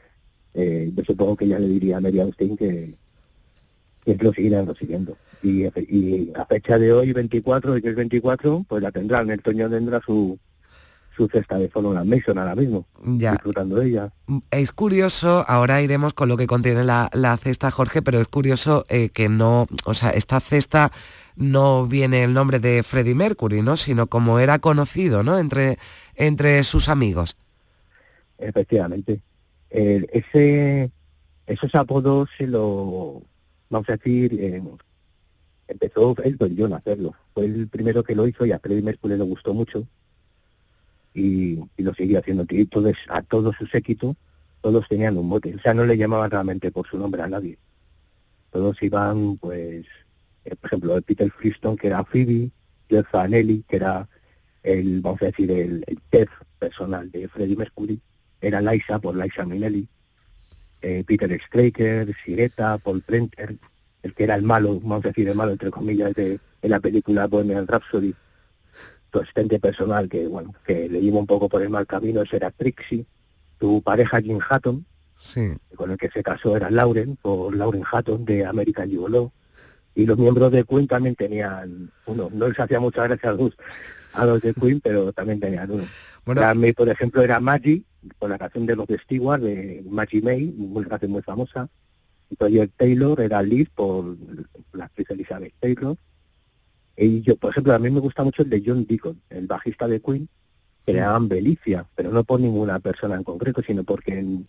eh, 0.53 0.91
yo 0.95 1.03
supongo 1.05 1.35
que 1.35 1.49
ya 1.49 1.59
le 1.59 1.67
diría 1.67 1.97
a 1.97 2.01
Mary 2.01 2.21
Austin 2.21 2.57
que, 2.59 2.95
que 4.05 4.15
lo 4.17 4.33
seguirán 4.35 4.67
recibiendo. 4.67 5.17
Y, 5.43 5.65
y 5.65 6.33
a 6.35 6.45
fecha 6.45 6.79
de 6.79 6.93
hoy, 6.93 7.13
24, 7.13 7.75
de 7.75 7.81
que 7.81 7.89
es 7.89 7.97
24, 7.97 8.67
pues 8.69 8.83
la 8.83 8.93
tendrán, 8.93 9.31
el 9.31 9.41
Toño 9.41 9.71
tendrá 9.71 10.01
su, 10.05 10.39
su 11.17 11.29
cesta 11.29 11.57
de 11.59 11.69
Follow 11.69 11.93
Mason 12.05 12.39
ahora 12.39 12.55
mismo, 12.55 12.87
Ya. 13.05 13.33
disfrutando 13.33 13.77
de 13.77 13.89
ella. 13.89 14.13
Es 14.51 14.73
curioso, 14.73 15.45
ahora 15.49 15.81
iremos 15.81 16.13
con 16.13 16.29
lo 16.29 16.37
que 16.37 16.47
contiene 16.47 16.85
la, 16.85 17.09
la 17.13 17.37
cesta, 17.39 17.71
Jorge, 17.71 18.03
pero 18.03 18.21
es 18.21 18.29
curioso 18.29 18.85
eh, 18.89 19.09
que 19.09 19.29
no, 19.29 19.67
o 19.85 19.95
sea, 19.95 20.11
esta 20.11 20.41
cesta 20.41 20.91
no 21.37 21.87
viene 21.87 22.25
el 22.25 22.35
nombre 22.35 22.61
de 22.61 22.83
Freddie 22.83 23.15
Mercury, 23.15 23.63
¿no? 23.63 23.77
Sino 23.77 24.07
como 24.07 24.39
era 24.39 24.59
conocido, 24.59 25.23
¿no? 25.23 25.39
Entre, 25.39 25.79
entre 26.15 26.63
sus 26.65 26.89
amigos. 26.89 27.37
Efectivamente. 28.39 29.21
Ese, 29.71 30.91
esos 31.47 31.75
apodos 31.75 32.29
se 32.39 32.47
lo, 32.47 33.23
vamos 33.69 33.89
a 33.89 33.93
decir, 33.93 34.33
eh, 34.41 34.63
empezó 35.69 36.15
Elton 36.23 36.55
John 36.59 36.73
a 36.73 36.77
hacerlo. 36.77 37.15
Fue 37.35 37.45
el 37.47 37.69
primero 37.69 38.03
que 38.03 38.15
lo 38.15 38.27
hizo 38.27 38.47
y 38.47 38.53
a 38.53 38.59
Freddie 38.59 38.83
Mercury 38.83 39.17
le 39.17 39.25
gustó 39.25 39.53
mucho 39.55 39.87
y, 41.17 41.83
lo 41.83 41.95
siguió 41.95 42.19
haciendo. 42.19 42.45
Y 42.51 42.67
todos, 42.67 42.95
a 43.09 43.23
todo 43.23 43.53
su 43.53 43.67
séquito, 43.67 44.17
todos 44.61 44.87
tenían 44.89 45.17
un 45.17 45.29
mote. 45.29 45.55
O 45.55 45.61
sea, 45.61 45.75
no 45.75 45.85
le 45.85 45.97
llamaban 45.97 46.31
realmente 46.31 46.71
por 46.71 46.87
su 46.87 46.99
nombre 46.99 47.23
a 47.23 47.29
nadie. 47.29 47.59
Todos 48.51 48.83
iban, 48.83 49.39
pues, 49.39 49.87
eh, 50.45 50.57
por 50.57 50.69
ejemplo, 50.69 51.03
Peter 51.03 51.31
Freestone, 51.31 51.77
que 51.77 51.89
era 51.89 52.05
Phoebe, 52.05 52.51
Jeff 52.89 53.15
Anelli, 53.15 53.65
que 53.69 53.77
era 53.77 54.09
el, 54.63 55.01
vamos 55.01 55.23
a 55.23 55.27
decir, 55.27 55.51
el, 55.51 55.85
el 55.87 55.99
chef 56.13 56.31
personal 56.59 57.11
de 57.11 57.29
Freddie 57.29 57.57
Mercury, 57.57 58.01
era 58.41 58.61
Liza 58.61 58.99
por 58.99 59.17
Liza 59.17 59.45
Minnelli, 59.45 59.89
eh, 60.83 61.05
Peter 61.07 61.41
Straker, 61.47 62.15
Sireta, 62.25 62.79
Paul 62.79 63.03
Prenter, 63.03 63.57
el 64.03 64.15
que 64.15 64.25
era 64.25 64.35
el 64.35 64.43
malo, 64.43 64.79
vamos 64.81 65.05
a 65.05 65.09
decir, 65.09 65.29
el 65.29 65.35
malo 65.35 65.53
entre 65.53 65.71
comillas 65.71 66.15
de, 66.15 66.39
de 66.63 66.69
la 66.69 66.81
película 66.81 67.27
Bohemian 67.27 67.67
Rhapsody, 67.67 68.15
tu 69.17 69.23
asistente 69.23 69.59
personal 69.59 70.09
que, 70.09 70.27
bueno, 70.27 70.55
que 70.67 70.89
le 70.89 71.01
lleva 71.01 71.19
un 71.19 71.27
poco 71.27 71.49
por 71.49 71.63
el 71.63 71.71
mal 71.71 71.87
camino, 71.87 72.21
ese 72.23 72.37
era 72.37 72.51
Trixie, 72.51 73.07
tu 73.59 73.81
pareja 73.81 74.21
Jim 74.21 74.39
Hatton, 74.47 74.85
Sí. 75.17 75.53
con 75.75 75.91
el 75.91 75.97
que 75.97 76.11
se 76.11 76.23
casó 76.23 76.55
era 76.57 76.71
Lauren, 76.71 77.17
por 77.17 77.57
Lauren 77.57 77.83
Hatton 77.91 78.27
de 78.27 78.45
American 78.45 78.91
Gigolo, 78.91 79.33
y 79.95 80.05
los 80.05 80.19
miembros 80.19 80.53
de 80.53 80.65
Queen 80.65 80.87
también 80.87 81.15
tenían 81.15 81.91
uno, 82.05 82.29
no 82.31 82.49
les 82.49 82.61
hacía 82.61 82.79
mucha 82.79 83.05
gracia 83.05 83.31
a 83.31 83.33
los, 83.33 83.57
a 84.13 84.27
los 84.27 84.43
de 84.43 84.53
Queen, 84.53 84.81
pero 84.83 85.11
también 85.15 85.41
tenían 85.41 85.71
uno. 85.71 85.85
Bueno, 86.27 86.43
La 86.43 86.53
May, 86.55 86.75
por 86.75 86.91
ejemplo, 86.91 87.23
era 87.23 87.41
Maggie, 87.41 87.83
por 88.19 88.29
la 88.29 88.37
canción 88.37 88.67
de 88.67 88.77
los 88.77 88.87
Stewart, 89.05 89.41
de 89.41 89.83
Maggie 89.89 90.21
May, 90.21 90.55
una 90.59 90.87
canción 90.87 91.13
muy 91.13 91.23
famosa. 91.23 91.71
Y 92.29 92.37
Taylor 92.77 93.21
era 93.21 93.41
Liz 93.43 93.71
por 93.75 94.17
la 94.75 94.85
actriz 94.85 95.09
Elizabeth 95.11 95.55
Taylor. 95.61 95.97
Y 96.97 97.21
yo, 97.23 97.37
por 97.37 97.51
ejemplo, 97.51 97.75
a 97.75 97.79
mí 97.79 97.91
me 97.91 98.01
gusta 98.01 98.25
mucho 98.25 98.43
el 98.43 98.51
de 98.51 98.63
John 98.65 98.87
Deacon, 98.87 99.21
el 99.31 99.47
bajista 99.47 99.87
de 99.87 100.01
Queen, 100.01 100.29
que 100.85 100.93
le 100.93 101.01
llaman 101.01 101.29
Belicia, 101.29 101.87
pero 101.95 102.11
no 102.11 102.25
por 102.25 102.41
ninguna 102.41 102.79
persona 102.79 103.17
en 103.17 103.25
concreto, 103.25 103.63
sino 103.63 103.85
porque 103.85 104.19
en, 104.19 104.49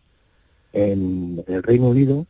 en 0.73 1.43
el 1.47 1.63
Reino 1.63 1.89
Unido, 1.89 2.25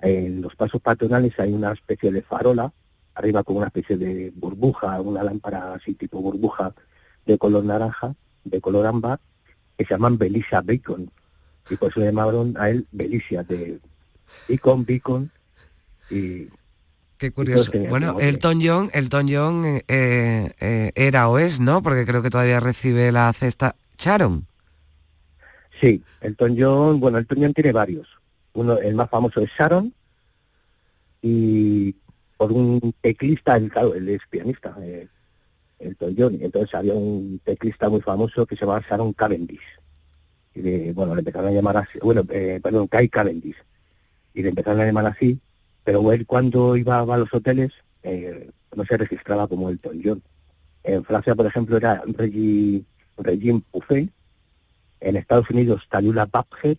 en 0.00 0.40
los 0.40 0.56
pasos 0.56 0.80
patronales 0.80 1.38
hay 1.38 1.52
una 1.52 1.72
especie 1.72 2.10
de 2.10 2.22
farola, 2.22 2.72
arriba 3.14 3.44
con 3.44 3.56
una 3.56 3.66
especie 3.66 3.96
de 3.96 4.32
burbuja, 4.34 5.00
una 5.00 5.22
lámpara 5.22 5.74
así 5.74 5.94
tipo 5.94 6.20
burbuja 6.20 6.74
de 7.26 7.38
color 7.38 7.64
naranja, 7.64 8.14
de 8.44 8.60
color 8.60 8.86
ámbar, 8.86 9.20
que 9.76 9.84
se 9.84 9.94
llaman 9.94 10.18
Belicia 10.18 10.62
Bacon. 10.62 11.10
Y 11.68 11.76
por 11.76 11.90
eso 11.90 12.00
le 12.00 12.06
llamaron 12.06 12.54
a 12.58 12.70
él 12.70 12.86
Belicia, 12.90 13.42
de 13.42 13.78
Beacon, 14.48 14.84
Beacon. 14.84 15.30
Y 16.10 16.48
Qué 17.20 17.30
curioso. 17.32 17.70
Bueno. 17.90 18.16
Elton 18.18 18.60
John, 18.62 18.90
Elton 18.94 19.28
John 19.30 19.64
eh, 19.66 19.82
eh, 20.58 20.92
era 20.94 21.28
o 21.28 21.38
es, 21.38 21.60
¿no? 21.60 21.82
Porque 21.82 22.06
creo 22.06 22.22
que 22.22 22.30
todavía 22.30 22.60
recibe 22.60 23.12
la 23.12 23.30
cesta 23.34 23.76
Sharon. 23.98 24.46
Sí, 25.82 26.02
Elton 26.22 26.56
John, 26.58 26.98
bueno, 26.98 27.18
Elton 27.18 27.38
John 27.42 27.52
tiene 27.52 27.72
varios. 27.72 28.08
Uno, 28.54 28.78
el 28.78 28.94
más 28.94 29.10
famoso 29.10 29.40
es 29.42 29.50
Sharon, 29.58 29.92
y 31.22 31.94
por 32.38 32.52
un 32.52 32.94
teclista, 33.02 33.56
él, 33.56 33.70
claro, 33.70 33.94
él 33.94 34.08
es 34.08 34.22
pianista, 34.30 34.74
eh, 34.80 35.06
Elton 35.78 36.14
John, 36.16 36.38
y 36.40 36.44
entonces 36.44 36.74
había 36.74 36.94
un 36.94 37.38
teclista 37.44 37.90
muy 37.90 38.00
famoso 38.00 38.46
que 38.46 38.56
se 38.56 38.62
llamaba 38.62 38.82
Sharon 38.88 39.12
Cavendish. 39.12 39.60
Y 40.54 40.62
le- 40.62 40.92
bueno, 40.94 41.14
le 41.14 41.20
empezaron 41.20 41.50
a 41.50 41.52
llamar 41.52 41.76
así, 41.76 41.98
bueno, 42.02 42.22
eh, 42.30 42.60
perdón, 42.62 42.88
Kai 42.88 43.08
Cavendish. 43.10 43.56
Y 44.32 44.42
le 44.42 44.48
empezaron 44.48 44.80
a 44.80 44.86
llamar 44.86 45.06
así, 45.06 45.38
pero 45.90 46.12
él 46.12 46.24
cuando 46.24 46.76
iba 46.76 47.00
a 47.00 47.18
los 47.18 47.34
hoteles 47.34 47.72
eh, 48.04 48.48
no 48.76 48.84
se 48.84 48.96
registraba 48.96 49.48
como 49.48 49.70
Elton 49.70 50.00
John. 50.04 50.22
En 50.84 51.02
Francia, 51.02 51.34
por 51.34 51.46
ejemplo, 51.46 51.76
era 51.76 52.00
Regine 53.18 53.62
Buffet, 53.72 54.08
en 55.00 55.16
Estados 55.16 55.50
Unidos 55.50 55.82
Tallulah 55.90 56.26
Babhead, 56.26 56.78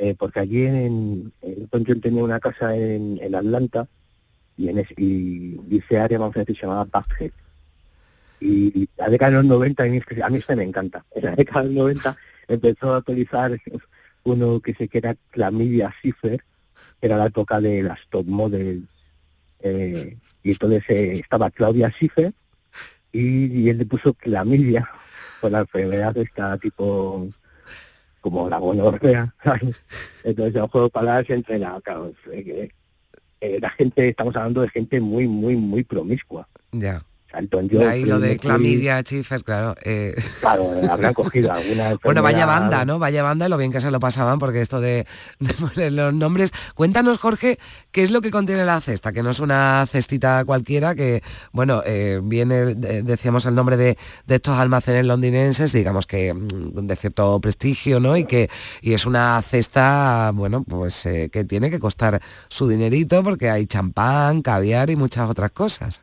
eh, 0.00 0.16
porque 0.18 0.40
allí 0.40 0.64
en, 0.64 1.32
Elton 1.40 1.84
John 1.86 2.00
tenía 2.00 2.24
una 2.24 2.40
casa 2.40 2.76
en, 2.76 3.20
en 3.22 3.36
Atlanta 3.36 3.86
y 4.56 4.70
en 4.70 4.78
ese, 4.78 4.94
y, 4.96 5.60
ese 5.78 5.96
área, 5.96 6.18
vamos 6.18 6.34
a 6.34 6.40
decir, 6.40 6.56
se 6.56 6.62
llamaba 6.62 6.88
Babhead. 6.90 7.30
Y 8.40 8.88
la 8.96 9.08
década 9.08 9.30
de 9.30 9.36
los 9.36 9.44
90, 9.44 9.84
a 9.84 9.86
mí, 9.86 9.98
es 9.98 10.20
a 10.20 10.30
mí 10.30 10.38
este 10.38 10.56
me 10.56 10.64
encanta. 10.64 11.04
En 11.14 11.26
la 11.26 11.36
década 11.36 11.62
de 11.62 11.68
los 11.68 11.76
90 11.76 12.16
empezó 12.48 12.92
a 12.92 12.98
utilizar 12.98 13.56
uno 14.24 14.58
que 14.58 14.74
se 14.74 14.88
que 14.88 14.98
era 14.98 15.14
Clamidia 15.30 15.94
que 16.02 16.40
era 17.00 17.16
la 17.16 17.26
época 17.26 17.60
de 17.60 17.82
las 17.82 17.98
top 18.10 18.26
model. 18.26 18.86
eh, 19.60 20.16
y 20.42 20.50
entonces 20.50 20.84
eh, 20.88 21.18
estaba 21.18 21.50
Claudia 21.50 21.90
Schiffer 21.90 22.32
y, 23.10 23.68
él 23.68 23.78
le 23.78 23.86
puso 23.86 24.14
Clamidia 24.14 24.88
por 25.40 25.50
la 25.50 25.60
enfermedad 25.60 26.16
esta 26.16 26.56
tipo 26.58 27.28
como 28.20 28.48
la 28.48 28.58
gonorrea. 28.58 29.34
Entonces 30.24 30.54
el 30.54 30.68
juego 30.68 30.86
de 30.86 30.90
palabras 30.90 31.30
entre 31.30 31.58
la, 31.58 31.80
claro, 31.80 32.12
eh, 32.32 32.70
la 33.60 33.70
gente, 33.70 34.08
estamos 34.08 34.34
hablando 34.34 34.62
de 34.62 34.68
gente 34.68 35.00
muy, 35.00 35.28
muy, 35.28 35.56
muy 35.56 35.84
promiscua. 35.84 36.48
Ya. 36.72 37.02
De 37.32 37.78
John, 37.80 37.88
ahí 37.88 38.04
lo 38.04 38.18
de 38.20 38.38
clamidia, 38.38 39.00
Schiffer, 39.02 39.42
claro. 39.44 39.74
eh. 39.82 40.14
Claro, 40.40 40.72
habrán 40.90 41.12
cogido 41.12 41.52
alguna 41.52 41.94
Bueno, 42.04 42.22
vaya 42.22 42.46
banda, 42.46 42.84
¿no? 42.84 42.98
Vaya 42.98 43.22
banda 43.22 43.46
y 43.46 43.48
lo 43.50 43.58
bien 43.58 43.72
que 43.72 43.80
se 43.80 43.90
lo 43.90 44.00
pasaban, 44.00 44.38
porque 44.38 44.60
esto 44.62 44.80
de, 44.80 45.06
de 45.40 45.52
poner 45.54 45.92
los 45.92 46.14
nombres. 46.14 46.52
Cuéntanos, 46.74 47.18
Jorge, 47.18 47.58
qué 47.90 48.02
es 48.02 48.10
lo 48.10 48.20
que 48.22 48.30
contiene 48.30 48.64
la 48.64 48.80
cesta, 48.80 49.12
que 49.12 49.22
no 49.22 49.30
es 49.30 49.40
una 49.40 49.84
cestita 49.86 50.44
cualquiera, 50.46 50.94
que, 50.94 51.22
bueno, 51.52 51.82
eh, 51.84 52.20
viene, 52.22 52.74
de- 52.74 53.02
decíamos 53.02 53.44
el 53.46 53.54
nombre 53.54 53.76
de, 53.76 53.98
de 54.26 54.34
estos 54.36 54.58
almacenes 54.58 55.04
londinenses, 55.04 55.72
digamos 55.72 56.06
que 56.06 56.32
mm, 56.32 56.86
de 56.86 56.96
cierto 56.96 57.38
prestigio, 57.40 58.00
¿no? 58.00 58.16
Y 58.16 58.24
que 58.24 58.48
y 58.80 58.94
es 58.94 59.04
una 59.04 59.42
cesta, 59.42 60.30
bueno, 60.32 60.64
pues 60.64 61.04
eh, 61.06 61.28
que 61.30 61.44
tiene 61.44 61.70
que 61.70 61.80
costar 61.80 62.22
su 62.48 62.68
dinerito, 62.68 63.22
porque 63.22 63.50
hay 63.50 63.66
champán, 63.66 64.40
caviar 64.42 64.88
y 64.90 64.96
muchas 64.96 65.28
otras 65.28 65.50
cosas. 65.50 66.00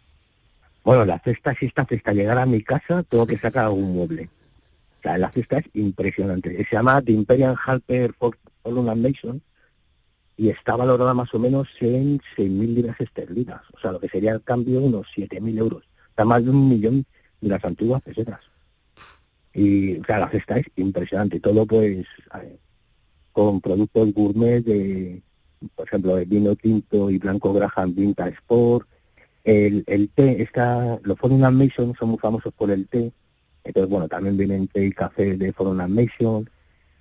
Bueno, 0.84 1.06
la 1.06 1.20
cesta, 1.20 1.56
si 1.56 1.68
esta 1.68 1.86
cesta 1.86 2.14
llegara 2.14 2.42
a 2.42 2.46
mi 2.46 2.62
casa, 2.62 3.04
tengo 3.04 3.26
que 3.26 3.38
sacar 3.38 3.70
un 3.70 3.94
mueble. 3.94 4.30
O 5.00 5.02
sea, 5.02 5.18
la 5.18 5.32
cesta 5.32 5.60
es 5.60 5.66
impresionante. 5.74 6.56
Se 6.66 6.76
llama 6.76 7.02
The 7.02 7.12
Imperial 7.14 7.56
Harper 7.66 8.14
for 8.14 8.38
Column 8.62 9.02
Mason 9.02 9.42
y 10.36 10.50
está 10.50 10.76
valorada 10.76 11.14
más 11.14 11.34
o 11.34 11.40
menos 11.40 11.68
en 11.80 12.20
6.000 12.38 12.74
libras 12.74 13.00
esterlinas. 13.00 13.62
O 13.74 13.80
sea, 13.80 13.92
lo 13.92 14.00
que 14.00 14.10
sería 14.10 14.34
el 14.34 14.42
cambio 14.42 14.82
unos 14.82 15.08
7.000 15.16 15.58
euros. 15.58 15.84
Está 16.10 16.26
más 16.26 16.44
de 16.44 16.50
un 16.50 16.68
millón 16.68 17.06
de 17.40 17.50
las 17.50 17.64
antiguas 17.64 18.02
pesetas. 18.02 18.42
Y, 19.54 19.98
o 19.98 20.04
sea, 20.06 20.20
la 20.20 20.30
cesta 20.30 20.58
es 20.58 20.66
impresionante. 20.76 21.40
Todo, 21.40 21.66
pues, 21.66 22.06
con 23.32 23.62
productos 23.62 24.14
gourmet 24.14 24.64
de, 24.64 25.22
por 25.76 25.88
ejemplo, 25.88 26.16
de 26.16 26.26
vino 26.26 26.56
tinto 26.56 27.10
y 27.10 27.20
blanco 27.20 27.54
Graham 27.54 27.94
Vinta 27.94 28.28
Sport, 28.28 28.88
el, 29.44 30.10
té, 30.16 30.42
está, 30.42 31.00
los 31.04 31.18
Foreign 31.20 31.42
Mason 31.56 31.94
son 32.00 32.10
muy 32.10 32.18
famosos 32.20 32.54
por 32.54 32.72
el 32.72 32.88
té, 32.88 33.12
entonces 33.64 33.90
bueno, 33.90 34.08
también 34.08 34.38
vienen 34.38 34.68
té 34.68 34.86
y 34.86 34.92
café 34.92 35.36
de 35.38 35.52
Foreign 35.54 35.94
Mason, 35.94 36.50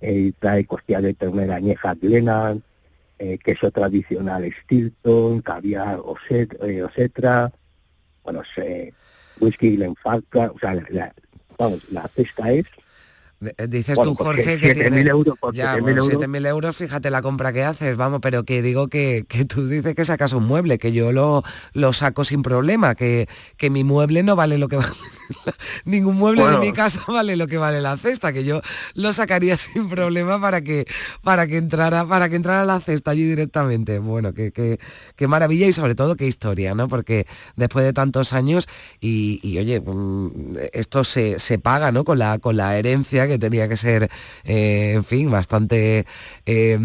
eh, 0.01 0.33
trae 0.39 0.65
costilla 0.65 1.01
de 1.01 1.13
ternera 1.13 1.55
añeja 1.55 1.93
Glenn, 1.95 2.61
eh, 3.19 3.37
queso 3.37 3.71
tradicional 3.71 4.43
Stilton, 4.63 5.41
caviar 5.41 5.99
Oset, 6.03 6.57
eh, 6.63 6.83
Osetra, 6.83 7.51
bueno, 8.23 8.41
se, 8.55 8.93
whisky 9.39 9.75
Glenfarclas, 9.77 10.51
o 10.53 10.59
sea, 10.59 10.75
la, 10.75 10.85
la- 10.89 11.13
vamos, 11.57 11.89
la 11.91 12.07
cesta 12.07 12.51
es 12.51 12.65
Dices 13.69 13.95
Bueno, 13.95 14.11
tú, 14.15 14.23
Jorge, 14.23 14.59
que 14.59 14.73
que 14.73 14.75
7.000 14.75 14.91
tiene... 14.93 15.09
euros 15.09 15.37
por 15.39 15.53
ya, 15.53 15.75
7.000 15.77 15.81
bueno, 15.81 16.03
euros. 16.03 16.21
7.000 16.23 16.47
euros, 16.47 16.75
fíjate 16.75 17.09
la 17.09 17.21
compra 17.21 17.51
que 17.53 17.63
haces, 17.63 17.97
vamos, 17.97 18.19
pero 18.21 18.43
que 18.43 18.61
digo 18.61 18.87
que, 18.87 19.25
que 19.27 19.45
tú 19.45 19.67
dices 19.67 19.95
que 19.95 20.05
sacas 20.05 20.33
un 20.33 20.45
mueble, 20.45 20.77
que 20.77 20.91
yo 20.91 21.11
lo, 21.11 21.43
lo 21.73 21.93
saco 21.93 22.23
sin 22.23 22.41
problema, 22.41 22.95
que, 22.95 23.27
que 23.57 23.69
mi 23.69 23.83
mueble 23.83 24.23
no 24.23 24.35
vale 24.35 24.57
lo 24.57 24.67
que, 24.67 24.77
va- 24.77 24.91
ningún 25.85 26.15
mueble 26.17 26.41
Bueno. 26.43 26.59
de 26.59 26.65
mi 26.65 26.73
casa 26.73 27.01
vale 27.07 27.35
lo 27.35 27.47
que 27.47 27.57
vale 27.57 27.81
la 27.81 27.97
cesta, 27.97 28.33
que 28.33 28.43
yo 28.43 28.61
lo 28.93 29.13
sacaría 29.13 29.57
sin 29.57 29.89
problema 29.89 30.39
para 30.39 30.61
que 30.61 30.85
para 31.23 31.47
que 31.47 31.57
entrara 31.57 32.05
para 32.07 32.29
que 32.29 32.35
entrara 32.35 32.65
la 32.65 32.79
cesta 32.79 33.11
allí 33.11 33.23
directamente. 33.23 33.99
Bueno, 33.99 34.33
qué, 34.33 34.51
qué- 34.51 34.79
qué 35.15 35.27
maravilla 35.27 35.67
y 35.67 35.73
sobre 35.73 35.95
todo 35.95 36.15
qué 36.15 36.27
historia, 36.27 36.75
¿no? 36.75 36.87
Porque 36.87 37.25
después 37.55 37.85
de 37.85 37.93
tantos 37.93 38.33
años 38.33 38.67
y, 39.01 39.39
y, 39.43 39.57
oye, 39.57 39.79
mm, 39.81 40.55
esto 40.73 41.03
se, 41.03 41.39
se 41.39 41.59
paga, 41.59 41.91
¿no? 41.91 42.03
Con 42.03 42.19
la 42.19 42.39
con 42.39 42.57
la 42.57 42.77
herencia 42.77 43.27
que 43.27 43.32
tenía 43.39 43.67
que 43.69 43.77
ser, 43.77 44.09
eh, 44.43 44.93
en 44.95 45.03
fin, 45.03 45.29
bastante 45.31 46.05
eh, 46.45 46.79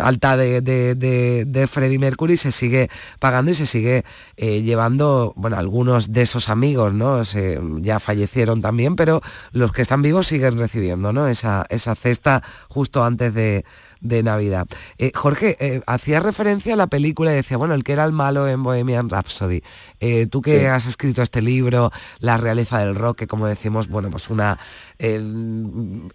alta 0.00 0.36
de, 0.36 0.60
de, 0.60 0.94
de, 0.94 1.44
de 1.44 1.66
Freddie 1.66 1.98
Mercury, 1.98 2.36
se 2.36 2.52
sigue 2.52 2.88
pagando 3.20 3.50
y 3.50 3.54
se 3.54 3.66
sigue 3.66 4.04
eh, 4.36 4.62
llevando, 4.62 5.32
bueno, 5.36 5.56
algunos 5.56 6.12
de 6.12 6.22
esos 6.22 6.48
amigos, 6.48 6.92
¿no? 6.94 7.24
Se- 7.24 7.60
ya 7.80 8.00
fallecieron 8.00 8.62
también, 8.62 8.96
pero 8.96 9.20
los 9.52 9.72
que 9.72 9.82
están 9.82 10.02
vivos 10.02 10.26
siguen 10.26 10.58
recibiendo, 10.58 11.12
¿no? 11.12 11.28
Esa, 11.28 11.66
esa 11.70 11.94
cesta 11.94 12.42
justo 12.68 13.04
antes 13.04 13.34
de, 13.34 13.64
de 14.08 14.22
Navidad. 14.22 14.66
Eh, 14.98 15.12
Jorge, 15.14 15.56
eh, 15.60 15.82
hacía 15.86 16.20
referencia 16.20 16.74
a 16.74 16.76
la 16.76 16.86
película 16.86 17.32
y 17.32 17.36
decía, 17.36 17.56
bueno, 17.56 17.74
el 17.74 17.84
que 17.84 17.92
era 17.92 18.04
el 18.04 18.12
malo 18.12 18.48
en 18.48 18.62
Bohemian 18.62 19.08
Rhapsody. 19.08 19.62
Eh, 20.00 20.26
tú 20.26 20.42
que 20.42 20.60
Sí. 20.60 20.64
has 20.66 20.86
escrito 20.86 21.22
este 21.22 21.42
libro, 21.42 21.90
La 22.18 22.36
realeza 22.36 22.78
del 22.78 22.94
rock, 22.94 23.18
que 23.18 23.26
como 23.26 23.46
decimos, 23.46 23.88
bueno, 23.88 24.10
pues 24.10 24.30
una 24.30 24.58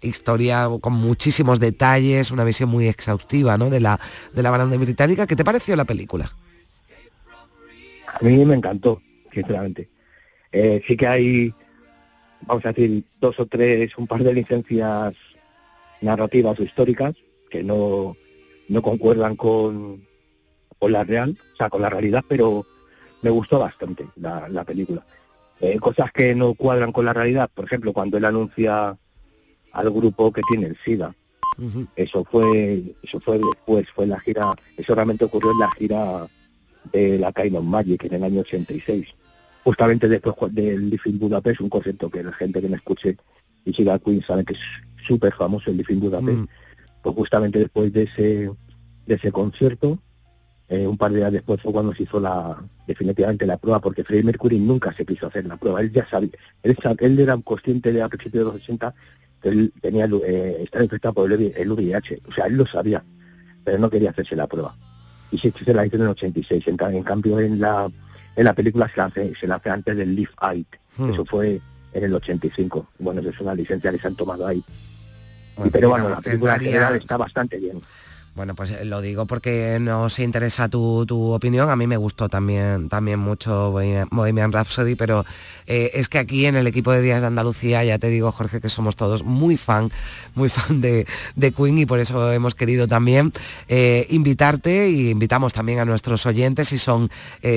historia 0.00 0.68
con 0.80 0.92
muchísimos 0.94 1.60
detalles, 1.60 2.30
una 2.30 2.44
visión 2.44 2.68
muy 2.68 2.86
exhaustiva, 2.88 3.56
¿no? 3.58 3.70
De 3.70 3.80
la, 3.80 3.98
de 4.32 4.42
la 4.42 4.50
banda 4.50 4.76
británica. 4.76 5.26
¿Qué 5.26 5.36
te 5.36 5.44
pareció 5.44 5.76
la 5.76 5.84
película? 5.84 6.30
A 8.14 8.24
mí 8.24 8.44
me 8.44 8.54
encantó, 8.54 9.00
sinceramente. 9.32 9.88
Sí 10.86 10.96
que 10.96 11.06
hay, 11.06 11.54
vamos 12.46 12.64
a 12.66 12.72
decir, 12.72 13.04
dos 13.20 13.38
o 13.40 13.46
tres, 13.46 13.96
un 13.96 14.06
par 14.06 14.22
de 14.22 14.34
licencias 14.34 15.14
narrativas 16.00 16.58
o 16.58 16.62
históricas 16.62 17.14
que 17.52 17.62
no, 17.62 18.16
no 18.68 18.82
concuerdan 18.82 19.36
con, 19.36 20.06
con 20.78 20.90
la 20.90 21.04
real, 21.04 21.38
o 21.52 21.56
sea, 21.56 21.68
con 21.68 21.82
la 21.82 21.90
realidad, 21.90 22.24
pero 22.26 22.66
me 23.20 23.28
gustó 23.28 23.58
bastante 23.58 24.08
la, 24.16 24.48
la 24.48 24.64
película. 24.64 25.04
Eh, 25.60 25.78
cosas 25.78 26.10
que 26.10 26.34
no 26.34 26.54
cuadran 26.54 26.90
con 26.90 27.04
la 27.04 27.12
realidad, 27.12 27.50
por 27.54 27.66
ejemplo, 27.66 27.92
cuando 27.92 28.16
él 28.16 28.24
anuncia 28.24 28.96
al 29.72 29.90
grupo 29.90 30.32
que 30.32 30.40
tiene 30.48 30.66
el 30.66 30.78
SIDA, 30.82 31.14
eso 31.94 32.24
fue 32.24 32.96
eso 33.02 33.20
fue 33.20 33.38
después, 33.38 33.86
fue 33.94 34.04
en 34.04 34.10
la 34.10 34.20
gira, 34.20 34.54
eso 34.76 34.94
realmente 34.94 35.26
ocurrió 35.26 35.52
en 35.52 35.58
la 35.58 35.70
gira 35.72 36.26
de 36.90 37.18
la 37.18 37.30
Kind 37.30 37.56
of 37.56 37.64
Magic 37.64 38.04
en 38.04 38.14
el 38.14 38.24
año 38.24 38.40
86. 38.40 39.06
Justamente 39.62 40.08
después 40.08 40.34
del 40.52 40.88
Live 40.88 41.02
in 41.04 41.18
Budapest, 41.18 41.60
un 41.60 41.68
concierto 41.68 42.10
que 42.10 42.24
la 42.24 42.32
gente 42.32 42.60
que 42.60 42.68
me 42.68 42.76
escuche 42.76 43.16
y 43.64 43.72
siga 43.72 43.94
a 43.94 43.98
Queen 43.98 44.22
sabe 44.22 44.44
que 44.44 44.54
es 44.54 44.60
súper 45.06 45.32
famoso 45.34 45.70
el 45.70 45.76
Live 45.76 45.92
in 45.92 46.00
Budapest. 46.00 46.40
Pues 47.02 47.14
justamente 47.16 47.58
después 47.58 47.92
de 47.92 48.04
ese, 48.04 48.50
de 49.06 49.14
ese 49.14 49.32
concierto, 49.32 49.98
eh, 50.68 50.86
un 50.86 50.96
par 50.96 51.12
de 51.12 51.18
días 51.18 51.32
después 51.32 51.60
fue 51.60 51.72
cuando 51.72 51.94
se 51.94 52.04
hizo 52.04 52.18
la 52.18 52.56
definitivamente 52.86 53.46
la 53.46 53.58
prueba, 53.58 53.80
porque 53.80 54.04
Freddie 54.04 54.24
Mercury 54.24 54.58
nunca 54.58 54.92
se 54.94 55.04
quiso 55.04 55.26
hacer 55.26 55.44
la 55.46 55.56
prueba. 55.56 55.80
Él 55.80 55.92
ya 55.92 56.08
sabía, 56.08 56.30
él, 56.62 57.20
era 57.20 57.36
consciente 57.38 57.92
de 57.92 58.02
a 58.02 58.08
principios 58.08 58.44
de 58.44 58.52
los 58.52 58.62
80 58.62 58.94
que 59.42 59.48
él 59.48 59.72
tenía 59.80 60.06
eh, 60.26 60.60
estaba 60.62 60.84
infectado 60.84 61.14
por 61.14 61.32
el, 61.32 61.52
el 61.56 61.72
VIH. 61.72 62.22
O 62.28 62.32
sea, 62.32 62.46
él 62.46 62.54
lo 62.54 62.66
sabía, 62.66 63.04
pero 63.64 63.78
no 63.78 63.90
quería 63.90 64.10
hacerse 64.10 64.36
la 64.36 64.46
prueba. 64.46 64.74
Y 65.30 65.38
sí 65.38 65.52
se 65.64 65.74
la 65.74 65.84
hizo 65.84 65.96
en 65.96 66.02
el 66.02 66.08
86. 66.08 66.64
En, 66.68 66.76
en 66.80 67.02
cambio, 67.02 67.40
en 67.40 67.60
la, 67.60 67.90
en 68.36 68.44
la 68.44 68.54
película 68.54 68.88
se 68.88 68.96
la 68.96 69.04
hace, 69.06 69.34
se 69.34 69.46
la 69.46 69.56
hace 69.56 69.70
antes 69.70 69.96
del 69.96 70.14
Live 70.14 70.32
Aid. 70.38 70.66
Hmm. 70.96 71.10
Eso 71.10 71.24
fue 71.24 71.60
en 71.92 72.04
el 72.04 72.14
85. 72.14 72.86
Bueno, 72.98 73.20
eso 73.20 73.30
es 73.30 73.40
una 73.40 73.54
licencia 73.54 73.90
que 73.90 73.98
se 73.98 74.06
han 74.06 74.16
tomado 74.16 74.46
ahí. 74.46 74.62
Bueno, 75.56 75.70
pero 75.72 75.88
bueno, 75.90 76.08
la 76.08 76.20
película 76.20 76.54
en 76.56 76.60
general 76.60 76.96
está 76.96 77.16
bastante 77.16 77.58
bien. 77.58 77.80
Bueno, 78.34 78.54
pues 78.54 78.70
eh, 78.70 78.86
lo 78.86 79.02
digo 79.02 79.26
porque 79.26 79.76
no 79.78 80.08
se 80.08 80.22
interesa 80.22 80.66
tu, 80.70 81.04
tu 81.04 81.32
opinión. 81.32 81.68
A 81.68 81.76
mí 81.76 81.86
me 81.86 81.98
gustó 81.98 82.30
también, 82.30 82.88
también 82.88 83.18
mucho 83.18 83.72
Bohemian 83.72 84.52
Rhapsody, 84.52 84.94
pero 84.94 85.26
eh, 85.66 85.90
es 85.92 86.08
que 86.08 86.18
aquí 86.18 86.46
en 86.46 86.56
el 86.56 86.66
equipo 86.66 86.92
de 86.92 87.02
Días 87.02 87.20
de 87.20 87.26
Andalucía, 87.26 87.84
ya 87.84 87.98
te 87.98 88.08
digo, 88.08 88.32
Jorge, 88.32 88.62
que 88.62 88.70
somos 88.70 88.96
todos 88.96 89.22
muy 89.22 89.58
fan, 89.58 89.90
muy 90.34 90.48
fan 90.48 90.80
de, 90.80 91.06
de 91.36 91.52
Queen 91.52 91.76
y 91.80 91.84
por 91.84 91.98
eso 91.98 92.32
hemos 92.32 92.54
querido 92.54 92.88
también 92.88 93.32
eh, 93.68 94.06
invitarte 94.08 94.88
y 94.88 95.10
invitamos 95.10 95.52
también 95.52 95.80
a 95.80 95.84
nuestros 95.84 96.24
oyentes 96.24 96.68
si 96.68 96.78
son 96.78 97.10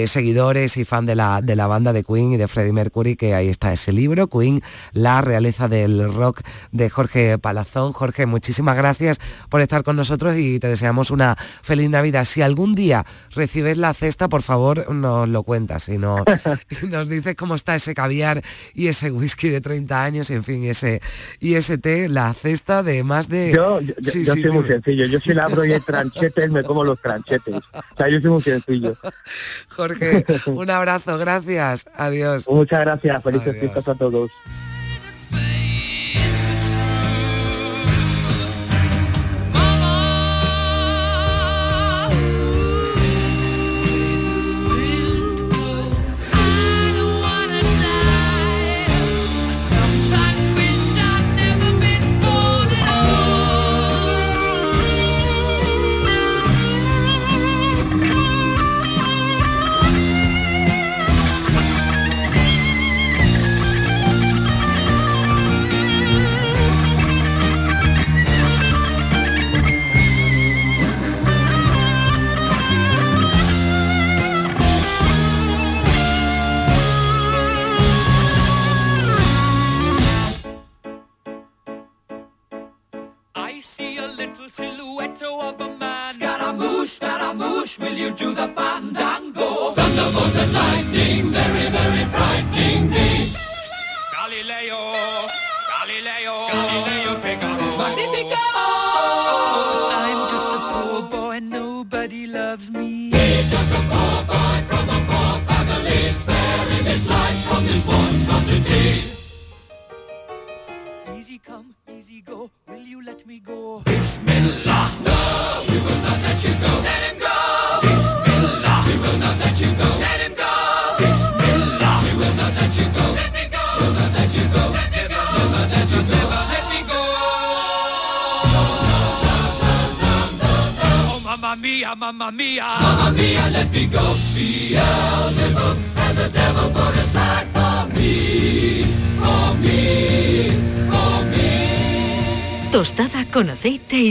seguidores 0.06 0.76
y 0.78 0.84
fan 0.84 1.06
de 1.06 1.16
la, 1.16 1.42
de 1.42 1.56
la 1.56 1.68
banda 1.68 1.94
de 1.94 2.04
Queen 2.04 2.34
y 2.34 2.38
de 2.38 2.48
Freddie 2.48 2.74
Mercury, 2.74 3.16
que 3.16 3.34
ahí 3.34 3.48
está 3.48 3.72
ese 3.72 3.94
libro, 3.94 4.28
Queen, 4.28 4.62
la 4.92 5.22
realeza 5.22 5.70
del 5.70 6.14
rock 6.14 6.42
de 6.72 6.90
Jorge 6.90 7.38
Palazón. 7.38 7.94
Jorge, 7.94 8.26
muchísimas 8.26 8.76
gracias 8.76 9.20
por 9.50 9.62
estar 9.62 9.84
con 9.84 9.96
nosotros 9.96 10.36
y 10.36 10.60
te 10.66 10.70
deseamos 10.70 11.12
una 11.12 11.36
feliz 11.62 11.90
Navidad. 11.92 12.26
Si 12.26 12.42
algún 12.42 12.74
día 12.74 13.06
recibes 13.36 13.78
la 13.78 13.94
cesta, 13.94 14.28
por 14.30 14.42
favor, 14.42 14.92
nos 14.92 15.30
lo 15.30 15.44
cuentas 15.44 15.88
y, 15.90 15.98
no, 16.00 16.24
y 16.82 16.88
nos 16.88 17.08
dices 17.08 17.36
cómo 17.36 17.54
está 17.56 17.76
ese 17.76 17.94
caviar 17.94 18.42
y 18.74 18.88
ese 18.88 19.12
whisky 19.12 19.50
de 19.50 19.62
30 19.62 20.04
años, 20.04 20.30
en 20.32 20.44
fin, 20.44 20.64
y 20.64 20.70
ese, 20.70 21.02
y 21.40 21.54
ese 21.54 21.78
té, 21.78 22.10
la 22.10 22.34
cesta 22.34 22.82
de 22.82 23.04
más 23.04 23.30
de... 23.30 23.52
Yo, 23.54 23.80
yo, 23.82 23.94
yo- 24.00 24.12
Sí, 24.12 24.24
yo 24.26 24.34
sí, 24.34 24.42
soy 24.42 24.52
muy 24.52 24.68
sencillo. 24.68 25.06
Yo 25.06 25.20
si 25.20 25.34
le 25.34 25.42
abro 25.42 25.64
y 25.66 25.74
hay 25.74 25.80
tranchetes, 25.82 26.50
me 26.50 26.64
como 26.64 26.84
los 26.84 27.00
tranchetes. 27.00 27.56
O 27.74 27.96
sea, 27.98 28.10
yo 28.10 28.20
soy 28.22 28.30
muy 28.32 28.42
sencillo. 28.42 28.98
Jorge, 29.70 30.26
un 30.48 30.70
abrazo, 30.70 31.18
gracias, 31.18 31.86
adiós. 31.96 32.46
Muchas 32.50 32.82
gracias. 32.82 33.22
Felices 33.24 33.58
fiestas 33.60 33.88
a 33.88 33.96
todos. 33.96 34.32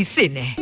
Cine. 0.05 0.57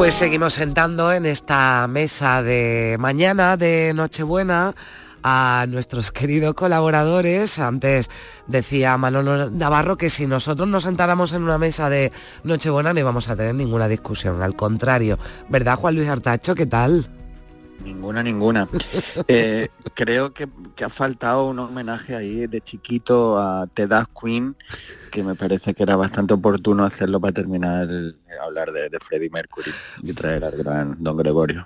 Pues 0.00 0.14
seguimos 0.14 0.54
sentando 0.54 1.12
en 1.12 1.26
esta 1.26 1.86
mesa 1.86 2.42
de 2.42 2.96
mañana 2.98 3.58
de 3.58 3.92
Nochebuena 3.94 4.74
a 5.22 5.66
nuestros 5.68 6.10
queridos 6.12 6.54
colaboradores. 6.54 7.58
Antes 7.58 8.08
decía 8.46 8.96
Manolo 8.96 9.50
Navarro 9.50 9.98
que 9.98 10.08
si 10.08 10.26
nosotros 10.26 10.66
nos 10.68 10.84
sentáramos 10.84 11.34
en 11.34 11.42
una 11.42 11.58
mesa 11.58 11.90
de 11.90 12.12
Nochebuena 12.44 12.94
no 12.94 13.00
íbamos 13.00 13.28
a 13.28 13.36
tener 13.36 13.54
ninguna 13.54 13.88
discusión. 13.88 14.42
Al 14.42 14.56
contrario, 14.56 15.18
¿verdad 15.50 15.76
Juan 15.76 15.96
Luis 15.96 16.08
Artacho? 16.08 16.54
¿Qué 16.54 16.64
tal? 16.64 17.19
Ninguna, 17.84 18.22
ninguna. 18.22 18.68
Eh, 19.28 19.68
creo 19.94 20.32
que, 20.32 20.48
ha 20.84 20.88
faltado 20.88 21.46
un 21.48 21.58
homenaje 21.58 22.16
ahí 22.16 22.46
de 22.46 22.60
chiquito 22.60 23.38
a 23.38 23.66
Dark 23.74 24.08
Queen, 24.20 24.56
que 25.10 25.22
me 25.22 25.34
parece 25.34 25.74
que 25.74 25.82
era 25.82 25.96
bastante 25.96 26.34
oportuno 26.34 26.84
hacerlo 26.84 27.20
para 27.20 27.32
terminar 27.32 27.88
el- 27.88 28.16
hablar 28.42 28.72
de, 28.72 28.88
de 28.88 28.98
Freddie 29.00 29.30
Mercury 29.30 29.70
y 30.02 30.12
traer 30.12 30.44
al 30.44 30.56
gran 30.56 30.96
Don 31.02 31.16
Gregorio. 31.16 31.64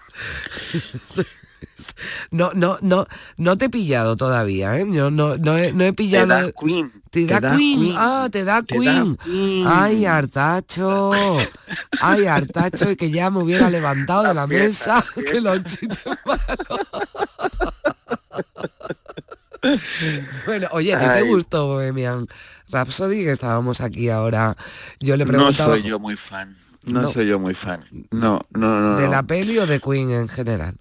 No, 2.31 2.53
no, 2.55 2.79
no, 2.81 3.07
no 3.37 3.59
te 3.59 3.67
he 3.67 3.71
pillado 3.71 4.17
todavía, 4.17 4.79
¿eh? 4.79 4.87
Yo 4.91 5.11
no, 5.11 5.37
no, 5.37 5.57
he, 5.57 5.73
no 5.73 5.85
he 5.85 5.93
pillado. 5.93 6.27
Te 6.27 6.35
da 6.35 6.53
Queen. 6.53 6.93
Te 7.11 7.27
da 7.27 7.41
Te 7.41 7.47
da 7.47 7.57
Queen. 7.57 7.81
Queen. 7.81 7.95
Ah, 7.97 8.29
te 8.31 8.45
da 8.45 8.63
Te 8.63 8.75
da 8.77 8.81
Queen. 8.83 9.17
Queen. 9.17 9.67
Ay, 9.67 10.05
Artacho. 10.07 11.13
Ay, 12.01 12.27
Artacho, 12.27 12.91
y 12.91 12.97
que 12.97 13.11
ya 13.11 13.31
me 13.31 13.41
hubiera 13.41 13.71
levantado 13.71 14.25
de 14.25 14.35
la 14.35 14.47
fiesta, 14.47 14.97
mesa. 14.97 15.23
Que 15.33 15.41
los 15.41 15.63
chistes 15.65 15.99
malos. 16.25 16.81
Bueno, 20.47 20.69
oye, 20.73 20.95
¿a 20.95 20.99
ti 20.99 21.23
te 21.23 21.29
gustó 21.29 21.67
Bohemian 21.69 22.27
Rhapsody? 22.71 23.25
Que 23.25 23.33
estábamos 23.33 23.81
aquí 23.81 24.11
ahora. 24.11 24.57
Yo 25.01 25.17
le 25.17 25.25
No 25.25 25.31
preguntaba 25.33 25.75
soy 25.77 25.83
yo 25.83 25.99
muy 25.99 26.17
fan. 26.17 26.57
No, 26.83 27.03
No. 27.03 27.11
soy 27.11 27.27
yo 27.29 27.39
muy 27.39 27.55
fan. 27.55 27.83
No, 28.11 28.41
no, 28.51 28.81
no. 28.81 28.97
de 28.99 29.07
no. 29.07 29.11
la 29.11 29.23
peli 29.23 29.59
o 29.59 29.67
de 29.67 29.81
Queen 29.81 30.11
en 30.11 30.29
general. 30.29 30.77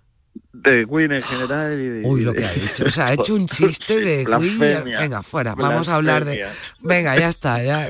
De 0.53 0.85
Queen 0.87 1.11
en 1.11 1.21
general 1.23 1.73
y 1.81 1.89
de... 1.89 2.01
Uy, 2.05 2.21
lo 2.21 2.31
que 2.31 2.45
ha 2.45 2.53
hecho. 2.53 2.85
O 2.85 2.91
sea, 2.91 3.07
ha 3.07 3.13
hecho 3.13 3.33
un 3.33 3.47
chiste 3.47 3.99
de 3.99 4.23
Queen. 4.25 4.59
Venga, 4.85 5.23
fuera. 5.23 5.55
Vamos 5.55 5.89
a 5.89 5.95
hablar 5.95 6.25
de. 6.25 6.45
Venga, 6.81 7.17
ya 7.17 7.29
está. 7.29 7.61
Ya. 7.63 7.87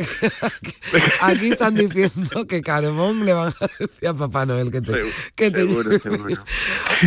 Aquí 1.21 1.51
están 1.51 1.75
diciendo 1.75 2.45
que 2.47 2.61
Carbón 2.61 3.25
le 3.25 3.33
van 3.33 3.53
a 3.59 3.67
decir 3.79 4.07
a 4.07 4.13
Papá 4.13 4.45
Noel 4.45 4.71
que 4.71 4.81
te. 4.81 4.93
que 5.35 5.51
te- 5.51 5.59
Seguro, 5.59 5.99
seguro. 5.99 6.43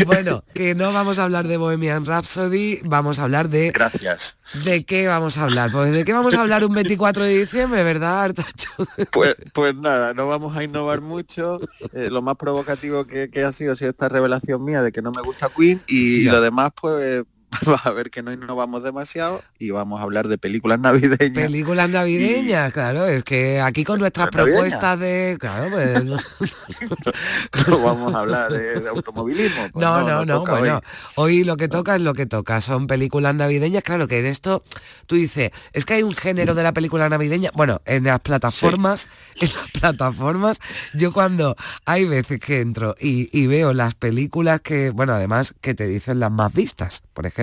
Bueno, 0.06 0.44
que 0.54 0.74
no 0.74 0.92
vamos 0.92 1.18
a 1.18 1.24
hablar 1.24 1.46
de 1.48 1.56
Bohemian 1.56 2.04
Rhapsody, 2.04 2.80
vamos 2.84 3.18
a 3.18 3.24
hablar 3.24 3.48
de. 3.48 3.70
Gracias. 3.70 4.36
¿De 4.64 4.84
qué 4.84 5.08
vamos 5.08 5.38
a 5.38 5.44
hablar? 5.44 5.70
Pues 5.72 5.92
de 5.92 6.04
qué 6.04 6.12
vamos 6.12 6.34
a 6.34 6.40
hablar 6.42 6.64
un 6.64 6.74
24 6.74 7.24
de 7.24 7.38
diciembre, 7.38 7.82
¿verdad, 7.82 8.24
Artacho? 8.24 8.70
Pues, 9.10 9.34
pues 9.52 9.74
nada, 9.74 10.12
no 10.14 10.28
vamos 10.28 10.56
a 10.56 10.62
innovar 10.64 11.00
mucho. 11.00 11.60
Eh, 11.92 12.08
lo 12.10 12.20
más 12.22 12.36
provocativo 12.36 13.04
que, 13.06 13.30
que 13.30 13.42
ha 13.44 13.52
sido 13.52 13.72
ha 13.72 13.76
sido 13.76 13.90
esta 13.90 14.08
revelación 14.08 14.64
mía 14.64 14.82
de 14.82 14.92
que 14.92 15.00
no 15.02 15.12
me 15.12 15.22
gusta 15.22 15.45
Queen 15.48 15.80
y 15.86 16.24
Ya. 16.24 16.32
lo 16.32 16.40
demás 16.40 16.70
pues 16.80 17.24
vas 17.66 17.86
a 17.86 17.90
ver 17.90 18.10
que 18.10 18.22
no 18.22 18.32
innovamos 18.32 18.82
demasiado 18.82 19.42
y 19.58 19.70
vamos 19.70 20.00
a 20.00 20.02
hablar 20.02 20.28
de 20.28 20.38
películas 20.38 20.78
navideñas. 20.78 21.30
Películas 21.30 21.90
navideñas, 21.90 22.72
claro, 22.72 23.06
es 23.06 23.22
que 23.24 23.60
aquí 23.60 23.84
con 23.84 24.00
nuestras 24.00 24.30
propuestas 24.30 24.98
de. 24.98 25.36
Claro, 25.38 25.66
pues. 25.70 26.04
no 27.68 27.80
vamos 27.80 28.14
a 28.14 28.20
hablar 28.20 28.52
de, 28.52 28.80
de 28.80 28.88
automovilismo. 28.88 29.68
pues 29.72 29.84
no, 29.84 30.02
no, 30.02 30.24
no, 30.24 30.44
bueno, 30.44 30.82
hoy 31.14 31.44
lo 31.44 31.56
que 31.56 31.68
toca 31.68 31.96
es 31.96 32.02
lo 32.02 32.14
que 32.14 32.26
toca, 32.26 32.60
son 32.60 32.86
películas 32.86 33.34
navideñas, 33.34 33.82
claro 33.82 34.08
que 34.08 34.18
en 34.18 34.26
esto 34.26 34.64
tú 35.06 35.14
dices, 35.14 35.52
es 35.72 35.84
que 35.84 35.94
hay 35.94 36.02
un 36.02 36.14
género 36.14 36.54
de 36.54 36.62
la 36.62 36.72
película 36.72 37.08
navideña, 37.08 37.50
bueno, 37.54 37.80
en 37.84 38.04
las 38.04 38.20
plataformas, 38.20 39.08
en 39.40 39.48
las 39.48 39.70
plataformas, 39.70 40.58
yo 40.94 41.12
cuando 41.12 41.56
hay 41.84 42.06
veces 42.06 42.40
que 42.40 42.60
entro 42.60 42.96
y, 42.98 43.28
y 43.38 43.46
veo 43.46 43.72
las 43.72 43.94
películas 43.94 44.60
que, 44.60 44.90
bueno, 44.90 45.14
además 45.14 45.54
que 45.60 45.74
te 45.74 45.86
dicen 45.86 46.20
las 46.20 46.30
más 46.30 46.52
vistas, 46.52 47.02
por 47.14 47.26
ejemplo, 47.26 47.35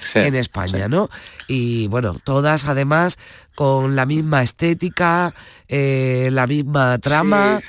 Sí, 0.00 0.20
en 0.20 0.34
España, 0.34 0.88
¿no? 0.88 1.10
Y 1.48 1.88
bueno, 1.88 2.16
todas 2.22 2.68
además 2.68 3.18
con 3.54 3.96
la 3.96 4.06
misma 4.06 4.42
estética, 4.42 5.34
eh, 5.68 6.28
la 6.32 6.46
misma 6.46 6.98
trama. 6.98 7.60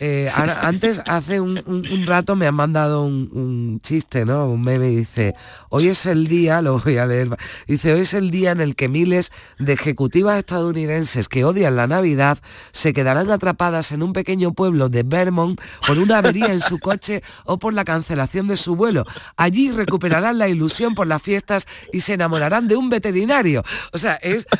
Eh, 0.00 0.30
antes, 0.62 1.02
hace 1.06 1.40
un, 1.40 1.60
un- 1.66 1.84
un 1.90 2.06
rato 2.06 2.36
me 2.36 2.46
han 2.46 2.54
mandado 2.54 3.02
un, 3.04 3.28
un 3.32 3.80
chiste, 3.82 4.24
¿no? 4.24 4.46
Un 4.46 4.62
meme 4.62 4.90
y 4.90 4.96
dice, 4.96 5.34
hoy 5.70 5.88
es 5.88 6.06
el 6.06 6.28
día, 6.28 6.62
lo 6.62 6.78
voy 6.78 6.98
a 6.98 7.06
leer, 7.06 7.36
dice, 7.66 7.92
hoy 7.94 8.00
es 8.02 8.14
el 8.14 8.30
día 8.30 8.52
en 8.52 8.60
el 8.60 8.76
que 8.76 8.88
miles 8.88 9.30
de 9.58 9.72
ejecutivas 9.72 10.38
estadounidenses 10.38 11.28
que 11.28 11.44
odian 11.44 11.74
la 11.74 11.86
Navidad 11.88 12.38
se 12.70 12.92
quedarán 12.92 13.30
atrapadas 13.30 13.90
en 13.90 14.02
un 14.04 14.12
pequeño 14.12 14.52
pueblo 14.52 14.88
de 14.88 15.02
Vermont 15.02 15.60
por 15.86 15.98
una 15.98 16.18
avería 16.18 16.52
en 16.52 16.60
su 16.60 16.78
coche 16.78 17.22
o 17.44 17.58
por 17.58 17.74
la 17.74 17.84
cancelación 17.84 18.46
de 18.46 18.56
su 18.56 18.76
vuelo. 18.76 19.04
Allí 19.36 19.72
recuperarán 19.72 20.38
la 20.38 20.48
ilusión 20.48 20.94
por 20.94 21.06
las 21.08 21.22
fiestas 21.22 21.66
y 21.92 22.00
se 22.00 22.14
enamorarán 22.14 22.68
de 22.68 22.76
un 22.76 22.88
veterinario. 22.88 23.64
O 23.92 23.98
sea, 23.98 24.14
es... 24.16 24.46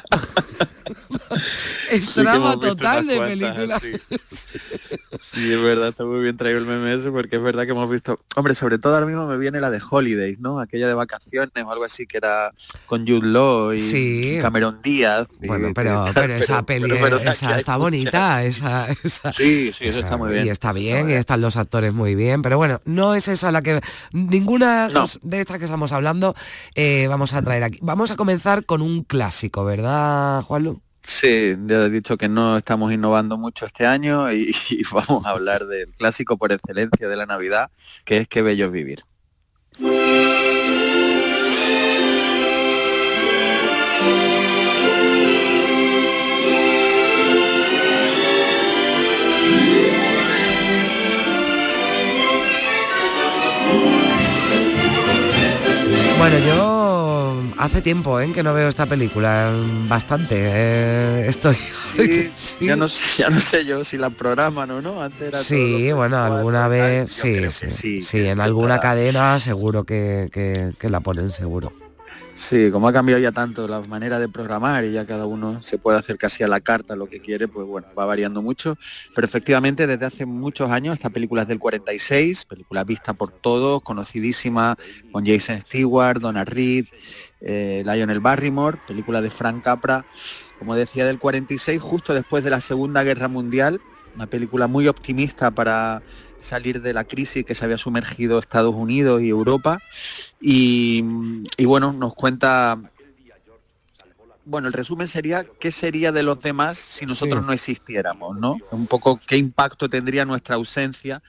es 1.91 2.07
Sí 2.07 2.21
trama 2.23 2.59
total 2.59 3.07
de 3.07 3.17
cuantas 3.17 3.39
película. 3.39 3.81
Sí, 5.33 5.53
es 5.53 5.63
verdad, 5.63 5.89
está 5.89 6.05
muy 6.05 6.21
bien 6.23 6.37
traído 6.37 6.59
el 6.59 6.65
meme 6.67 6.95
ese 6.95 7.11
porque 7.11 7.37
es 7.37 7.43
verdad 7.43 7.65
que 7.65 7.73
hemos 7.73 7.91
visto, 7.91 8.19
hombre, 8.37 8.55
sobre 8.55 8.79
todo 8.79 8.95
ahora 8.95 9.07
mismo 9.07 9.27
me 9.27 9.37
viene 9.37 9.61
la 9.61 9.71
de 9.71 9.81
Holidays, 9.89 10.41
¿no? 10.41 10.59
Aquella 10.61 10.89
de 10.89 10.95
vacaciones 10.95 11.53
o 11.65 11.71
algo 11.71 11.85
así 11.85 12.07
que 12.07 12.17
era 12.17 12.53
con 12.87 13.07
Jude 13.07 13.27
Law 13.29 13.73
y 13.75 13.79
Sí. 13.79 14.39
Cameron 14.41 14.81
Díaz. 14.83 15.29
y- 15.43 15.47
Bueno, 15.47 15.69
pero, 15.75 16.07
pero 16.15 16.35
esa 16.35 16.65
peli, 16.65 16.91
pero 17.01 17.19
esa 17.19 17.57
está 17.59 17.77
bonita, 17.77 18.43
esa, 18.45 18.89
esa- 19.05 19.33
Sí, 19.35 19.71
sí, 19.73 19.85
eso 19.87 19.99
esa- 19.99 20.01
está 20.01 20.17
muy 20.17 20.31
bien. 20.33 20.47
Y 20.47 20.49
está 20.51 20.73
bien, 20.73 21.11
y 21.11 21.13
están 21.13 21.41
los 21.41 21.57
actores 21.57 21.93
muy 21.93 22.15
bien, 22.15 22.41
pero 22.43 22.57
bueno, 22.57 22.81
no 22.87 23.15
es 23.15 23.29
esa 23.29 23.53
la 23.53 23.61
que... 23.63 23.81
Ninguna 24.13 24.89
No. 24.89 25.05
de 25.23 25.41
estas 25.41 25.59
que 25.59 25.65
estamos 25.65 25.93
hablando 25.93 26.35
eh, 26.75 27.07
vamos 27.09 27.35
a 27.35 27.43
traer 27.43 27.65
aquí. 27.65 27.79
Vamos 27.83 28.11
a 28.11 28.17
comenzar 28.17 28.65
con 28.65 28.81
un 28.83 29.05
clásico, 29.05 29.65
¿verdad, 29.65 30.43
Juanlu? 30.43 30.81
Sí, 31.09 31.57
ya 31.67 31.87
he 31.87 31.91
dicho 31.91 32.19
que 32.19 32.29
no 32.29 32.59
estamos 32.59 32.93
innovando 32.93 33.39
mucho 33.39 33.65
este 33.65 33.87
año 33.87 34.31
y, 34.33 34.53
vamos 34.93 35.25
a 35.25 35.31
hablar 35.31 35.67
del 35.67 35.89
clásico 35.95 36.37
por 36.37 36.53
excelencia 36.53 37.09
de 37.09 37.17
la 37.17 37.25
Navidad, 37.25 37.71
que 38.05 38.19
es 38.19 38.29
Qué 38.29 38.43
bello 38.43 38.67
es 38.67 38.73
vivir. 38.73 39.05
Bueno, 56.19 56.39
yo 56.41 57.18
hace 57.59 57.83
tiempo 57.83 58.21
¿eh? 58.21 58.33
que 58.33 58.43
no 58.43 58.55
veo 58.55 58.69
esta 58.69 58.87
película, 58.87 59.53
bastante. 59.89 60.35
eh, 60.39 61.29
estoy... 61.29 61.57
Sí, 61.57 62.31
Ya, 62.61 62.77
no, 62.77 62.89
sé- 62.89 63.23
ya 63.23 63.31
no 63.31 63.41
sé 63.41 63.65
yo 63.65 63.85
si 63.85 63.99
la 63.99 64.11
programan 64.11 64.71
o 64.71 64.83
no, 64.83 65.03
antes 65.03 65.23
era 65.29 65.39
Sí, 65.39 65.93
bueno, 65.93 66.17
24 66.17 66.37
alguna 66.39 66.69
vez, 66.69 67.11
sí, 67.13 67.51
sí, 67.51 68.03
sí, 68.03 68.27
en 68.27 68.41
alguna 68.41 68.79
cadena 68.81 69.39
seguro 69.39 69.85
que, 69.85 70.29
que- 70.33 70.73
que 70.79 70.89
la 70.89 71.01
ponen 71.01 71.31
seguro. 71.31 71.73
Sí, 72.39 72.71
como 72.71 72.87
ha 72.87 72.93
cambiado 72.93 73.21
ya 73.21 73.33
tanto 73.33 73.67
la 73.67 73.81
manera 73.81 74.21
de 74.21 74.29
programar 74.29 74.85
y 74.85 74.93
ya 74.93 75.05
cada 75.05 75.27
uno 75.27 75.61
se 75.61 75.77
puede 75.77 75.99
hacer 75.99 76.17
casi 76.17 76.45
a 76.45 76.49
la 76.49 76.61
carta 76.61 76.95
lo 76.95 77.09
que 77.09 77.21
quiere, 77.21 77.49
pues 77.49 77.67
bueno, 77.67 77.89
va 77.99 78.07
variando 78.07 78.43
mucho. 78.43 78.79
Pero 79.13 79.27
efectivamente 79.27 79.89
desde 79.89 80.07
hace 80.07 80.25
muchos 80.25 80.71
años, 80.71 80.95
esta 80.95 81.11
película 81.11 81.43
es 81.43 81.49
del 81.49 81.59
46, 81.59 82.45
película 82.45 82.85
vista 82.85 83.13
por 83.13 83.33
todos, 83.33 83.83
conocidísima, 83.83 84.77
con 85.11 85.27
Jason 85.27 85.61
Stewart, 85.61 86.21
Donna 86.21 86.45
Reed, 86.45 86.87
eh, 87.41 87.83
Lionel 87.85 88.21
Barrymore, 88.21 88.79
película 88.87 89.21
de 89.21 89.31
Frank 89.31 89.65
Capra, 89.65 90.07
como 90.61 90.77
decía, 90.77 91.05
del 91.07 91.19
46, 91.19 91.81
justo 91.81 92.15
después 92.15 92.45
de 92.45 92.51
la 92.51 92.61
Segunda 92.61 93.03
Guerra 93.03 93.27
Mundial, 93.27 93.81
una 94.15 94.27
película 94.27 94.69
muy 94.69 94.87
optimista 94.87 95.51
para 95.51 96.03
salir 96.41 96.81
de 96.83 96.93
la 96.95 97.05
crisis 97.05 97.45
que 97.45 97.55
se 97.55 97.65
había 97.65 97.79
sumergido 97.79 98.39
Estados 98.39 98.75
Unidos 98.75 99.23
y 99.23 99.29
Europa. 99.29 99.79
Y, 100.41 101.05
y 101.57 101.65
bueno, 101.65 101.93
nos 101.93 102.15
cuenta... 102.15 102.79
Bueno, 104.45 104.69
el 104.69 104.73
resumen 104.73 105.09
sería 105.09 105.45
qué 105.61 105.71
sería 105.71 106.11
de 106.11 106.23
los 106.23 106.41
demás 106.41 106.79
si 106.79 107.05
nosotros 107.05 107.41
Sí. 107.41 107.47
no 107.47 107.53
existiéramos, 107.53 108.39
¿no? 108.39 108.57
Un 108.71 108.87
poco 108.87 109.21
qué 109.27 109.37
impacto 109.37 109.91
tendría 109.91 110.25
nuestra 110.25 110.55
ausencia 110.55 111.23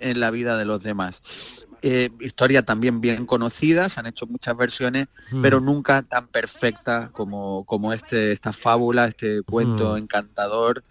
en 0.00 0.20
la 0.20 0.30
vida 0.30 0.56
de 0.56 0.64
los 0.64 0.82
demás. 0.82 1.20
Eh, 1.82 2.08
historia 2.20 2.62
también 2.62 3.02
bien 3.02 3.26
conocida, 3.26 3.90
se 3.90 4.00
han 4.00 4.06
hecho 4.06 4.26
muchas 4.26 4.56
versiones, 4.56 5.08
Mm. 5.32 5.42
pero 5.42 5.60
nunca 5.60 6.00
tan 6.02 6.28
perfecta 6.28 7.10
como, 7.12 7.64
como 7.66 7.92
este, 7.92 8.32
esta 8.32 8.54
fábula, 8.54 9.04
este 9.06 9.42
cuento 9.42 9.92
Mm. 9.94 9.98
encantador 9.98 10.82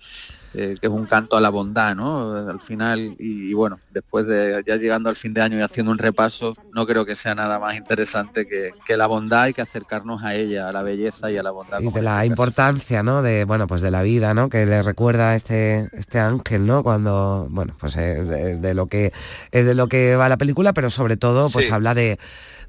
eh, 0.53 0.77
que 0.79 0.87
es 0.87 0.93
un 0.93 1.05
canto 1.05 1.37
a 1.37 1.41
la 1.41 1.49
bondad, 1.49 1.95
¿no? 1.95 2.35
Al 2.49 2.59
final, 2.59 2.99
y, 3.19 3.49
y 3.49 3.53
bueno, 3.53 3.79
después 3.89 4.25
de 4.27 4.63
ya 4.67 4.75
llegando 4.77 5.09
al 5.09 5.15
fin 5.15 5.33
de 5.33 5.41
año 5.41 5.57
y 5.57 5.61
haciendo 5.61 5.91
un 5.91 5.97
repaso, 5.97 6.55
no 6.73 6.85
creo 6.85 7.05
que 7.05 7.15
sea 7.15 7.35
nada 7.35 7.59
más 7.59 7.75
interesante 7.75 8.47
que, 8.47 8.71
que 8.85 8.97
la 8.97 9.07
bondad 9.07 9.47
y 9.47 9.53
que 9.53 9.61
acercarnos 9.61 10.23
a 10.23 10.35
ella, 10.35 10.67
a 10.69 10.71
la 10.71 10.83
belleza 10.83 11.31
y 11.31 11.37
a 11.37 11.43
la 11.43 11.51
bondad. 11.51 11.79
y 11.79 11.89
de 11.89 12.01
la 12.01 12.23
este 12.23 12.25
caso. 12.25 12.25
importancia 12.25 13.03
no 13.03 13.21
de 13.21 13.45
bueno 13.45 13.67
pues 13.67 13.81
de 13.81 13.91
la 13.91 14.01
vida 14.03 14.33
no 14.33 14.49
que 14.49 14.65
le 14.65 14.81
recuerda 14.83 15.31
a 15.31 15.35
este 15.35 15.89
este 15.93 16.19
ángel 16.19 16.65
no 16.65 16.83
cuando 16.83 17.47
bueno 17.49 17.73
pues 17.79 17.95
eh, 17.97 18.23
de, 18.23 18.57
de 18.57 18.73
lo 18.73 18.87
que 18.87 19.13
es 19.51 19.65
de 19.65 19.73
lo 19.73 19.87
que 19.87 20.15
va 20.15 20.29
la 20.29 20.37
película 20.37 20.73
pero 20.73 20.89
sobre 20.89 21.17
todo 21.17 21.49
pues 21.49 21.65
Sí. 21.67 21.71
habla 21.71 21.93
de 21.93 22.19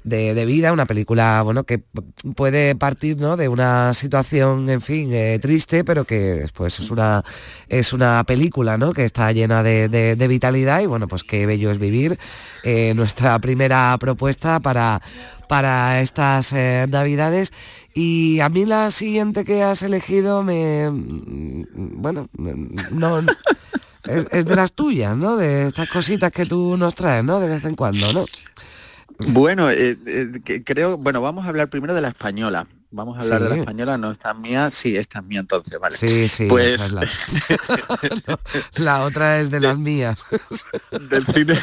de, 0.03 0.33
de 0.33 0.45
vida, 0.45 0.73
una 0.73 0.85
película 0.85 1.41
bueno 1.43 1.63
que 1.63 1.81
puede 2.35 2.75
partir 2.75 3.19
¿no? 3.19 3.37
de 3.37 3.47
una 3.47 3.93
situación, 3.93 4.69
en 4.69 4.81
fin, 4.81 5.09
eh, 5.13 5.39
triste, 5.41 5.83
pero 5.83 6.05
que 6.05 6.19
después 6.19 6.79
es 6.79 6.91
una 6.91 7.23
es 7.69 7.93
una 7.93 8.23
película 8.25 8.77
¿no? 8.77 8.93
que 8.93 9.05
está 9.05 9.31
llena 9.31 9.63
de, 9.63 9.87
de- 9.89 10.27
vitalidad 10.27 10.81
y 10.81 10.85
bueno, 10.85 11.07
pues 11.07 11.23
qué 11.23 11.45
bello 11.45 11.69
es 11.71 11.79
vivir. 11.79 12.17
Eh, 12.63 12.93
nuestra 12.95 13.37
primera 13.39 13.95
propuesta 13.99 14.59
para, 14.59 15.01
para 15.49 16.01
estas 16.01 16.53
eh, 16.53 16.85
navidades. 16.89 17.51
Y 17.93 18.39
a 18.39 18.49
mí 18.49 18.65
la 18.65 18.89
siguiente 18.89 19.43
que 19.43 19.63
has 19.63 19.81
elegido 19.83 20.43
me 20.43 20.89
mm, 20.89 22.01
bueno, 22.01 22.29
no 22.91 23.19
es, 24.05 24.27
es 24.31 24.45
de 24.45 24.55
las 24.55 24.73
tuyas, 24.73 25.15
¿no? 25.15 25.37
De 25.37 25.67
estas 25.67 25.89
cositas 25.89 26.31
que 26.31 26.45
tú 26.45 26.75
nos 26.77 26.95
traes, 26.95 27.23
¿no? 27.23 27.39
De 27.39 27.47
vez 27.47 27.63
en 27.65 27.75
cuando, 27.75 28.11
¿no? 28.13 28.25
Bueno, 29.19 29.69
eh, 29.71 29.97
eh, 30.05 30.63
creo, 30.65 30.97
bueno, 30.97 31.21
vamos 31.21 31.45
a 31.45 31.49
hablar 31.49 31.69
primero 31.69 31.93
de 31.93 32.01
la 32.01 32.09
española. 32.09 32.67
Vamos 32.95 33.17
a 33.17 33.21
hablar 33.21 33.41
de 33.41 33.49
la 33.49 33.55
española, 33.55 33.97
no 33.97 34.11
esta 34.11 34.31
es 34.31 34.37
mía, 34.37 34.69
sí, 34.69 34.95
esta 34.95 35.17
es 35.17 35.25
mía 35.25 35.39
entonces, 35.39 35.79
vale. 35.79 35.97
Sí, 35.97 36.29
sí, 36.29 36.45
Pues 36.45 36.75
esa 36.75 36.85
es 36.85 36.91
la... 36.91 37.01
No, 38.27 38.39
la 38.83 39.03
otra 39.03 39.39
es 39.39 39.49
de 39.49 39.59
las 39.59 39.79
mías. 39.79 40.23
del 40.91 41.25
cine 41.25 41.59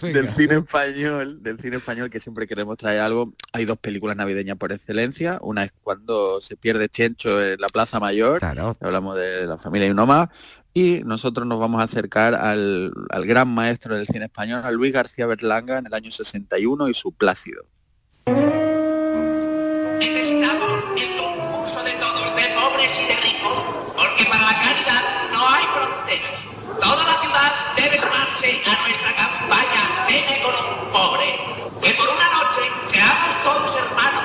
Venga. 0.00 0.20
del 0.20 0.30
cine 0.30 0.54
español, 0.54 1.42
del 1.42 1.58
cine 1.58 1.78
español 1.78 2.08
que 2.08 2.20
siempre 2.20 2.46
queremos 2.46 2.78
traer 2.78 3.00
algo. 3.00 3.32
Hay 3.52 3.64
dos 3.64 3.78
películas 3.78 4.16
navideñas 4.16 4.56
por 4.56 4.70
excelencia. 4.70 5.38
Una 5.42 5.64
es 5.64 5.72
cuando 5.82 6.40
se 6.40 6.56
pierde 6.56 6.88
Chencho 6.88 7.42
en 7.42 7.60
la 7.60 7.68
Plaza 7.68 7.98
Mayor. 7.98 8.44
Hablamos 8.44 9.16
de 9.16 9.44
la 9.44 9.58
familia 9.58 9.88
y 9.88 9.90
uno 9.90 10.06
más. 10.06 10.28
Y 10.74 11.00
nosotros 11.04 11.46
nos 11.46 11.58
vamos 11.58 11.80
a 11.80 11.84
acercar 11.84 12.34
al, 12.34 12.92
al 13.10 13.26
gran 13.26 13.48
maestro 13.48 13.96
del 13.96 14.06
cine 14.06 14.26
español, 14.26 14.62
a 14.64 14.70
Luis 14.70 14.92
García 14.92 15.26
Berlanga, 15.26 15.78
en 15.78 15.86
el 15.86 15.94
año 15.94 16.10
61 16.10 16.88
y 16.88 16.94
su 16.94 17.12
Plácido. 17.12 17.64
Necesitamos 19.98 20.84
el 20.96 21.18
concurso 21.18 21.82
de 21.82 21.92
todos, 21.92 22.36
de 22.36 22.42
pobres 22.54 22.92
y 23.00 23.06
de 23.08 23.16
ricos, 23.16 23.62
porque 23.96 24.24
para 24.26 24.42
la 24.42 24.54
caridad 24.54 25.02
no 25.32 25.48
hay 25.48 25.64
fronteras. 25.74 26.38
Toda 26.80 27.04
la 27.04 27.20
ciudad 27.20 27.52
debe 27.76 27.98
sumarse 27.98 28.62
a 28.64 28.82
nuestra 28.82 29.16
campaña 29.16 29.88
un 30.46 30.92
pobre. 30.92 31.26
Que 31.82 31.94
por 31.94 32.08
una 32.08 32.28
noche 32.38 32.62
seamos 32.86 33.34
todos 33.44 33.76
hermanos. 33.76 34.24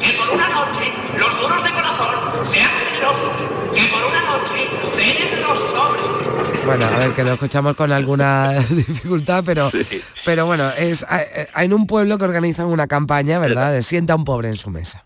Que 0.00 0.12
por 0.12 0.28
una 0.30 0.48
noche 0.48 0.92
los 1.18 1.40
duros 1.40 1.62
de 1.62 1.70
corazón 1.70 2.46
sean 2.46 2.81
generosos. 3.02 3.32
Que 3.74 3.82
por 3.90 4.04
una 4.04 4.22
noche 4.22 4.68
cenen 4.96 5.42
los 5.42 5.58
pobres. 5.60 6.64
Bueno, 6.64 6.86
a 6.86 6.98
ver, 6.98 7.12
que 7.12 7.24
lo 7.24 7.32
escuchamos 7.32 7.74
con 7.74 7.90
alguna 7.90 8.52
dificultad, 8.70 9.42
pero, 9.44 9.68
pero 10.24 10.46
bueno, 10.46 10.70
es 10.78 11.04
en 11.56 11.72
un 11.72 11.86
pueblo 11.86 12.18
que 12.18 12.24
organizan 12.24 12.66
una 12.66 12.86
campaña, 12.86 13.38
¿verdad? 13.38 13.72
De 13.72 13.82
sienta 13.82 14.12
a 14.12 14.16
un 14.16 14.24
pobre 14.24 14.48
en 14.48 14.56
su 14.56 14.70
mesa. 14.70 15.04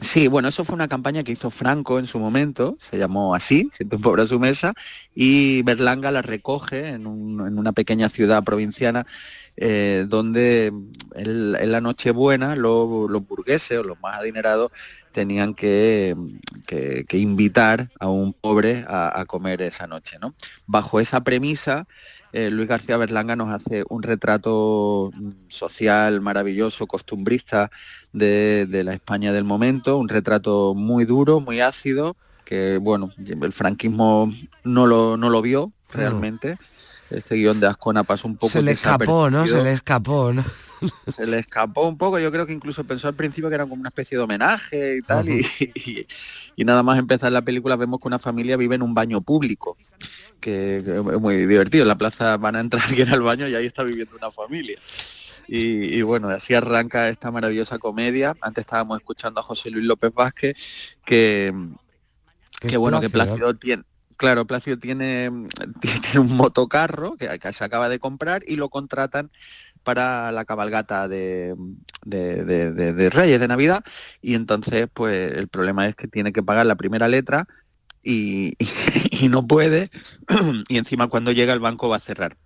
Sí, 0.00 0.28
bueno, 0.28 0.46
eso 0.46 0.64
fue 0.64 0.76
una 0.76 0.86
campaña 0.86 1.24
que 1.24 1.32
hizo 1.32 1.50
Franco 1.50 1.98
en 1.98 2.06
su 2.06 2.20
momento, 2.20 2.76
se 2.78 2.98
llamó 2.98 3.34
así, 3.34 3.68
Siento 3.72 3.96
un 3.96 4.02
pobre 4.02 4.22
a 4.22 4.26
su 4.28 4.38
mesa, 4.38 4.72
y 5.12 5.62
Berlanga 5.62 6.12
la 6.12 6.22
recoge 6.22 6.90
en, 6.90 7.08
un- 7.08 7.44
en 7.44 7.58
una 7.58 7.72
pequeña 7.72 8.08
ciudad 8.08 8.44
provinciana 8.44 9.04
eh, 9.56 10.04
donde 10.08 10.66
en, 10.66 11.56
en 11.56 11.72
la 11.72 11.80
Nochebuena 11.80 12.54
los, 12.54 13.10
los 13.10 13.26
burgueses 13.26 13.76
o 13.76 13.82
los 13.82 13.98
más 14.00 14.20
adinerados 14.20 14.70
tenían 15.18 15.52
que, 15.54 16.14
que- 16.64 17.02
que 17.08 17.18
invitar 17.18 17.88
a 17.98 18.06
un 18.08 18.32
pobre 18.32 18.84
a, 18.86 19.18
a 19.20 19.24
comer 19.24 19.62
esa 19.62 19.88
noche. 19.88 20.16
¿no? 20.20 20.34
Bajo 20.68 21.00
esa 21.00 21.24
premisa, 21.24 21.86
eh, 22.32 22.50
Luis 22.50 22.68
García 22.68 22.96
Berlanga 22.96 23.34
nos 23.34 23.50
hace 23.52 23.82
un 23.88 24.04
retrato 24.04 25.10
mm, 25.12 25.30
social 25.48 26.20
maravilloso, 26.20 26.86
costumbrista 26.86 27.68
de, 28.12 28.66
de 28.66 28.84
la 28.84 28.94
España 28.94 29.32
del 29.32 29.42
momento, 29.42 29.96
un 29.98 30.08
retrato 30.08 30.74
muy 30.76 31.04
duro, 31.04 31.40
muy 31.40 31.58
ácido, 31.60 32.16
que 32.44 32.78
bueno, 32.78 33.10
el 33.26 33.52
franquismo 33.52 34.32
no 34.62 34.86
lo, 34.86 35.16
no 35.16 35.30
lo 35.30 35.42
vio 35.42 35.72
realmente. 35.92 36.58
Este 37.10 37.36
guion 37.36 37.58
de 37.60 37.66
Ascona 37.66 38.04
pasó 38.04 38.28
un 38.28 38.36
poco 38.36 38.50
Se 38.52 38.60
le 38.62 38.72
escapó, 38.72 39.30
¿no? 39.30 39.46
Se 39.46 39.62
le 39.62 39.72
escapó, 39.72 40.32
¿no? 40.32 40.44
se 41.08 41.26
le 41.26 41.40
escapó 41.40 41.88
un 41.88 41.98
poco, 41.98 42.18
yo 42.20 42.30
creo 42.30 42.46
que 42.46 42.52
incluso 42.52 42.84
pensó 42.84 43.08
al 43.08 43.14
principio 43.14 43.48
que 43.48 43.54
era 43.56 43.64
como 43.64 43.80
una 43.80 43.88
especie 43.88 44.16
de 44.16 44.22
homenaje 44.24 44.98
y 44.98 45.02
tal, 45.02 45.28
y, 45.28 45.44
y- 45.74 46.06
y 46.54 46.64
nada 46.64 46.82
más 46.84 46.98
empezar 46.98 47.32
la 47.32 47.42
película 47.42 47.74
vemos 47.76 47.98
que 48.00 48.06
una 48.08 48.18
familia 48.18 48.56
vive 48.56 48.74
en 48.76 48.82
un 48.82 48.94
baño 48.94 49.20
público, 49.20 49.76
que, 50.40 50.82
que 50.84 50.96
es 50.98 51.20
muy 51.20 51.46
divertido, 51.46 51.82
en 51.82 51.88
la 51.88 51.98
plaza 51.98 52.36
van 52.36 52.56
a 52.56 52.60
entrar 52.60 52.82
alguien 52.88 53.08
al 53.08 53.22
baño 53.22 53.48
y 53.48 53.54
ahí 53.54 53.66
está 53.66 53.82
viviendo 53.82 54.14
una 54.16 54.30
familia. 54.30 54.78
Y, 55.50 55.96
y 55.96 56.02
bueno, 56.02 56.28
así 56.28 56.52
arranca 56.52 57.08
esta 57.08 57.30
maravillosa 57.30 57.78
comedia. 57.78 58.36
Antes 58.42 58.62
estábamos 58.62 58.98
escuchando 58.98 59.40
a 59.40 59.42
José 59.42 59.70
Luis 59.70 59.86
López 59.86 60.12
Vázquez, 60.12 60.54
que, 61.06 61.54
Que 62.60 62.76
bueno, 62.76 63.00
que. 63.00 63.08
Plácido 63.08 63.54
tiene, 63.54 63.82
claro, 64.18 64.46
Plácido 64.46 64.78
tiene, 64.78 65.30
un 66.18 66.36
motocarro 66.36 67.16
que, 67.16 67.28
se 67.52 67.64
acaba 67.64 67.88
de 67.88 67.98
comprar 68.00 68.42
y 68.46 68.56
lo 68.56 68.68
contratan 68.68 69.30
para 69.84 70.32
la 70.32 70.44
cabalgata 70.44 71.08
de, 71.08 71.54
de- 72.04 72.44
de- 72.44 72.72
de- 72.74 72.92
de 72.92 73.10
Reyes 73.10 73.40
de 73.40 73.48
Navidad 73.48 73.84
y 74.20 74.34
entonces 74.34 74.88
pues 74.92 75.32
el 75.32 75.48
problema 75.48 75.88
es 75.88 75.96
que 75.96 76.08
tiene 76.08 76.32
que 76.32 76.42
pagar 76.42 76.66
la 76.66 76.76
primera 76.76 77.08
letra 77.08 77.46
y, 78.02 78.54
y 79.24 79.28
no 79.28 79.46
puede 79.46 79.90
y 80.68 80.78
encima 80.78 81.08
cuando 81.08 81.32
llega 81.32 81.54
el 81.54 81.60
banco 81.60 81.88
va 81.88 81.96
a 81.96 82.00
cerrar. 82.00 82.36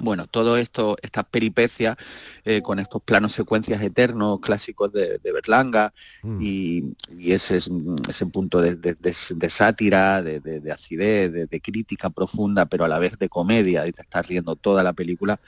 Bueno, 0.00 0.28
todo 0.28 0.56
esto, 0.58 0.96
estas 1.02 1.24
peripecias 1.24 1.96
eh, 2.44 2.62
con 2.62 2.78
estos 2.78 3.02
planos 3.02 3.32
secuencias 3.32 3.82
eternos 3.82 4.38
clásicos 4.40 4.92
de, 4.92 5.18
de 5.18 5.32
Berlanga 5.32 5.92
y, 6.38 6.84
y 7.08 7.32
ese, 7.32 7.56
es, 7.56 7.68
mm, 7.68 7.96
ese 8.08 8.26
punto 8.26 8.60
de, 8.60 8.76
de- 8.76 8.94
de- 8.94 9.16
de 9.34 9.50
sátira, 9.50 10.22
de, 10.22 10.38
de- 10.38 10.60
de 10.60 10.70
acidez, 10.72 11.32
de, 11.32 11.60
crítica 11.60 12.10
profunda, 12.10 12.66
pero 12.66 12.84
a 12.84 12.88
la 12.88 13.00
vez 13.00 13.18
de 13.18 13.28
comedia 13.28 13.86
y 13.88 13.92
te 13.92 14.02
estás 14.02 14.26
riendo 14.28 14.54
toda 14.54 14.84
la 14.84 14.92
película, 14.92 15.40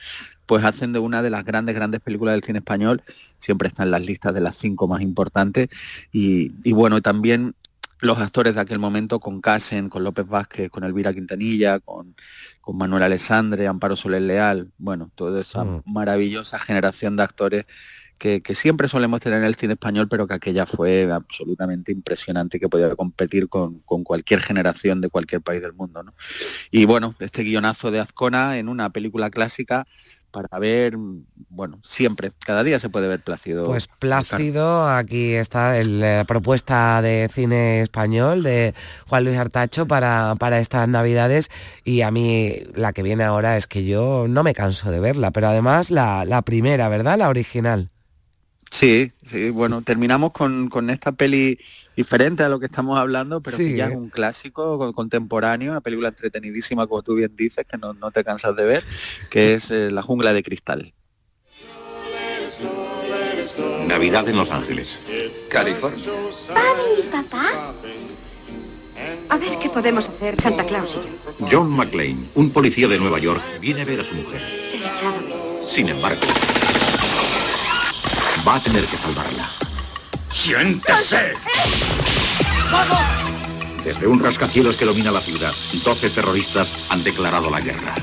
pues 0.47 0.65
hacen 0.65 0.93
de 0.93 0.99
una 0.99 1.23
de 1.23 1.31
las 1.31 1.45
grandes, 1.45 1.75
grandes 1.77 2.01
películas 2.01 2.35
del 2.35 2.43
cine 2.45 2.59
español, 2.59 3.03
siempre 3.39 3.69
está 3.69 3.85
en 3.85 3.93
las 3.93 4.05
listas 4.05 4.35
de 4.35 4.41
las 4.41 4.57
cinco 4.57 4.89
más 4.89 5.01
importantes. 5.03 5.69
Y, 6.13 6.53
y 6.65 6.73
bueno, 6.73 7.01
también 7.03 7.55
los 8.01 8.19
actores 8.19 8.55
de 8.55 8.61
aquel 8.61 8.79
momento 8.79 9.21
con 9.21 9.41
Casen, 9.41 9.89
con 9.89 10.05
López 10.05 10.27
Vázquez, 10.27 10.71
con 10.71 10.85
Elvira 10.85 11.13
Quintanilla, 11.13 11.79
con, 11.81 12.15
con 12.61 12.77
Manuel 12.77 13.03
Alessandre, 13.03 13.67
Amparo 13.67 13.97
Soler 13.97 14.23
Leal, 14.23 14.71
bueno, 14.79 15.11
toda 15.15 15.41
esa 15.41 15.65
Mm. 15.65 15.83
maravillosa 15.87 16.59
generación 16.59 17.17
de 17.17 17.23
actores 17.23 17.65
que, 18.19 18.43
que 18.43 18.55
siempre 18.55 18.87
solemos 18.89 19.21
tener 19.23 19.39
en 19.39 19.45
el 19.47 19.55
cine 19.55 19.75
español, 19.75 20.07
pero 20.09 20.27
que 20.27 20.35
aquella 20.35 20.67
fue 20.67 21.11
absolutamente 21.11 21.91
impresionante 21.91 22.59
y 22.59 22.61
que 22.61 22.69
podía 22.69 22.95
competir 22.95 23.49
con, 23.49 23.81
con 23.81 24.05
cualquier 24.05 24.41
generación 24.41 25.01
de 25.01 25.09
cualquier 25.09 25.41
país 25.41 25.63
del 25.63 25.73
mundo. 25.73 26.03
¿no? 26.03 26.15
Y 26.71 26.85
bueno, 26.85 27.15
este 27.19 27.43
guionazo 27.45 27.91
de 27.91 28.01
Azcona 28.01 28.59
en 28.59 28.69
una 28.69 28.91
película 28.91 29.31
clásica 29.31 29.87
para 30.31 30.59
ver, 30.59 30.97
bueno, 31.49 31.79
siempre, 31.83 32.33
cada 32.45 32.63
día 32.63 32.79
se 32.81 32.89
puede 32.89 33.09
ver 33.09 33.21
Plácido. 33.23 33.67
Pues 33.67 33.87
Plácido, 33.87 34.89
aquí 34.89 35.35
está 35.35 35.79
el, 35.79 36.01
la 36.01 36.25
propuesta 36.25 37.03
de 37.03 37.29
cine 37.33 37.83
español 37.83 38.43
de 38.43 38.75
Juan 39.09 39.25
Luis 39.25 39.37
Artacho 39.37 39.87
para, 39.87 40.35
para 40.39 40.61
estas 40.61 40.89
navidades 40.89 41.51
y 41.85 42.03
a 42.03 42.11
mí 42.11 42.55
la 42.75 42.93
que 42.93 43.03
viene 43.03 43.25
ahora 43.25 43.57
es 43.57 43.67
que 43.67 43.85
yo 43.85 44.27
no 44.29 44.43
me 44.43 44.55
canso 44.55 44.91
de 44.91 45.01
verla, 45.01 45.31
pero 45.31 45.49
además 45.49 45.91
la, 45.91 46.25
la 46.25 46.43
primera, 46.43 46.89
¿verdad? 46.89 47.19
La 47.19 47.29
original. 47.29 47.91
Sí, 48.71 49.11
sí, 49.25 49.51
bueno, 49.51 49.83
terminamos 49.83 50.33
con, 50.33 50.69
con 50.69 50.91
esta 50.91 51.11
peli 51.13 51.59
diferente 51.97 52.45
a 52.45 52.49
lo 52.49 52.61
que 52.61 52.67
estamos 52.67 52.99
hablando, 52.99 53.41
pero 53.41 53.57
Sí. 53.57 53.65
que 53.71 53.77
ya 53.77 53.87
es 53.89 53.95
un 53.97 54.11
clásico 54.11 54.79
co- 54.79 54.93
contemporáneo, 54.93 55.73
una 55.73 55.81
película 55.81 56.09
entretenidísima, 56.09 56.87
como 56.87 57.03
tú 57.03 57.15
bien 57.17 57.35
dices, 57.35 57.67
que 57.69 57.77
no, 57.79 57.93
no 57.95 58.11
te 58.13 58.23
cansas 58.23 58.55
de 58.55 58.65
ver, 58.65 58.85
que 59.29 59.55
es 59.55 59.71
eh, 59.73 59.91
La 59.91 60.03
jungla 60.03 60.33
de 60.33 60.43
cristal. 60.45 60.95
Navidad 63.89 64.29
en 64.29 64.37
Los 64.37 64.51
Ángeles, 64.53 65.01
California. 65.49 66.05
¿Padre 66.55 66.83
y 67.01 67.03
papá? 67.11 67.75
A 69.31 69.37
ver 69.37 69.59
qué 69.59 69.69
podemos 69.69 70.09
hacer, 70.09 70.41
Santa 70.41 70.65
Claus 70.65 70.97
y 71.41 71.43
yo. 71.43 71.49
John 71.51 71.71
McClane, 71.71 72.19
un 72.37 72.51
policía 72.51 72.87
de 72.87 72.99
Nueva 72.99 73.19
York, 73.19 73.43
viene 73.61 73.83
a 73.83 73.85
ver 73.85 74.01
a 74.01 74.05
su 74.05 74.15
mujer. 74.15 74.43
Sin 75.69 75.89
embargo, 75.89 76.21
va 78.47 78.57
a 78.57 78.61
tener 78.61 78.85
que 78.85 78.97
salvarla. 78.97 79.49
¡Siéntese! 80.31 81.35
¡Vamos! 82.71 82.99
Desde 83.85 84.07
un 84.07 84.21
rascacielos 84.21 84.77
que 84.77 84.85
domina 84.85 85.11
la 85.11 85.21
ciudad, 85.21 85.53
12 85.85 86.11
terroristas 86.11 86.75
han 86.91 87.03
declarado 87.03 87.51
la 87.51 87.61
guerra. 87.61 87.95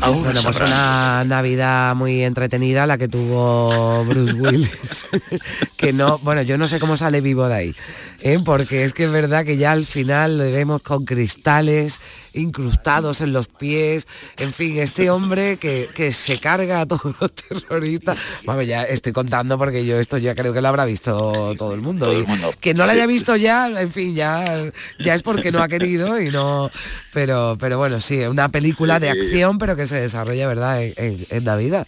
Bueno, 0.00 0.40
pues 0.42 0.56
una 0.60 1.24
Navidad 1.24 1.94
muy 1.94 2.24
entretenida 2.24 2.86
la 2.86 2.96
que 2.96 3.08
tuvo 3.08 4.04
Bruce 4.04 4.32
Willis. 4.32 5.06
que 5.76 5.92
no, 5.92 6.18
bueno, 6.18 6.42
yo 6.42 6.56
no 6.56 6.68
sé 6.68 6.80
cómo 6.80 6.96
sale 6.96 7.20
vivo 7.20 7.48
de 7.48 7.54
ahí, 7.54 7.76
¿eh? 8.20 8.38
porque 8.44 8.84
es 8.84 8.92
que 8.92 9.04
es 9.04 9.12
verdad 9.12 9.44
que 9.44 9.56
ya 9.56 9.72
al 9.72 9.84
final 9.84 10.38
lo 10.38 10.44
vemos 10.44 10.82
con 10.82 11.04
cristales 11.04 12.00
incrustados 12.32 13.20
en 13.20 13.32
los 13.32 13.48
pies. 13.48 14.06
En 14.38 14.52
fin, 14.52 14.78
este 14.78 15.10
hombre 15.10 15.58
que, 15.58 15.88
que 15.94 16.12
se 16.12 16.38
carga 16.38 16.82
a 16.82 16.86
todos 16.86 17.14
los 17.20 17.32
terroristas. 17.32 18.18
Bueno, 18.44 18.62
ya 18.62 18.84
estoy 18.84 19.12
contando 19.12 19.58
porque 19.58 19.84
yo 19.84 19.98
esto 19.98 20.18
ya 20.18 20.34
creo 20.34 20.52
que 20.52 20.60
lo 20.60 20.68
habrá 20.68 20.84
visto 20.84 21.54
todo 21.56 21.74
el 21.74 21.80
mundo. 21.80 22.06
Todo 22.06 22.18
el 22.18 22.26
mundo, 22.26 22.54
que 22.60 22.74
no 22.74 22.86
lo 22.86 22.92
haya 22.92 23.06
visto 23.06 23.36
ya, 23.36 23.68
en 23.68 23.90
fin, 23.90 24.14
ya, 24.14 24.70
ya 24.98 25.14
es 25.14 25.22
porque 25.22 25.52
no 25.52 25.62
ha 25.62 25.68
querido 25.68 26.20
y 26.20 26.30
no. 26.30 26.70
Pero, 27.12 27.56
pero 27.58 27.78
bueno, 27.78 28.00
sí, 28.00 28.18
una 28.20 28.48
película 28.48 29.00
de 29.00 29.10
acción, 29.10 29.58
pero 29.58 29.76
que 29.76 29.86
se 29.90 30.00
desarrolla, 30.00 30.48
¿verdad?, 30.48 30.82
en, 30.82 30.94
en- 30.96 31.26
en 31.28 31.44
Navidad. 31.44 31.86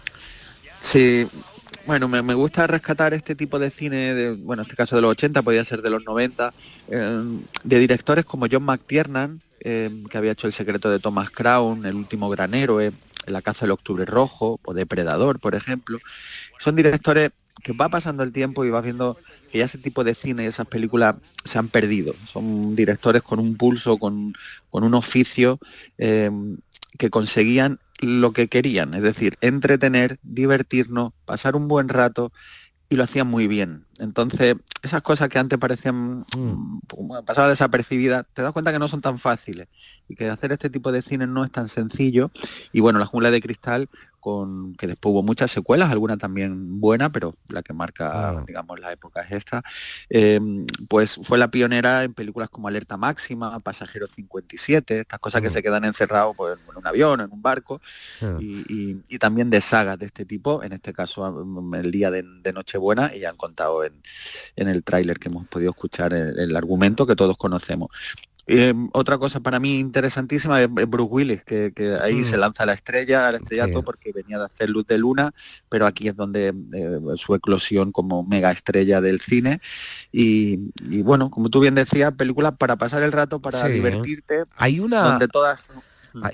Sí, 0.81 1.27
bueno, 1.87 2.09
me, 2.09 2.35
gusta 2.35 2.67
rescatar 2.67 3.15
este 3.15 3.35
tipo 3.35 3.59
de 3.59 3.71
cine, 3.71 4.15
de, 4.15 4.33
bueno, 4.33 4.63
en 4.63 4.67
este 4.67 4.77
caso 4.77 4.97
de 4.97 5.03
los 5.03 5.13
80, 5.13 5.43
podía 5.43 5.65
ser 5.65 5.83
de 5.83 5.91
los 5.91 6.05
90, 6.05 6.53
eh, 6.89 7.23
de 7.65 7.79
directores 7.79 8.25
como 8.25 8.47
John 8.51 8.65
McTiernan, 8.65 9.41
eh, 9.61 9.91
que 10.11 10.19
había 10.19 10.33
hecho 10.33 10.47
El 10.47 10.53
secreto 10.53 10.91
de 10.91 10.99
Thomas 11.01 11.31
Crown, 11.31 11.87
El 11.87 11.95
último 11.97 12.29
gran 12.29 12.55
héroe, 12.55 12.93
La 13.27 13.43
caza 13.43 13.65
del 13.65 13.73
octubre 13.73 14.05
rojo, 14.05 14.61
o 14.65 14.75
Depredador, 14.75 15.41
por 15.41 15.55
ejemplo. 15.55 15.99
Son 16.59 16.77
directores 16.77 17.31
que 17.63 17.73
va 17.73 17.89
pasando 17.89 18.23
el 18.23 18.33
tiempo 18.33 18.65
y 18.65 18.71
vas 18.71 18.83
viendo 18.83 19.17
que 19.51 19.59
ya 19.59 19.67
ese 19.67 19.79
tipo 19.79 20.05
de 20.05 20.15
cine, 20.15 20.47
esas 20.47 20.67
películas 20.67 21.17
se 21.45 21.59
han 21.59 21.69
perdido. 21.69 22.15
Son 22.27 22.75
directores 22.75 23.23
con 23.23 23.39
un 23.39 23.57
pulso, 23.57 23.99
con, 23.99 24.33
con 24.71 24.85
un 24.85 24.95
oficio 24.95 25.59
eh, 25.99 26.31
que 26.99 27.11
conseguían 27.11 27.79
lo 28.03 28.33
que 28.33 28.49
querían, 28.49 28.95
es 28.95 29.03
decir, 29.03 29.39
entretener, 29.41 30.19
divertirnos, 30.23 31.13
pasar 31.25 31.57
un 31.57 31.69
buen 31.69 31.89
rato 31.89 32.33
y 32.89 32.97
lo 32.97 33.05
hacían 33.05 33.27
muy 33.27 33.47
bien. 33.47 33.87
Entonces, 33.99 34.57
esas 34.83 35.01
cosas 35.01 35.31
que 35.31 35.39
antes 35.39 35.59
parecían 35.59 36.27
mm, 36.37 36.81
como 36.89 37.25
pasaba 37.25 37.49
desapercibidas, 37.49 38.27
te 38.35 38.43
das 38.43 38.53
cuenta 38.53 38.71
que 38.71 38.79
no 38.79 38.87
son 38.87 39.01
tan 39.01 39.19
fáciles 39.19 39.69
y 40.09 40.15
que 40.15 40.29
hacer 40.29 40.53
este 40.53 40.69
tipo 40.69 40.93
de 40.93 41.01
cine 41.01 41.27
no 41.27 41.43
es 41.43 41.51
tan 41.51 41.69
sencillo. 41.69 42.31
Y 42.71 42.81
bueno, 42.81 42.99
La 42.99 43.07
jungla 43.07 43.31
de 43.31 43.41
cristal, 43.41 43.89
con 44.23 44.75
que 44.77 44.87
después 44.87 45.13
hubo 45.13 45.23
muchas 45.25 45.51
secuelas, 45.51 45.91
alguna 45.91 46.17
también 46.17 46.81
buena, 46.81 47.11
pero 47.11 47.35
la 47.49 47.63
que 47.63 47.73
marca, 47.75 48.31
digamos, 48.47 48.79
la 48.81 48.93
época 48.93 49.21
es 49.23 49.33
esta, 49.33 49.63
eh, 50.09 50.41
pues 50.89 51.19
fue 51.25 51.39
la 51.39 51.51
pionera 51.51 52.05
en 52.05 52.15
películas 52.15 52.49
como 52.49 52.69
Alerta 52.69 52.97
Máxima, 52.97 53.59
Pasajero 53.61 54.07
57, 54.07 55.01
estas 55.01 55.19
cosas 55.19 55.43
que 55.43 55.49
se 55.51 55.63
quedan 55.63 55.85
encerrados 55.85 56.35
pues, 56.37 56.57
en 56.57 56.77
un 56.77 56.87
avión, 56.87 57.21
en 57.21 57.33
un 57.33 57.43
barco, 57.43 57.81
y, 58.39 58.65
y- 58.73 59.03
y 59.09 59.19
también 59.19 59.51
de 59.51 59.61
sagas 59.61 59.99
de 59.99 60.07
este 60.07 60.25
tipo, 60.25 60.63
en 60.63 60.73
este 60.73 60.93
caso 60.93 61.31
mm, 61.45 61.75
el 61.75 61.91
día 61.91 62.11
de, 62.13 62.23
de 62.43 62.53
Nochebuena, 62.53 63.11
y 63.15 63.21
ya 63.21 63.31
han 63.31 63.37
contado 63.37 63.83
en, 63.85 64.01
en 64.57 64.69
el 64.69 64.85
tráiler 64.85 65.19
que 65.19 65.29
hemos 65.29 65.49
podido 65.49 65.71
escuchar 65.73 66.15
el, 66.15 66.39
el 66.39 66.57
argumento 66.57 67.07
que 67.07 67.17
todos 67.17 67.37
conocemos. 67.37 67.89
Eh, 68.47 68.75
otra 68.93 69.19
cosa 69.19 69.39
para 69.41 69.61
mí 69.61 69.79
interesantísima 69.79 70.61
es 70.61 70.69
Bruce 70.71 71.11
Willis, 71.13 71.45
que, 71.45 71.73
que 71.75 71.95
ahí 71.95 72.17
Mm. 72.17 72.25
se 72.25 72.37
lanza 72.37 72.65
a 72.65 72.67
la 72.67 72.73
estrella, 72.73 73.29
al 73.29 73.37
estrellato, 73.37 73.79
Sí. 73.79 73.85
porque 73.85 74.13
venía 74.13 74.39
de 74.39 74.45
hacer 74.47 74.69
Luz 74.69 74.87
de 74.87 74.99
Luna, 74.99 75.33
pero 75.69 75.87
aquí 75.87 76.09
es 76.09 76.17
donde 76.17 76.49
eh, 76.73 76.99
su 77.17 77.35
eclosión 77.35 77.93
como 77.93 78.25
mega 78.25 78.51
estrella 78.51 79.01
del 79.01 79.21
cine. 79.21 79.61
Y, 80.11 80.59
y 80.91 81.03
bueno, 81.03 81.31
como 81.31 81.51
tú 81.51 81.61
bien 81.61 81.75
decías, 81.77 82.13
películas 82.13 82.55
para 82.59 82.77
pasar 82.77 83.03
el 83.05 83.13
rato, 83.13 83.41
para 83.41 83.67
Sí. 83.67 83.73
divertirte, 83.75 84.45
Hay 84.57 84.81
una... 84.81 85.03
donde 85.03 85.29
todas... 85.29 85.71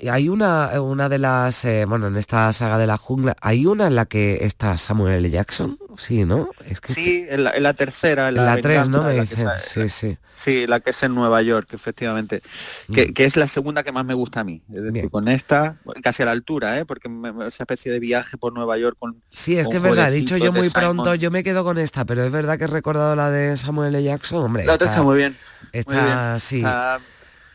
Hay- 0.09 0.29
una, 0.29 0.81
una 0.81 1.09
de 1.09 1.17
las, 1.19 1.63
eh, 1.65 1.85
bueno, 1.85 2.07
en 2.07 2.17
esta 2.17 2.51
saga 2.53 2.77
de 2.77 2.87
la 2.87 2.97
jungla, 2.97 3.35
hay 3.41 3.65
una 3.65 3.87
en 3.87 3.95
la 3.95 4.05
que 4.05 4.39
está 4.45 4.77
Samuel 4.77 5.13
L. 5.15 5.29
Jackson, 5.29 5.77
sí, 5.97 6.25
¿no? 6.25 6.49
Es 6.65 6.81
que 6.81 6.93
Sí, 6.93 7.25
en 7.29 7.43
la, 7.45 7.51
en 7.51 7.63
la 7.63 7.73
tercera, 7.73 8.29
en 8.29 8.35
la, 8.35 8.55
la 8.55 8.61
3, 8.61 8.89
¿no? 8.89 9.03
Me 9.03 9.13
la 9.13 9.25
que 9.25 9.35
dicen, 9.35 9.47
sí, 9.61 9.89
sí. 9.89 10.17
Sí, 10.33 10.67
la 10.67 10.79
que 10.79 10.91
es 10.91 11.03
en 11.03 11.13
Nueva 11.15 11.41
York, 11.41 11.67
efectivamente. 11.73 12.41
Mm. 12.87 12.93
Que, 12.93 13.13
que 13.13 13.25
es 13.25 13.35
la 13.35 13.47
segunda 13.49 13.83
que 13.83 13.91
más 13.91 14.05
me 14.05 14.13
gusta 14.13 14.39
a 14.39 14.43
mí. 14.45 14.61
Es 14.73 14.81
decir, 14.83 15.09
con 15.09 15.27
esta, 15.27 15.75
casi 16.01 16.23
a 16.23 16.27
la 16.27 16.31
altura, 16.31 16.79
¿eh? 16.79 16.85
porque 16.85 17.09
me- 17.09 17.33
me- 17.33 17.47
esa 17.47 17.63
especie 17.63 17.91
de 17.91 17.99
viaje 17.99 18.37
por 18.37 18.53
Nueva 18.53 18.77
York 18.77 18.95
con. 18.97 19.21
Sí, 19.31 19.57
es 19.57 19.63
con 19.63 19.71
que 19.71 19.77
es 19.77 19.83
verdad, 19.83 20.11
dicho 20.11 20.37
yo 20.37 20.53
muy 20.53 20.69
Simon. 20.69 20.95
pronto, 20.95 21.15
yo 21.15 21.29
me 21.31 21.43
quedo 21.43 21.63
con 21.65 21.77
esta, 21.77 22.05
pero 22.05 22.23
es 22.23 22.31
verdad 22.31 22.57
que 22.57 22.63
he 22.65 22.67
recordado 22.67 23.15
la 23.17 23.29
de 23.31 23.57
Samuel 23.57 23.93
L. 23.93 24.01
Jackson, 24.03 24.41
hombre. 24.43 24.63
La 24.65 24.73
otra 24.75 24.87
está 24.87 25.03
muy 25.03 25.17
bien. 25.17 25.35
muy 25.61 25.69
Está, 25.73 26.29
bien. 26.31 26.39
sí. 26.39 26.63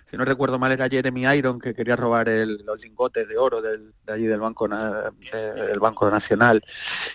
Si 0.04 0.16
no 0.16 0.24
recuerdo 0.24 0.58
mal, 0.58 0.70
era 0.72 0.88
Jeremy 0.88 1.22
Iron 1.36 1.58
que 1.58 1.74
quería 1.74 1.96
robar 1.96 2.28
el- 2.28 2.62
los 2.66 2.80
lingotes 2.82 3.26
de 3.28 3.38
oro 3.38 3.62
del, 3.62 3.92
de 4.06 4.12
allí 4.12 4.24
del 4.26 4.40
Banco, 4.40 4.68
de- 4.68 5.54
del 5.66 5.80
banco 5.80 6.10
Nacional. 6.10 6.62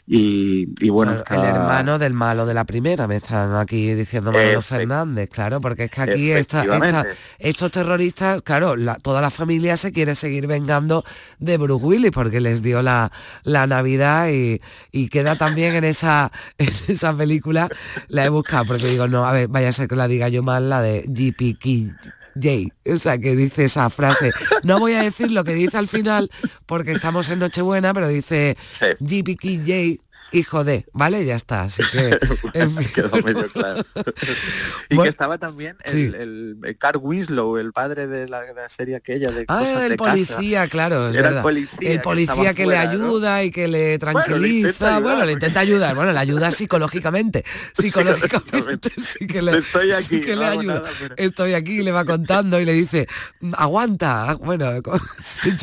Y, 0.07 0.67
y 0.83 0.89
bueno, 0.89 1.15
Claro, 1.23 1.41
el 1.43 1.47
está- 1.49 1.59
hermano 1.61 1.99
del 1.99 2.13
malo 2.13 2.45
de 2.45 2.53
la 2.53 2.63
primera, 2.65 3.07
me 3.07 3.17
están 3.17 3.55
aquí 3.55 3.93
diciendo 3.93 4.31
Manolo 4.31 4.61
Fernández, 4.61 5.29
claro, 5.29 5.61
porque 5.61 5.85
es 5.85 5.91
que 5.91 6.01
aquí 6.01 6.31
esta- 6.31 6.61
esta- 6.63 6.75
Efectivamente. 6.75 7.17
estos 7.37 7.71
terroristas, 7.71 8.41
claro, 8.41 8.75
la- 8.75 8.95
toda 8.95 9.21
la 9.21 9.29
familia 9.29 9.77
se 9.77 9.91
quiere 9.91 10.15
seguir 10.15 10.47
vengando 10.47 11.03
de 11.37 11.57
Bruce 11.57 11.85
Willis 11.85 12.11
porque 12.11 12.39
les 12.39 12.61
dio 12.63 12.81
la, 12.81 13.11
la 13.43 13.67
Navidad 13.67 14.29
y, 14.29 14.61
y 14.91 15.09
queda 15.09 15.35
también 15.35 15.75
en 15.75 15.83
esa, 15.83 16.31
en 16.57 16.69
esa 16.87 17.13
película, 17.15 17.69
la 18.07 18.25
he 18.25 18.29
buscado 18.29 18.65
porque 18.65 18.87
digo, 18.87 19.07
no, 19.07 19.25
a 19.25 19.33
ver, 19.33 19.47
vaya 19.47 19.69
a 19.69 19.73
ser 19.73 19.87
que 19.87 19.95
la 19.95 20.07
diga 20.07 20.27
yo 20.29 20.41
mal, 20.43 20.69
la 20.69 20.81
de 20.81 21.05
GPK. 21.07 21.95
Jay, 22.39 22.71
o 22.85 22.97
sea, 22.97 23.17
que 23.17 23.35
dice 23.35 23.65
esa 23.65 23.89
frase. 23.89 24.31
No 24.63 24.79
voy 24.79 24.93
a 24.93 25.03
decir 25.03 25.31
lo 25.31 25.43
que 25.43 25.53
dice 25.53 25.77
al 25.77 25.87
final 25.87 26.29
porque 26.65 26.91
estamos 26.91 27.29
en 27.29 27.39
Nochebuena, 27.39 27.93
pero 27.93 28.07
dice 28.07 28.57
GPK 28.99 29.99
hijo 30.31 30.63
de, 30.63 30.85
¿vale? 30.93 31.25
Ya 31.25 31.35
está, 31.35 31.63
así 31.63 31.81
que... 31.91 32.17
en 32.53 32.75
fin. 32.77 32.87
Quedó 32.93 33.09
medio 33.23 33.47
claro. 33.49 33.83
y 34.89 34.95
Bueno, 34.95 35.03
que 35.03 35.09
estaba 35.09 35.37
también 35.37 35.77
el, 35.85 35.91
sí. 35.91 36.11
el, 36.15 36.57
el 36.63 36.77
Carl 36.77 36.99
Winslow, 37.01 37.57
el 37.57 37.71
padre 37.73 38.07
de 38.07 38.27
la, 38.27 38.41
de 38.41 38.53
la 38.53 38.69
serie 38.69 38.95
aquella 38.95 39.31
de 39.31 39.45
Ah, 39.47 39.59
cosas 39.59 39.81
el 39.81 39.89
de 39.89 39.97
casa. 39.97 40.11
policía, 40.11 40.67
claro, 40.67 41.09
es 41.09 41.15
Era 41.15 41.23
verdad. 41.29 41.37
el 41.39 41.43
policía, 41.43 41.91
El 41.91 42.01
policía 42.01 42.53
que, 42.53 42.65
le 42.65 42.77
ayuda 42.77 43.43
y 43.43 43.51
que 43.51 43.67
le 43.67 43.97
tranquiliza. 43.99 44.37
le 44.39 44.49
intenta 44.49 44.85
ayudar, 44.95 45.01
bueno, 45.03 45.25
le 45.25 45.31
intenta 45.33 45.59
ayudar. 45.59 45.95
Bueno, 45.95 46.11
le 46.13 46.19
ayuda 46.19 46.51
psicológicamente. 46.51 47.45
Psicológicamente 47.73 48.89
sí 49.01 49.25
que 49.27 49.41
le, 49.41 49.57
Estoy 49.57 49.91
aquí, 49.91 50.05
sí 50.05 50.21
que 50.21 50.33
no 50.35 50.39
le 50.41 50.45
hago 50.45 50.59
ayuda. 50.61 50.73
nada, 50.75 50.89
pero- 50.99 51.15
Estoy 51.17 51.53
aquí, 51.53 51.81
le 51.81 51.91
va 51.91 52.05
contando 52.05 52.59
y 52.59 52.65
le 52.65 52.73
dice, 52.73 53.07
aguanta. 53.53 54.35
Bueno, 54.35 54.81
con- 54.83 54.99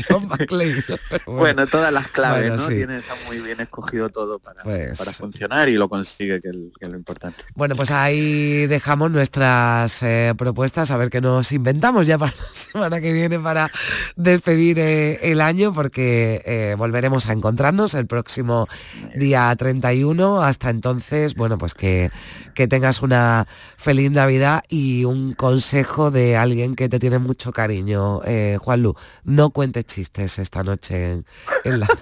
John 0.08 0.28
McClane. 0.28 0.82
Bueno, 1.26 1.66
todas 1.66 1.92
las 1.92 2.08
claves, 2.08 2.48
Bueno, 2.48 2.56
¿no? 2.56 2.68
sí. 2.68 2.74
Tiene, 2.74 2.98
está 2.98 3.14
muy 3.26 3.38
bien 3.40 3.60
escogido 3.60 4.08
todo 4.10 4.38
para, 4.38 4.55
Pues- 4.62 4.98
para 4.98 5.12
funcionar 5.12 5.68
y 5.68 5.74
lo 5.74 5.88
consigue, 5.88 6.40
que, 6.40 6.48
el- 6.48 6.72
que 6.78 6.86
es 6.86 6.90
lo 6.92 6.96
importante. 6.98 7.42
Bueno, 7.54 7.76
pues 7.76 7.90
ahí 7.90 8.66
dejamos 8.66 9.10
nuestras 9.10 10.02
eh, 10.02 10.34
propuestas, 10.36 10.90
a 10.90 10.96
ver 10.96 11.10
qué 11.10 11.20
nos 11.20 11.52
inventamos 11.52 12.06
ya 12.06 12.18
para 12.18 12.32
la 12.36 12.54
semana 12.54 13.00
que 13.00 13.12
viene 13.12 13.38
para 13.38 13.70
despedir 14.16 14.78
eh, 14.78 15.18
el 15.30 15.40
año, 15.40 15.72
porque 15.74 16.42
eh, 16.46 16.74
volveremos 16.76 17.28
a 17.28 17.32
encontrarnos 17.32 17.94
el 17.94 18.06
próximo 18.06 18.66
día 19.14 19.54
31. 19.56 20.42
Hasta 20.42 20.70
entonces, 20.70 21.34
bueno, 21.34 21.58
pues 21.58 21.74
que, 21.74 22.10
que 22.54 22.66
tengas 22.68 23.02
una 23.02 23.46
feliz 23.76 24.10
Navidad 24.10 24.62
y 24.68 25.04
un 25.04 25.32
consejo 25.34 26.10
de 26.10 26.36
alguien 26.36 26.74
que 26.74 26.88
te 26.88 26.98
tiene 26.98 27.18
mucho 27.18 27.52
cariño, 27.52 28.20
eh, 28.24 28.56
Juanlu, 28.60 28.94
no 29.24 29.50
cuentes 29.50 29.84
chistes 29.86 30.38
esta 30.38 30.62
noche 30.62 31.12
en, 31.12 31.26
en 31.64 31.80
la... 31.80 31.86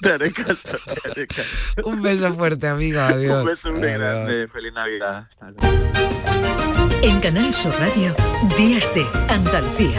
Te 0.00 0.12
haré 0.12 0.32
caso, 0.32 0.78
te 1.02 1.10
haré 1.10 1.26
caso. 1.26 1.48
un 1.84 2.02
beso 2.02 2.32
fuerte, 2.34 2.66
amigo, 2.68 3.00
adiós. 3.00 3.40
Un 3.40 3.46
beso 3.46 3.72
muy 3.72 3.82
Adiós. 3.88 3.98
grande. 3.98 4.48
Feliz 4.48 4.72
Navidad. 4.72 5.26
Hasta 5.30 5.50
luego. 5.50 5.78
En 7.02 7.20
Canal 7.20 7.54
Sur 7.54 7.72
Radio, 7.78 8.14
Días 8.56 8.92
de 8.94 9.06
Andalucía. 9.28 9.98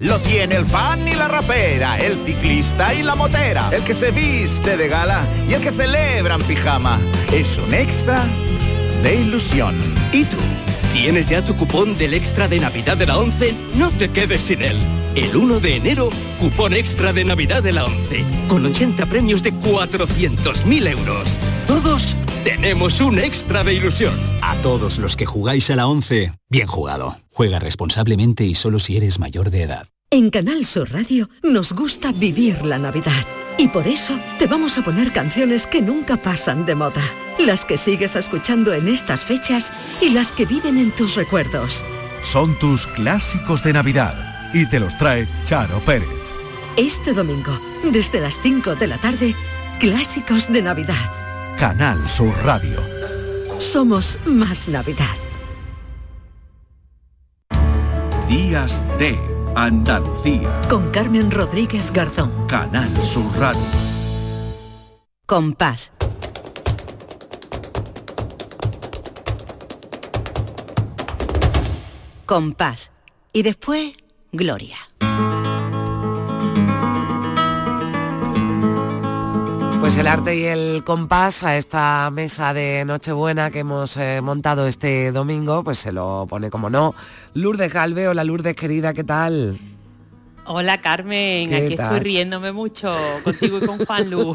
Lo 0.00 0.18
tiene 0.20 0.56
el 0.56 0.64
fan 0.64 1.06
y 1.06 1.14
la 1.14 1.28
rapera, 1.28 1.98
el 1.98 2.16
ciclista 2.24 2.94
y 2.94 3.02
la 3.02 3.14
motera, 3.14 3.68
el 3.70 3.82
que 3.84 3.92
se 3.92 4.10
viste 4.10 4.78
de 4.78 4.88
gala 4.88 5.26
y 5.46 5.52
el 5.52 5.60
que 5.60 5.72
celebra 5.72 6.36
en 6.36 6.42
pijama. 6.44 6.98
Es 7.30 7.58
un 7.58 7.74
extra 7.74 8.24
de 9.02 9.16
ilusión. 9.16 9.74
¿Y 10.10 10.24
tú? 10.24 10.38
¿Tienes 10.94 11.28
ya 11.28 11.44
tu 11.44 11.54
cupón 11.54 11.98
del 11.98 12.14
extra 12.14 12.48
de 12.48 12.60
Navidad 12.60 12.96
de 12.96 13.04
la 13.04 13.18
11? 13.18 13.52
No 13.74 13.90
te 13.90 14.08
quedes 14.08 14.40
sin 14.40 14.62
él. 14.62 14.78
El 15.16 15.36
1 15.36 15.60
de 15.60 15.76
enero, 15.76 16.08
cupón 16.38 16.72
extra 16.72 17.12
de 17.12 17.26
Navidad 17.26 17.62
de 17.62 17.72
la 17.72 17.84
11, 17.84 18.24
con 18.48 18.64
80 18.64 19.04
premios 19.04 19.42
de 19.42 19.52
400.000 19.52 20.88
euros. 20.88 21.28
Todos 21.66 22.16
tenemos 22.44 23.00
un 23.00 23.18
extra 23.18 23.64
de 23.64 23.74
ilusión. 23.74 24.14
A 24.42 24.54
todos 24.56 24.98
los 24.98 25.16
que 25.16 25.26
jugáis 25.26 25.70
a 25.70 25.76
la 25.76 25.86
11, 25.86 26.32
bien 26.48 26.66
jugado. 26.66 27.16
Juega 27.30 27.58
responsablemente 27.58 28.44
y 28.44 28.54
solo 28.54 28.78
si 28.78 28.96
eres 28.96 29.18
mayor 29.18 29.50
de 29.50 29.62
edad. 29.62 29.86
En 30.10 30.30
Canal 30.30 30.66
Sur 30.66 30.90
Radio 30.90 31.28
nos 31.42 31.72
gusta 31.72 32.10
vivir 32.12 32.64
la 32.64 32.78
Navidad. 32.78 33.24
Y 33.58 33.68
por 33.68 33.86
eso 33.86 34.18
te 34.38 34.46
vamos 34.46 34.78
a 34.78 34.82
poner 34.82 35.12
canciones 35.12 35.66
que 35.66 35.82
nunca 35.82 36.16
pasan 36.16 36.66
de 36.66 36.74
moda. 36.74 37.02
Las 37.38 37.64
que 37.64 37.78
sigues 37.78 38.16
escuchando 38.16 38.72
en 38.74 38.88
estas 38.88 39.24
fechas 39.24 39.72
y 40.00 40.10
las 40.10 40.32
que 40.32 40.46
viven 40.46 40.78
en 40.78 40.90
tus 40.90 41.14
recuerdos. 41.14 41.84
Son 42.24 42.58
tus 42.58 42.86
clásicos 42.86 43.62
de 43.62 43.72
Navidad 43.72 44.50
y 44.52 44.66
te 44.66 44.80
los 44.80 44.96
trae 44.98 45.28
Charo 45.44 45.78
Pérez. 45.80 46.08
Este 46.76 47.12
domingo, 47.12 47.60
desde 47.92 48.20
las 48.20 48.40
5 48.42 48.74
de 48.74 48.86
la 48.86 48.98
tarde, 48.98 49.34
Clásicos 49.78 50.52
de 50.52 50.62
Navidad. 50.62 51.19
Canal 51.60 52.08
Sur 52.08 52.34
Radio. 52.42 52.80
Somos 53.58 54.18
más 54.24 54.66
Navidad. 54.66 55.14
Días 58.26 58.80
de 58.98 59.18
Andalucía. 59.54 60.58
Con 60.70 60.90
Carmen 60.90 61.30
Rodríguez 61.30 61.92
Garzón. 61.92 62.46
Canal 62.46 62.90
Sur 63.02 63.30
Radio. 63.38 63.60
Compás. 65.26 65.92
Compás. 72.24 72.90
Y 73.34 73.42
después, 73.42 73.92
Gloria. 74.32 74.78
Pues 79.90 79.98
el 79.98 80.06
arte 80.06 80.36
y 80.36 80.44
el 80.44 80.84
compás 80.84 81.42
a 81.42 81.56
esta 81.56 82.08
mesa 82.12 82.54
de 82.54 82.84
Nochebuena 82.84 83.50
que 83.50 83.58
hemos 83.58 83.96
eh, 83.96 84.20
montado 84.22 84.68
este 84.68 85.10
domingo, 85.10 85.64
pues 85.64 85.78
se 85.78 85.90
lo 85.90 86.28
pone 86.30 86.48
como 86.48 86.70
no. 86.70 86.94
Lourdes 87.34 87.72
Galve, 87.72 88.06
hola 88.06 88.22
Lourdes 88.22 88.54
querida, 88.54 88.94
¿qué 88.94 89.02
tal? 89.02 89.58
Hola 90.46 90.80
Carmen, 90.80 91.48
¿Qué 91.50 91.56
aquí 91.66 91.76
tal? 91.76 91.86
estoy 91.86 92.00
riéndome 92.00 92.50
mucho 92.50 92.92
contigo 93.22 93.58
y 93.58 93.66
con 93.66 93.84
Juan 93.84 94.10
Lu. 94.10 94.34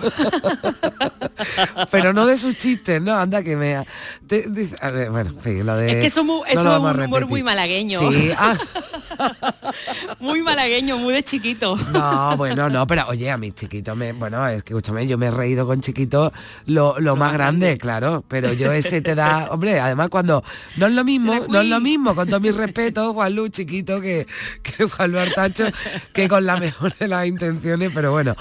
Pero 1.92 2.14
no 2.14 2.26
de 2.26 2.38
sus 2.38 2.56
chistes, 2.56 3.02
¿no? 3.02 3.14
Anda 3.18 3.44
que 3.44 3.58
me... 3.58 3.84
te- 4.26 4.46
dice- 4.48 4.76
a 4.82 4.92
ver, 4.92 5.10
bueno, 5.12 5.34
de... 5.76 5.92
es 5.92 6.00
que 6.00 6.08
eso, 6.08 6.24
mu- 6.24 6.44
es 6.46 6.58
un 6.58 6.68
humor 6.68 7.28
muy 7.28 7.44
malagueño. 7.44 8.00
Sí, 8.12 8.30
ah, 8.38 8.56
muy 10.20 10.42
malagueño, 10.42 10.98
muy 10.98 11.14
de 11.14 11.24
chiquito. 11.24 11.76
No, 11.76 12.38
bueno, 12.38 12.70
no, 12.70 12.88
pero 12.88 13.08
oye, 13.10 13.30
a 13.30 13.38
mi 13.38 13.52
chiquito 13.52 13.94
me, 13.96 14.14
bueno, 14.14 14.48
es 14.48 14.64
que 14.64 14.74
escúchame, 14.74 15.06
yo 15.08 15.18
me 15.18 15.26
he 15.28 15.32
reído 15.32 15.68
con 15.68 15.82
chiquito 15.82 16.32
lo, 16.66 16.98
lo 17.00 17.16
más 17.18 17.34
grande, 17.34 17.78
claro, 17.78 18.24
pero 18.28 18.54
yo 18.54 18.72
ese 18.72 19.02
te 19.02 19.16
da, 19.16 19.48
hombre, 19.52 19.80
además 19.82 20.08
cuando 20.10 20.44
no 20.78 20.88
es 20.88 20.94
lo 20.94 21.04
mismo, 21.04 21.34
no 21.50 21.60
es 21.60 21.68
lo 21.68 21.82
mismo, 21.82 22.16
con 22.16 22.28
todo 22.30 22.40
mi 22.40 22.52
respeto, 22.52 23.14
Juan 23.14 23.36
Lu 23.36 23.50
chiquito 23.50 24.00
que, 24.00 24.26
que 24.64 24.86
Juan 24.86 25.12
Lu 25.12 25.20
Artacho, 25.20 25.66
que 26.14 26.28
con 26.28 26.46
la 26.46 26.58
mejor 26.58 26.96
de 26.96 27.08
las 27.08 27.26
intenciones, 27.26 27.92
pero 27.94 28.12
bueno, 28.12 28.36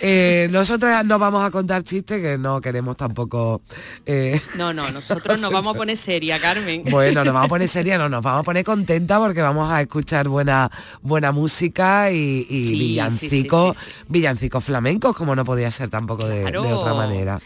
eh, 0.00 0.48
nosotras 0.50 1.04
no 1.04 1.18
vamos 1.18 1.44
a 1.44 1.50
contar 1.50 1.82
chistes 1.82 2.20
que 2.20 2.38
no 2.38 2.60
queremos 2.60 2.96
tampoco 2.96 3.60
eh, 4.06 4.40
No, 4.56 4.72
no, 4.72 4.90
nosotros 4.90 5.40
nos 5.40 5.52
vamos 5.52 5.74
a 5.74 5.78
poner 5.78 5.96
seria, 5.96 6.38
Carmen. 6.40 6.84
Bueno, 6.90 7.24
nos 7.24 7.34
vamos 7.34 7.46
a 7.46 7.48
poner 7.48 7.68
seria, 7.68 7.98
no, 7.98 8.08
nos 8.08 8.22
vamos 8.22 8.40
a 8.40 8.44
poner 8.44 8.64
contenta 8.64 9.18
porque 9.18 9.40
vamos 9.40 9.70
a 9.70 9.80
escuchar 9.80 10.28
buena, 10.28 10.70
buena 11.02 11.32
música 11.32 12.10
y, 12.10 12.46
y 12.48 12.68
Sí, 12.68 12.78
villancicos, 12.78 13.76
sí, 13.76 13.84
sí, 13.84 13.90
villancicos 14.08 14.64
flamencos, 14.64 15.16
como 15.16 15.34
no 15.34 15.44
podía 15.44 15.70
ser 15.70 15.88
tampoco 15.88 16.26
de, 16.26 16.44
otra 16.56 16.94
manera. 16.94 17.40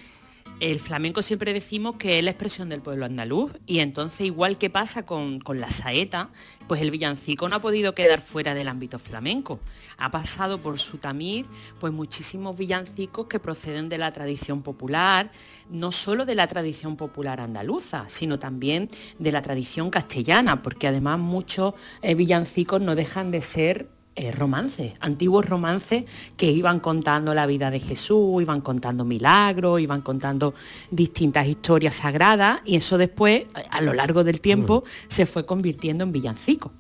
El 0.63 0.79
flamenco 0.79 1.23
siempre 1.23 1.53
decimos 1.53 1.97
que 1.97 2.21
es 2.21 2.25
la 2.25 2.31
expresión 2.31 2.69
del 2.69 2.83
pueblo 2.83 3.05
andaluz 3.05 3.51
y 3.67 3.81
entonces 3.81 4.21
igual 4.21 4.59
que 4.59 4.71
pasa 4.71 5.05
con, 5.05 5.41
con 5.41 5.59
la 5.59 5.69
saeta, 5.73 6.31
pues 6.69 6.81
el 6.83 6.93
villancico 6.93 7.49
no 7.49 7.57
ha 7.57 7.61
podido 7.61 7.97
quedar 7.97 8.21
fuera 8.21 8.55
del 8.55 8.69
ámbito 8.69 9.01
flamenco. 9.01 9.59
Ha 9.99 10.13
pasado 10.13 10.63
por 10.63 10.79
su 10.79 10.99
tamiz 10.99 11.49
pues 11.81 11.93
muchísimos 11.93 12.57
villancicos 12.57 13.27
que 13.27 13.41
proceden 13.41 13.89
de 13.89 13.99
la 13.99 14.13
tradición 14.13 14.63
popular, 14.63 15.33
no 15.69 15.91
solo 15.91 16.27
de 16.27 16.37
la 16.37 16.47
tradición 16.47 16.97
popular 16.97 17.41
andaluza, 17.41 18.05
sino 18.07 18.39
también 18.39 18.87
de 19.19 19.33
la 19.33 19.43
tradición 19.43 19.91
castellana, 19.91 20.63
porque 20.63 20.87
además 20.87 21.19
muchos 21.19 21.75
eh, 22.03 22.15
villancicos 22.15 22.81
no 22.81 22.95
dejan 22.95 23.33
de 23.33 23.43
ser 23.43 23.89
romances, 24.35 24.93
antiguos 25.01 25.47
romances 25.47 26.05
que 26.37 26.51
iban 26.51 26.81
contando 26.81 27.35
la 27.35 27.47
vida 27.47 27.71
de 27.71 27.81
Jesús, 27.81 28.43
iban 28.43 28.61
contando 28.61 29.05
milagros, 29.05 29.81
iban 29.81 30.03
contando 30.03 30.55
distintas 30.91 31.47
historias 31.47 31.95
sagradas 31.95 32.61
y 32.65 32.77
eso 32.77 32.99
después, 32.99 33.45
a 33.71 33.81
lo 33.81 33.95
largo 33.95 34.23
del 34.23 34.41
tiempo, 34.41 34.85
se 35.09 35.27
fue 35.27 35.47
convirtiendo 35.47 36.05
en 36.05 36.13
villancico. 36.13 36.73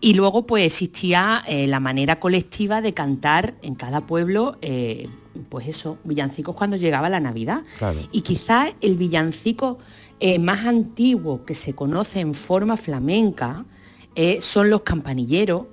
Y 0.00 0.14
luego 0.14 0.46
pues 0.46 0.64
existía 0.64 1.42
eh, 1.46 1.66
la 1.66 1.80
manera 1.80 2.20
colectiva 2.20 2.80
de 2.80 2.92
cantar 2.92 3.54
en 3.62 3.74
cada 3.74 4.06
pueblo, 4.06 4.58
eh, 4.60 5.08
pues 5.48 5.68
eso, 5.68 5.98
villancicos 6.04 6.54
cuando 6.54 6.76
llegaba 6.76 7.08
la 7.08 7.20
Navidad. 7.20 7.62
Y 8.10 8.22
quizás 8.22 8.74
el 8.80 8.96
villancico 8.96 9.78
eh, 10.20 10.38
más 10.38 10.66
antiguo 10.66 11.44
que 11.44 11.54
se 11.54 11.74
conoce 11.74 12.20
en 12.20 12.34
forma 12.34 12.76
flamenca 12.76 13.64
eh, 14.14 14.40
son 14.40 14.70
los 14.70 14.82
campanilleros, 14.82 15.66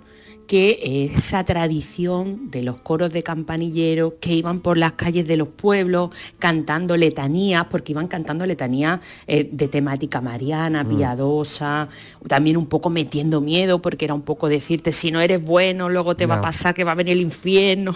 que 0.49 1.11
esa 1.15 1.43
tradición 1.43 2.49
de 2.49 2.63
los 2.63 2.77
coros 2.81 3.13
de 3.13 3.21
campanilleros 3.21 4.13
que 4.19 4.33
iban 4.33 4.61
por 4.61 4.79
las 4.79 4.93
calles 4.93 5.27
de 5.27 5.37
los 5.37 5.47
pueblos 5.47 6.09
cantando 6.39 6.97
letanías, 6.97 7.65
porque 7.65 7.91
iban 7.91 8.07
cantando 8.07 8.47
letanías 8.47 8.99
eh, 9.27 9.47
de 9.51 9.67
temática 9.67 10.21
mariana, 10.21 10.83
Mm. 10.83 10.97
piadosa, 10.97 11.87
también 12.27 12.57
un 12.57 12.65
poco 12.65 12.89
metiendo 12.89 13.41
miedo, 13.41 13.79
porque 13.79 14.05
era 14.05 14.15
un 14.15 14.23
poco 14.23 14.49
decirte, 14.49 14.91
si 14.91 15.11
no 15.11 15.21
eres 15.21 15.39
bueno, 15.43 15.87
luego 15.87 16.15
te 16.15 16.25
va 16.25 16.37
a 16.37 16.41
pasar 16.41 16.73
que 16.73 16.83
va 16.83 16.93
a 16.93 16.95
venir 16.95 17.13
el 17.13 17.21
infierno. 17.21 17.95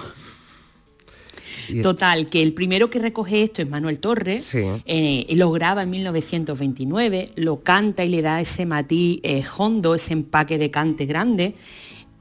Total, 1.82 2.30
que 2.30 2.44
el 2.44 2.54
primero 2.54 2.90
que 2.92 3.00
recoge 3.00 3.42
esto 3.42 3.62
es 3.64 3.70
Manuel 3.70 3.98
Torres, 3.98 4.44
Sí. 4.44 4.60
eh, 4.86 5.26
lo 5.36 5.50
graba 5.52 5.82
en 5.84 5.90
1929, 5.90 7.32
lo 7.36 7.62
canta 7.62 8.04
y 8.04 8.10
le 8.10 8.22
da 8.22 8.40
ese 8.42 8.66
matiz 8.68 9.22
eh, 9.24 9.44
hondo, 9.58 9.96
ese 9.96 10.14
empaque 10.14 10.60
de 10.60 10.70
cante 10.70 11.06
grande. 11.08 11.56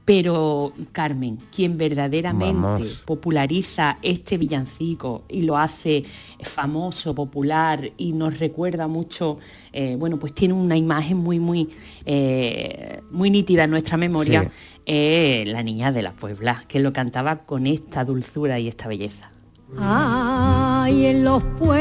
Pero 0.05 0.73
Carmen, 0.91 1.37
quien 1.55 1.77
verdaderamente 1.77 2.59
Vamos. 2.61 3.01
populariza 3.05 3.99
este 4.01 4.37
villancico 4.37 5.23
y 5.29 5.43
lo 5.43 5.57
hace 5.57 6.03
famoso, 6.41 7.15
popular 7.15 7.89
y 7.97 8.11
nos 8.11 8.37
recuerda 8.37 8.87
mucho, 8.89 9.37
eh, 9.71 9.95
bueno, 9.97 10.19
pues 10.19 10.33
tiene 10.33 10.55
una 10.55 10.75
imagen 10.75 11.17
muy, 11.19 11.39
muy, 11.39 11.69
eh, 12.05 12.99
muy 13.11 13.29
nítida 13.29 13.63
en 13.63 13.71
nuestra 13.71 13.95
memoria, 13.95 14.41
Sí. 14.43 14.49
eh, 14.87 15.43
la 15.47 15.63
niña 15.63 15.93
de 15.93 16.01
la 16.01 16.11
Puebla, 16.11 16.65
que 16.67 16.81
lo 16.81 16.91
cantaba 16.91 17.37
con 17.45 17.65
esta 17.65 18.03
dulzura 18.03 18.59
y 18.59 18.67
esta 18.67 18.89
belleza. 18.89 19.31
Ay, 19.79 21.05
en 21.05 21.23
los 21.23 21.41
pueblos, 21.57 21.73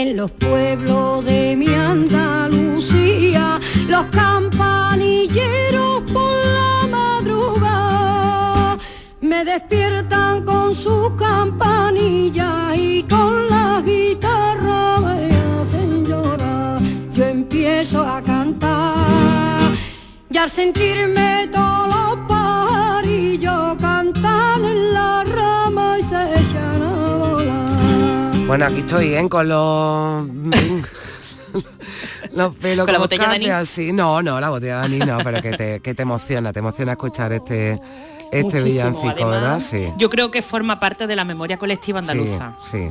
en 0.00 0.16
los 0.16 0.30
pueblos 0.30 1.24
de 1.26 1.54
mi 1.56 1.68
Andalucía, 1.74 3.60
los 3.86 4.06
campanilleros 4.06 6.02
por 6.10 6.32
la 6.58 6.86
madrugada 6.90 8.78
me 9.20 9.44
despiertan 9.44 10.42
con 10.46 10.74
sus 10.74 11.12
campanillas 11.18 12.78
y 12.78 13.02
con 13.02 13.48
la 13.48 13.82
guitarra 13.84 15.00
me 15.00 15.36
hacen 15.60 16.06
llorar. 16.06 16.80
Yo 17.12 17.24
empiezo 17.24 18.00
a 18.00 18.22
cantar 18.22 19.72
y 20.30 20.38
al 20.38 20.48
sentirme 20.48 21.48
todos 21.52 21.99
Bueno, 28.50 28.64
aquí 28.64 28.80
estoy, 28.80 29.14
¿eh? 29.14 29.28
Con 29.28 29.48
los... 29.48 30.26
los 32.32 32.56
pelos 32.56 32.84
¿Con 32.84 32.92
la 32.92 32.98
botella 32.98 33.28
de 33.28 33.34
anís? 33.36 33.50
así. 33.50 33.92
No, 33.92 34.22
no, 34.22 34.40
la 34.40 34.48
botella 34.48 34.80
de 34.80 34.86
anís 34.86 35.06
no, 35.06 35.18
pero 35.18 35.40
que 35.40 35.52
te, 35.52 35.78
que 35.78 35.94
te 35.94 36.02
emociona, 36.02 36.52
te 36.52 36.58
emociona 36.58 36.90
escuchar 36.90 37.32
este, 37.32 37.80
este 38.32 38.42
Muchísimo, 38.42 38.64
villancico, 38.64 39.08
además, 39.08 39.30
¿verdad? 39.30 39.60
Sí. 39.60 39.92
Yo 39.98 40.10
creo 40.10 40.32
que 40.32 40.42
forma 40.42 40.80
parte 40.80 41.06
de 41.06 41.14
la 41.14 41.24
memoria 41.24 41.58
colectiva 41.58 42.00
andaluza. 42.00 42.56
Sí, 42.58 42.88
sí. 42.88 42.90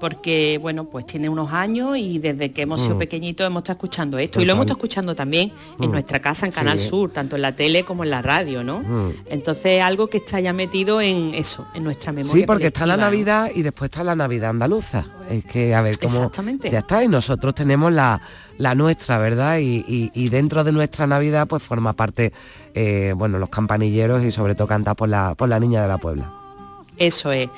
Porque 0.00 0.58
bueno, 0.60 0.84
pues 0.84 1.06
tiene 1.06 1.28
unos 1.28 1.52
años 1.52 1.96
y 1.96 2.18
desde 2.18 2.52
que 2.52 2.62
hemos 2.62 2.80
sido 2.82 2.96
Mm. 2.96 2.98
pequeñitos 2.98 3.46
hemos 3.46 3.60
estado 3.60 3.76
escuchando 3.76 4.18
esto 4.18 4.40
y 4.40 4.44
lo 4.44 4.52
hemos 4.52 4.64
estado 4.64 4.76
escuchando 4.78 5.14
también 5.14 5.52
en 5.80 5.88
Mm. 5.88 5.92
nuestra 5.92 6.20
casa 6.20 6.46
en 6.46 6.52
Canal 6.52 6.78
Sí. 6.78 6.88
Sur, 6.88 7.10
tanto 7.12 7.36
en 7.36 7.42
la 7.42 7.54
tele 7.56 7.84
como 7.84 8.04
en 8.04 8.10
la 8.10 8.22
radio, 8.22 8.62
¿no? 8.64 8.80
Mm. 8.80 9.12
Entonces 9.30 9.80
algo 9.82 10.08
que 10.08 10.18
está 10.18 10.40
ya 10.40 10.52
metido 10.52 11.00
en 11.00 11.34
eso, 11.34 11.66
en 11.74 11.84
nuestra 11.84 12.12
memoria. 12.12 12.32
Sí, 12.42 12.46
porque 12.46 12.66
está 12.68 12.84
la. 12.86 12.96
Navidad 12.96 13.50
y 13.54 13.62
después 13.62 13.90
está 13.90 14.02
la 14.02 14.16
Navidad 14.16 14.50
andaluza. 14.50 15.04
Es 15.30 15.44
que, 15.44 15.74
a 15.74 15.82
ver, 15.82 15.98
cómo 15.98 16.14
Exactamente. 16.14 16.70
ya 16.70 16.78
está, 16.78 17.04
y 17.04 17.08
nosotros 17.08 17.54
tenemos 17.54 17.92
la, 17.92 18.20
la 18.58 18.74
nuestra, 18.74 19.18
¿verdad? 19.18 19.58
Y, 19.58 19.84
y- 19.86 20.10
y 20.14 20.28
dentro 20.28 20.64
de 20.64 20.72
nuestra 20.72 21.06
Navidad, 21.06 21.46
pues 21.46 21.62
forma 21.62 21.92
parte, 21.92 22.32
eh, 22.74 23.12
bueno, 23.16 23.38
los 23.38 23.48
campanilleros 23.48 24.24
y 24.24 24.30
sobre 24.30 24.54
todo 24.54 24.66
cantar 24.66 24.96
por 24.96 25.08
la, 25.08 25.34
por 25.34 25.48
la 25.48 25.58
niña 25.60 25.82
de 25.82 25.88
la 25.88 25.98
Puebla. 25.98 26.32
Eso 26.96 27.30
es. 27.32 27.48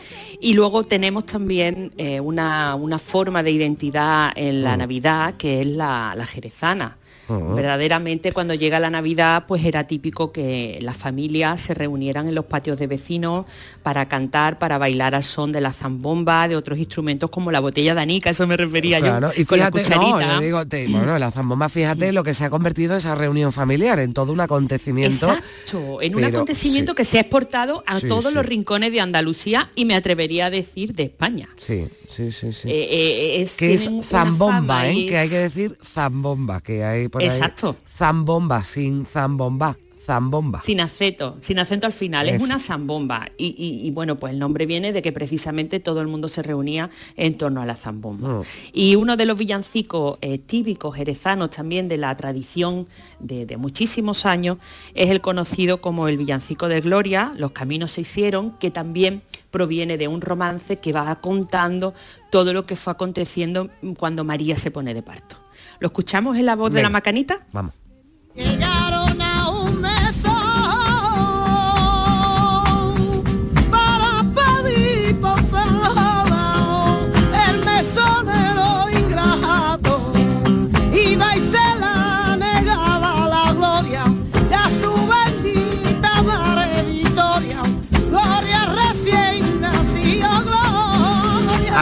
Y 0.41 0.55
luego 0.55 0.85
tenemos 0.85 1.27
también 1.27 1.93
eh, 1.97 2.21
una, 2.21 2.75
una 2.75 2.99
forma 2.99 3.43
de 3.43 3.51
identidad 3.51 4.33
en 4.37 4.63
la 4.63 4.77
Mm. 4.77 4.79
Navidad 4.79 5.35
que 5.37 5.61
es 5.61 5.67
la, 5.67 6.15
la 6.17 6.27
jerezana. 6.27 6.98
Verdaderamente 7.29 8.33
cuando 8.33 8.55
llega 8.55 8.81
la 8.81 8.91
Navidad 8.91 9.45
pues 9.47 9.65
era 9.65 9.87
típico 9.87 10.33
que 10.33 10.79
las 10.83 10.97
familias 10.97 11.61
se 11.61 11.75
reunieran 11.75 12.29
en 12.29 12.35
los 12.35 12.45
patios 12.47 12.79
de 12.79 12.87
vecinos 12.87 13.47
para 13.83 14.09
cantar, 14.09 14.59
para 14.59 14.79
bailar 14.79 15.15
al 15.15 15.25
son 15.25 15.53
de 15.53 15.61
la 15.61 15.73
zambomba, 15.73 16.49
de 16.49 16.57
otros 16.57 16.79
instrumentos 16.79 17.31
como 17.31 17.51
la 17.51 17.61
botella 17.61 17.95
de 17.95 18.01
anica, 18.01 18.31
eso 18.31 18.47
me 18.47 18.57
refería 18.57 18.99
Claro, 19.01 19.33
yo. 19.33 19.43
y 19.43 19.45
con 19.45 19.59
la 19.59 19.71
fíjate, 19.71 19.95
no, 19.97 20.01
cucharita. 20.03 20.35
yo 20.35 20.41
digo, 20.41 20.67
te- 20.67 20.89
bueno, 20.89 21.19
la 21.19 21.31
zambomba, 21.31 21.69
fíjate 21.69 22.13
lo 22.13 22.23
que 22.25 22.35
se 22.35 22.45
ha 22.45 22.51
convertido 22.51 22.97
esa 22.97 23.15
reunión 23.15 23.53
familiar, 23.53 23.99
en 23.99 24.13
todo 24.15 24.33
un 24.33 24.41
acontecimiento. 24.41 25.29
Exacto, 25.29 26.01
en 26.01 26.15
un 26.15 26.23
pero, 26.23 26.37
acontecimiento 26.37 26.93
sí. 26.93 26.97
que 26.97 27.05
se 27.05 27.19
ha 27.19 27.21
exportado 27.23 27.83
a 27.87 28.01
Sí, 28.01 28.09
todos 28.09 28.27
sí. 28.29 28.35
los 28.35 28.47
rincones 28.47 28.93
de 28.93 29.01
Andalucía 29.01 29.71
y 29.75 29.85
me 29.85 29.95
atrevería 29.95 30.47
a 30.47 30.51
decir 30.51 30.95
de 30.95 31.05
España. 31.05 31.49
Sí, 31.57 31.87
sí, 32.09 32.33
sí, 32.33 32.53
sí. 32.53 32.71
Eh, 32.71 32.89
eh, 32.91 33.43
es, 33.43 33.57
que 33.57 33.75
es 33.75 33.89
zambomba, 34.03 34.89
¿eh? 34.89 35.07
Que 35.07 35.19
hay 35.19 35.29
que 35.29 35.39
decir 35.39 35.79
zambomba, 35.83 36.61
que 36.61 36.85
hay 36.85 37.09
por 37.09 37.23
ahí. 37.23 37.29
Exacto. 37.29 37.77
Zambomba, 37.89 38.65
sin 38.65 39.05
zambomba, 39.07 39.77
zambomba. 40.09 40.61
Sin 40.61 40.81
acento, 40.81 41.37
sin 41.41 41.59
acento 41.59 41.87
al 41.87 41.93
final, 41.93 42.31
es 42.31 42.43
una 42.43 42.59
zambomba. 42.59 43.29
Y, 43.37 43.49
y- 43.59 43.87
y, 43.87 43.91
bueno, 43.91 44.19
pues 44.19 44.33
el 44.33 44.39
nombre 44.39 44.65
viene 44.65 44.91
de 44.95 45.03
que 45.03 45.13
precisamente 45.13 45.81
todo 45.81 46.01
el 46.01 46.09
mundo 46.09 46.29
se 46.29 46.43
reunía 46.43 46.89
en 47.17 47.37
torno 47.37 47.61
a 47.61 47.67
la 47.67 47.77
zambomba. 47.77 48.39
Mm. 48.39 48.43
Y 48.73 48.95
uno 48.97 49.19
de 49.19 49.27
los 49.27 49.37
villancicos 49.37 50.17
eh, 50.23 50.39
típicos 50.39 50.97
jerezanos 50.97 51.51
también 51.51 51.89
de 51.89 51.99
la 51.99 52.17
tradición 52.17 52.89
de, 53.21 53.45
de 53.45 53.59
muchísimos 53.59 54.25
años 54.25 54.57
es 54.95 55.11
el 55.11 55.21
conocido 55.21 55.83
como 55.83 56.09
el 56.09 56.17
villancico 56.17 56.69
de 56.69 56.81
Gloria, 56.81 57.35
Los 57.37 57.51
caminos 57.53 57.91
se 57.93 58.01
hicieron, 58.01 58.53
que 58.59 58.71
también 58.71 59.21
proviene 59.51 59.99
de 59.99 60.09
un 60.09 60.23
romance 60.23 60.77
que 60.79 60.93
va 60.95 61.15
contando 61.17 61.93
todo 62.31 62.55
lo 62.55 62.65
que 62.65 62.77
fue 62.77 62.95
aconteciendo 62.95 63.69
cuando 63.99 64.25
María 64.25 64.57
se 64.57 64.71
pone 64.71 64.95
de 64.95 65.03
parto. 65.03 65.37
¿Lo 65.81 65.89
escuchamos 65.89 66.39
en 66.39 66.47
la 66.47 66.57
voz 66.57 66.73
de 66.73 66.81
la 66.81 66.89
macanita? 66.89 67.47
Vamos. 67.53 67.75
Llegaron 68.35 69.08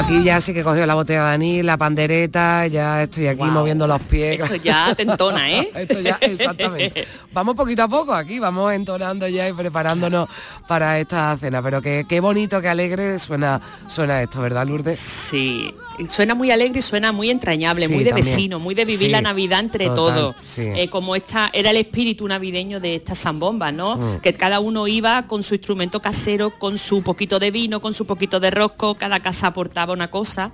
Aquí 0.06 0.22
ya 0.22 0.40
sí 0.40 0.54
que 0.54 0.62
cogió 0.62 0.86
la 0.86 0.94
botella 0.94 1.24
de 1.24 1.34
anís, 1.34 1.64
la 1.64 1.76
pandereta, 1.76 2.64
ya 2.68 3.02
estoy 3.02 3.26
aquí 3.26 3.42
moviendo 3.42 3.88
los 3.88 4.00
pies. 4.02 4.38
Esto 4.38 4.54
ya 4.54 4.94
te 4.94 5.02
entona, 5.02 5.50
¿eh? 5.50 5.68
Esto 5.74 5.98
ya, 5.98 6.16
exactamente. 6.20 7.04
Vamos 7.32 7.56
poquito 7.56 7.82
a 7.82 7.88
poco 7.88 8.14
aquí, 8.14 8.38
vamos 8.38 8.72
entonando 8.72 9.26
ya 9.26 9.48
y 9.48 9.52
preparándonos 9.52 10.28
para 10.68 11.00
esta 11.00 11.36
cena. 11.36 11.60
Pero 11.60 11.82
qué, 11.82 12.06
qué 12.08 12.20
bonito, 12.20 12.60
qué 12.60 12.68
alegre 12.68 13.18
suena, 13.18 13.60
suena 13.88 14.22
esto, 14.22 14.40
¿verdad, 14.40 14.64
Lourdes? 14.68 15.00
Sí, 15.00 15.74
suena 16.08 16.36
muy 16.36 16.52
alegre 16.52 16.78
y 16.78 16.82
suena 16.82 17.10
muy 17.10 17.28
entrañable, 17.28 17.88
Sí, 17.88 17.92
muy 17.92 18.04
de 18.04 18.10
también. 18.10 18.26
vecino, 18.28 18.60
muy 18.60 18.76
de 18.76 18.84
vivir 18.84 19.06
Sí, 19.06 19.08
la 19.08 19.22
Navidad 19.22 19.58
entre 19.58 19.86
todos. 19.90 20.36
sí. 20.46 20.62
Eh, 20.76 20.88
como 20.88 21.16
esta 21.16 21.50
era 21.52 21.70
el 21.70 21.78
espíritu 21.78 22.28
navideño 22.28 22.78
de 22.78 22.94
esta 22.94 23.16
zambomba, 23.16 23.72
¿no? 23.72 23.96
Mm. 23.96 24.18
Que 24.18 24.32
cada 24.34 24.60
uno 24.60 24.86
iba 24.86 25.26
con 25.26 25.42
su 25.42 25.54
instrumento 25.54 26.00
casero, 26.00 26.50
con 26.60 26.78
su 26.78 27.02
poquito 27.02 27.40
de 27.40 27.50
vino, 27.50 27.80
con 27.80 27.92
su 27.92 28.06
poquito 28.06 28.38
de 28.38 28.52
rosco, 28.52 28.94
cada 28.94 29.18
casa 29.18 29.48
aportaba 29.48 29.95
una 29.96 30.08
cosa 30.10 30.52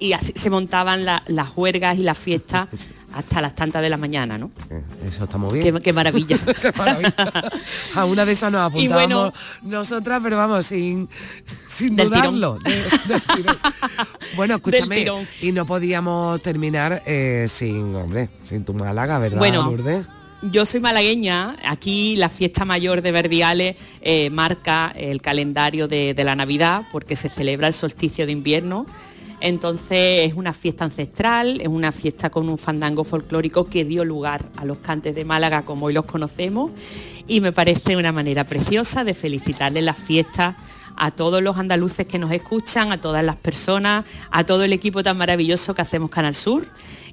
y 0.00 0.12
así 0.12 0.32
se 0.34 0.48
montaban 0.50 1.04
la- 1.04 1.22
las 1.26 1.48
juergas 1.48 1.98
y 1.98 2.02
las 2.02 2.16
fiestas 2.18 2.68
hasta 3.12 3.40
las 3.40 3.54
tantas 3.54 3.80
de 3.82 3.88
la 3.88 3.96
mañana, 3.96 4.36
¿no? 4.38 4.50
Eh, 4.70 4.82
Eso 5.06 5.24
está 5.24 5.38
muy 5.38 5.58
bien. 5.60 5.74
Qué, 5.76 5.80
qué 5.80 5.92
maravilla. 5.92 6.36
Qué 6.62 6.72
maravilla. 6.76 7.14
A 7.94 8.04
una 8.04 8.24
de 8.26 8.32
esas 8.32 8.52
nos 8.52 8.60
apuntábamos 8.60 9.08
bueno- 9.08 9.32
nosotras, 9.62 10.20
pero 10.22 10.36
vamos, 10.36 10.66
sin, 10.66 11.08
sin 11.68 11.96
Del 11.96 12.10
tirón. 12.10 12.34
dudarlo. 12.40 12.58
De- 12.64 12.82
del 13.14 13.22
tirón. 13.22 13.56
bueno, 14.36 14.54
escúchame, 14.56 15.06
y 15.40 15.52
no 15.52 15.64
podíamos 15.66 16.40
terminar 16.42 17.02
eh, 17.06 17.46
sin, 17.48 17.94
hombre, 17.96 18.28
sin 18.44 18.64
tu 18.64 18.74
Málaga, 18.74 19.18
¿verdad, 19.18 19.38
Bueno, 19.38 19.62
Lourdes? 19.64 20.06
Yo 20.40 20.64
soy 20.64 20.78
malagueña, 20.78 21.56
aquí 21.64 22.14
la 22.14 22.28
fiesta 22.28 22.64
mayor 22.64 23.02
de 23.02 23.10
Verdiales 23.10 23.74
eh, 24.00 24.30
marca 24.30 24.92
el 24.94 25.20
calendario 25.20 25.88
de, 25.88 26.14
la 26.16 26.36
Navidad 26.36 26.84
porque 26.92 27.16
se 27.16 27.28
celebra 27.28 27.66
el 27.66 27.74
solsticio 27.74 28.24
de 28.24 28.30
invierno. 28.30 28.86
Entonces 29.40 30.30
es 30.30 30.34
una 30.34 30.52
fiesta 30.52 30.84
ancestral, 30.84 31.60
es 31.60 31.66
una 31.66 31.90
fiesta 31.90 32.30
con 32.30 32.48
un 32.48 32.56
fandango 32.56 33.02
folclórico 33.02 33.66
que 33.66 33.84
dio 33.84 34.04
lugar 34.04 34.44
a 34.56 34.64
los 34.64 34.78
cantes 34.78 35.16
de 35.16 35.24
Málaga 35.24 35.62
como 35.62 35.86
hoy 35.86 35.92
los 35.92 36.04
conocemos 36.04 36.70
y 37.26 37.40
me 37.40 37.50
parece 37.50 37.96
una 37.96 38.12
manera 38.12 38.44
preciosa 38.44 39.02
de 39.02 39.14
felicitarle 39.14 39.82
las 39.82 39.98
fiestas 39.98 40.54
a 40.96 41.10
todos 41.10 41.42
los 41.42 41.56
andaluces 41.56 42.06
que 42.06 42.18
nos 42.18 42.30
escuchan, 42.30 42.92
a 42.92 43.00
todas 43.00 43.24
las 43.24 43.36
personas, 43.36 44.04
a 44.30 44.44
todo 44.44 44.64
el 44.64 44.72
equipo 44.72 45.02
tan 45.02 45.16
maravilloso 45.16 45.74
que 45.74 45.82
hacemos 45.82 46.10
Canal 46.10 46.34
Sur. 46.36 46.66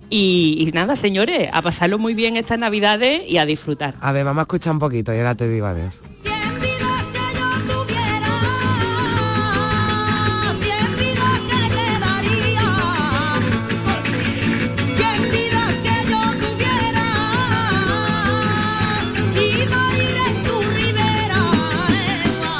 Y, 0.09 0.69
nada, 0.73 0.95
señores, 0.95 1.49
a 1.51 1.61
pasarlo 1.61 1.97
muy 1.97 2.13
bien 2.13 2.37
estas 2.37 2.59
navidades 2.59 3.21
y 3.27 3.37
a 3.37 3.45
disfrutar. 3.45 3.95
A 4.01 4.11
ver, 4.11 4.25
vamos 4.25 4.41
a 4.41 4.43
escuchar 4.43 4.73
un 4.73 4.79
poquito 4.79 5.13
y 5.13 5.17
ahora 5.17 5.35
te 5.35 5.49
digo 5.49 5.65
adiós. 5.65 6.01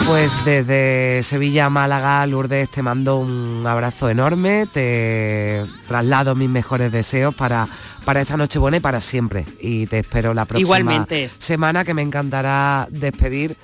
Pues 0.08 0.45
desde 0.45 1.24
Sevilla 1.24 1.66
a 1.66 1.70
Málaga, 1.72 2.26
Lourdes, 2.28 2.70
te 2.70 2.84
mando 2.84 3.18
un 3.18 3.66
abrazo 3.66 4.08
enorme, 4.08 4.68
te 4.72 5.64
traslado 5.88 6.36
mis 6.36 6.47
mejores 6.47 6.91
deseos 6.91 7.34
para, 7.34 7.68
para 8.06 8.22
esta 8.22 8.38
noche 8.38 8.60
buena 8.60 8.78
y 8.78 8.82
para 8.82 9.01
siempre. 9.01 9.45
Y 9.60 9.88
te 9.88 9.99
espero 9.99 10.36
la 10.36 10.45
próxima 10.45 10.62
Igualmente. 10.62 11.32
semana 11.39 11.84
que 11.84 11.95
me 11.95 12.03
encantará 12.03 12.88
despedir 12.91 13.58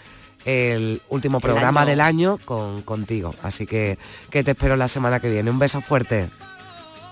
el 0.46 1.02
último 1.10 1.39
programa 1.39 1.86
del 1.86 2.02
año 2.02 2.39
con, 2.44 2.82
contigo. 2.82 3.36
Así 3.44 3.68
que, 3.68 4.00
que 4.32 4.44
te 4.44 4.52
espero 4.52 4.76
la 4.76 4.88
semana 4.88 5.20
que 5.20 5.30
viene. 5.30 5.52
Un 5.52 5.60
beso 5.60 5.80
fuerte. 5.80 6.28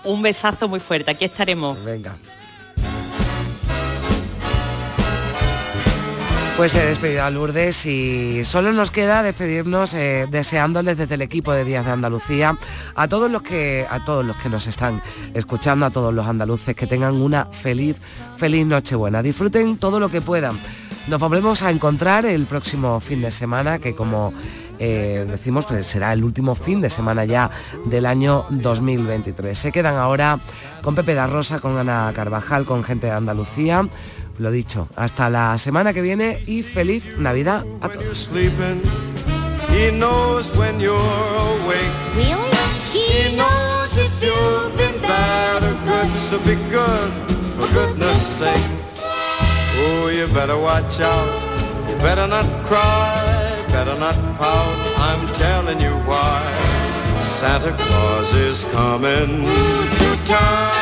Un 0.02 0.22
besazo 0.22 0.68
muy 0.68 0.80
fuerte, 0.80 1.12
aquí 1.12 1.24
estaremos. 1.24 1.82
Venga. 1.84 2.16
Pues 6.60 6.74
he 6.74 6.84
despedido 6.84 7.24
a 7.24 7.30
Lourdes 7.30 7.86
y 7.86 8.44
solo 8.44 8.70
nos 8.74 8.90
queda 8.90 9.22
despedirnos 9.22 9.94
eh, 9.94 10.28
deseándoles 10.30 10.98
desde 10.98 11.14
el 11.14 11.22
equipo 11.22 11.54
de 11.54 11.64
Días 11.64 11.86
de 11.86 11.92
Andalucía 11.92 12.58
a 12.94 13.08
todos 13.08 13.30
los 13.30 13.40
que 13.40 13.86
a 13.88 14.04
todos 14.04 14.26
los 14.26 14.36
que 14.36 14.50
nos 14.50 14.66
están 14.66 15.00
escuchando, 15.32 15.86
a 15.86 15.90
todos 15.90 16.12
los 16.12 16.26
andaluces 16.26 16.76
que 16.76 16.86
tengan 16.86 17.14
una 17.14 17.46
feliz 17.46 17.96
feliz 18.36 18.66
Nochebuena. 18.66 19.22
Disfruten 19.22 19.78
todo 19.78 19.98
lo 19.98 20.10
que 20.10 20.20
puedan. 20.20 20.52
Nos 21.08 21.18
volvemos 21.18 21.62
a 21.62 21.70
encontrar 21.70 22.26
el 22.26 22.44
próximo 22.44 23.00
fin 23.00 23.22
de 23.22 23.30
semana 23.30 23.78
que 23.78 23.94
como 23.94 24.34
eh, 24.78 25.26
decimos 25.26 25.64
pues 25.64 25.86
será 25.86 26.12
el 26.12 26.22
último 26.22 26.54
fin 26.54 26.82
de 26.82 26.90
semana 26.90 27.24
ya 27.24 27.50
del 27.86 28.04
año 28.04 28.44
2023. 28.50 29.56
Se 29.56 29.72
quedan 29.72 29.96
ahora 29.96 30.38
con 30.82 30.94
Pepe 30.94 31.14
da 31.14 31.26
Rosa, 31.26 31.58
con 31.58 31.78
Ana 31.78 32.12
Carvajal, 32.14 32.64
con 32.64 32.84
gente 32.84 33.06
de 33.06 33.12
Andalucía. 33.12 33.88
Lo 34.40 34.50
dicho, 34.50 34.88
hasta 34.96 35.28
la 35.28 35.58
semana 35.58 35.92
que 35.92 36.00
viene 36.00 36.42
y 36.46 36.62
feliz 36.62 37.18
Navidad 37.18 37.62
a 37.82 37.90
todos. 37.90 38.16
sleeping. 38.16 38.80
He 39.68 39.90
knows 39.92 40.50
when 40.56 40.80
you're 40.80 40.96
awake. 40.96 41.92
Really? 42.16 42.58
He 42.90 43.36
knows 43.36 43.98
if 43.98 44.10
you've 44.22 44.74
been 44.78 44.98
bad 45.02 45.62
or 45.62 45.76
good, 45.84 46.14
so 46.14 46.38
be 46.38 46.54
good, 46.70 47.12
for 47.54 47.68
goodness 47.74 48.18
sake. 48.38 48.66
Oh, 49.76 50.08
you 50.08 50.26
better 50.32 50.56
watch 50.56 50.98
out. 51.00 51.28
You 51.90 51.96
better 51.96 52.26
not 52.26 52.46
cry, 52.64 53.62
better 53.68 53.98
not 54.00 54.16
pout. 54.38 54.78
I'm 54.96 55.26
telling 55.34 55.80
you 55.82 55.92
why. 56.08 56.40
Santa 57.20 57.72
Claus 57.72 58.32
is 58.32 58.64
coming 58.72 59.44
to 59.44 60.16
town. 60.24 60.79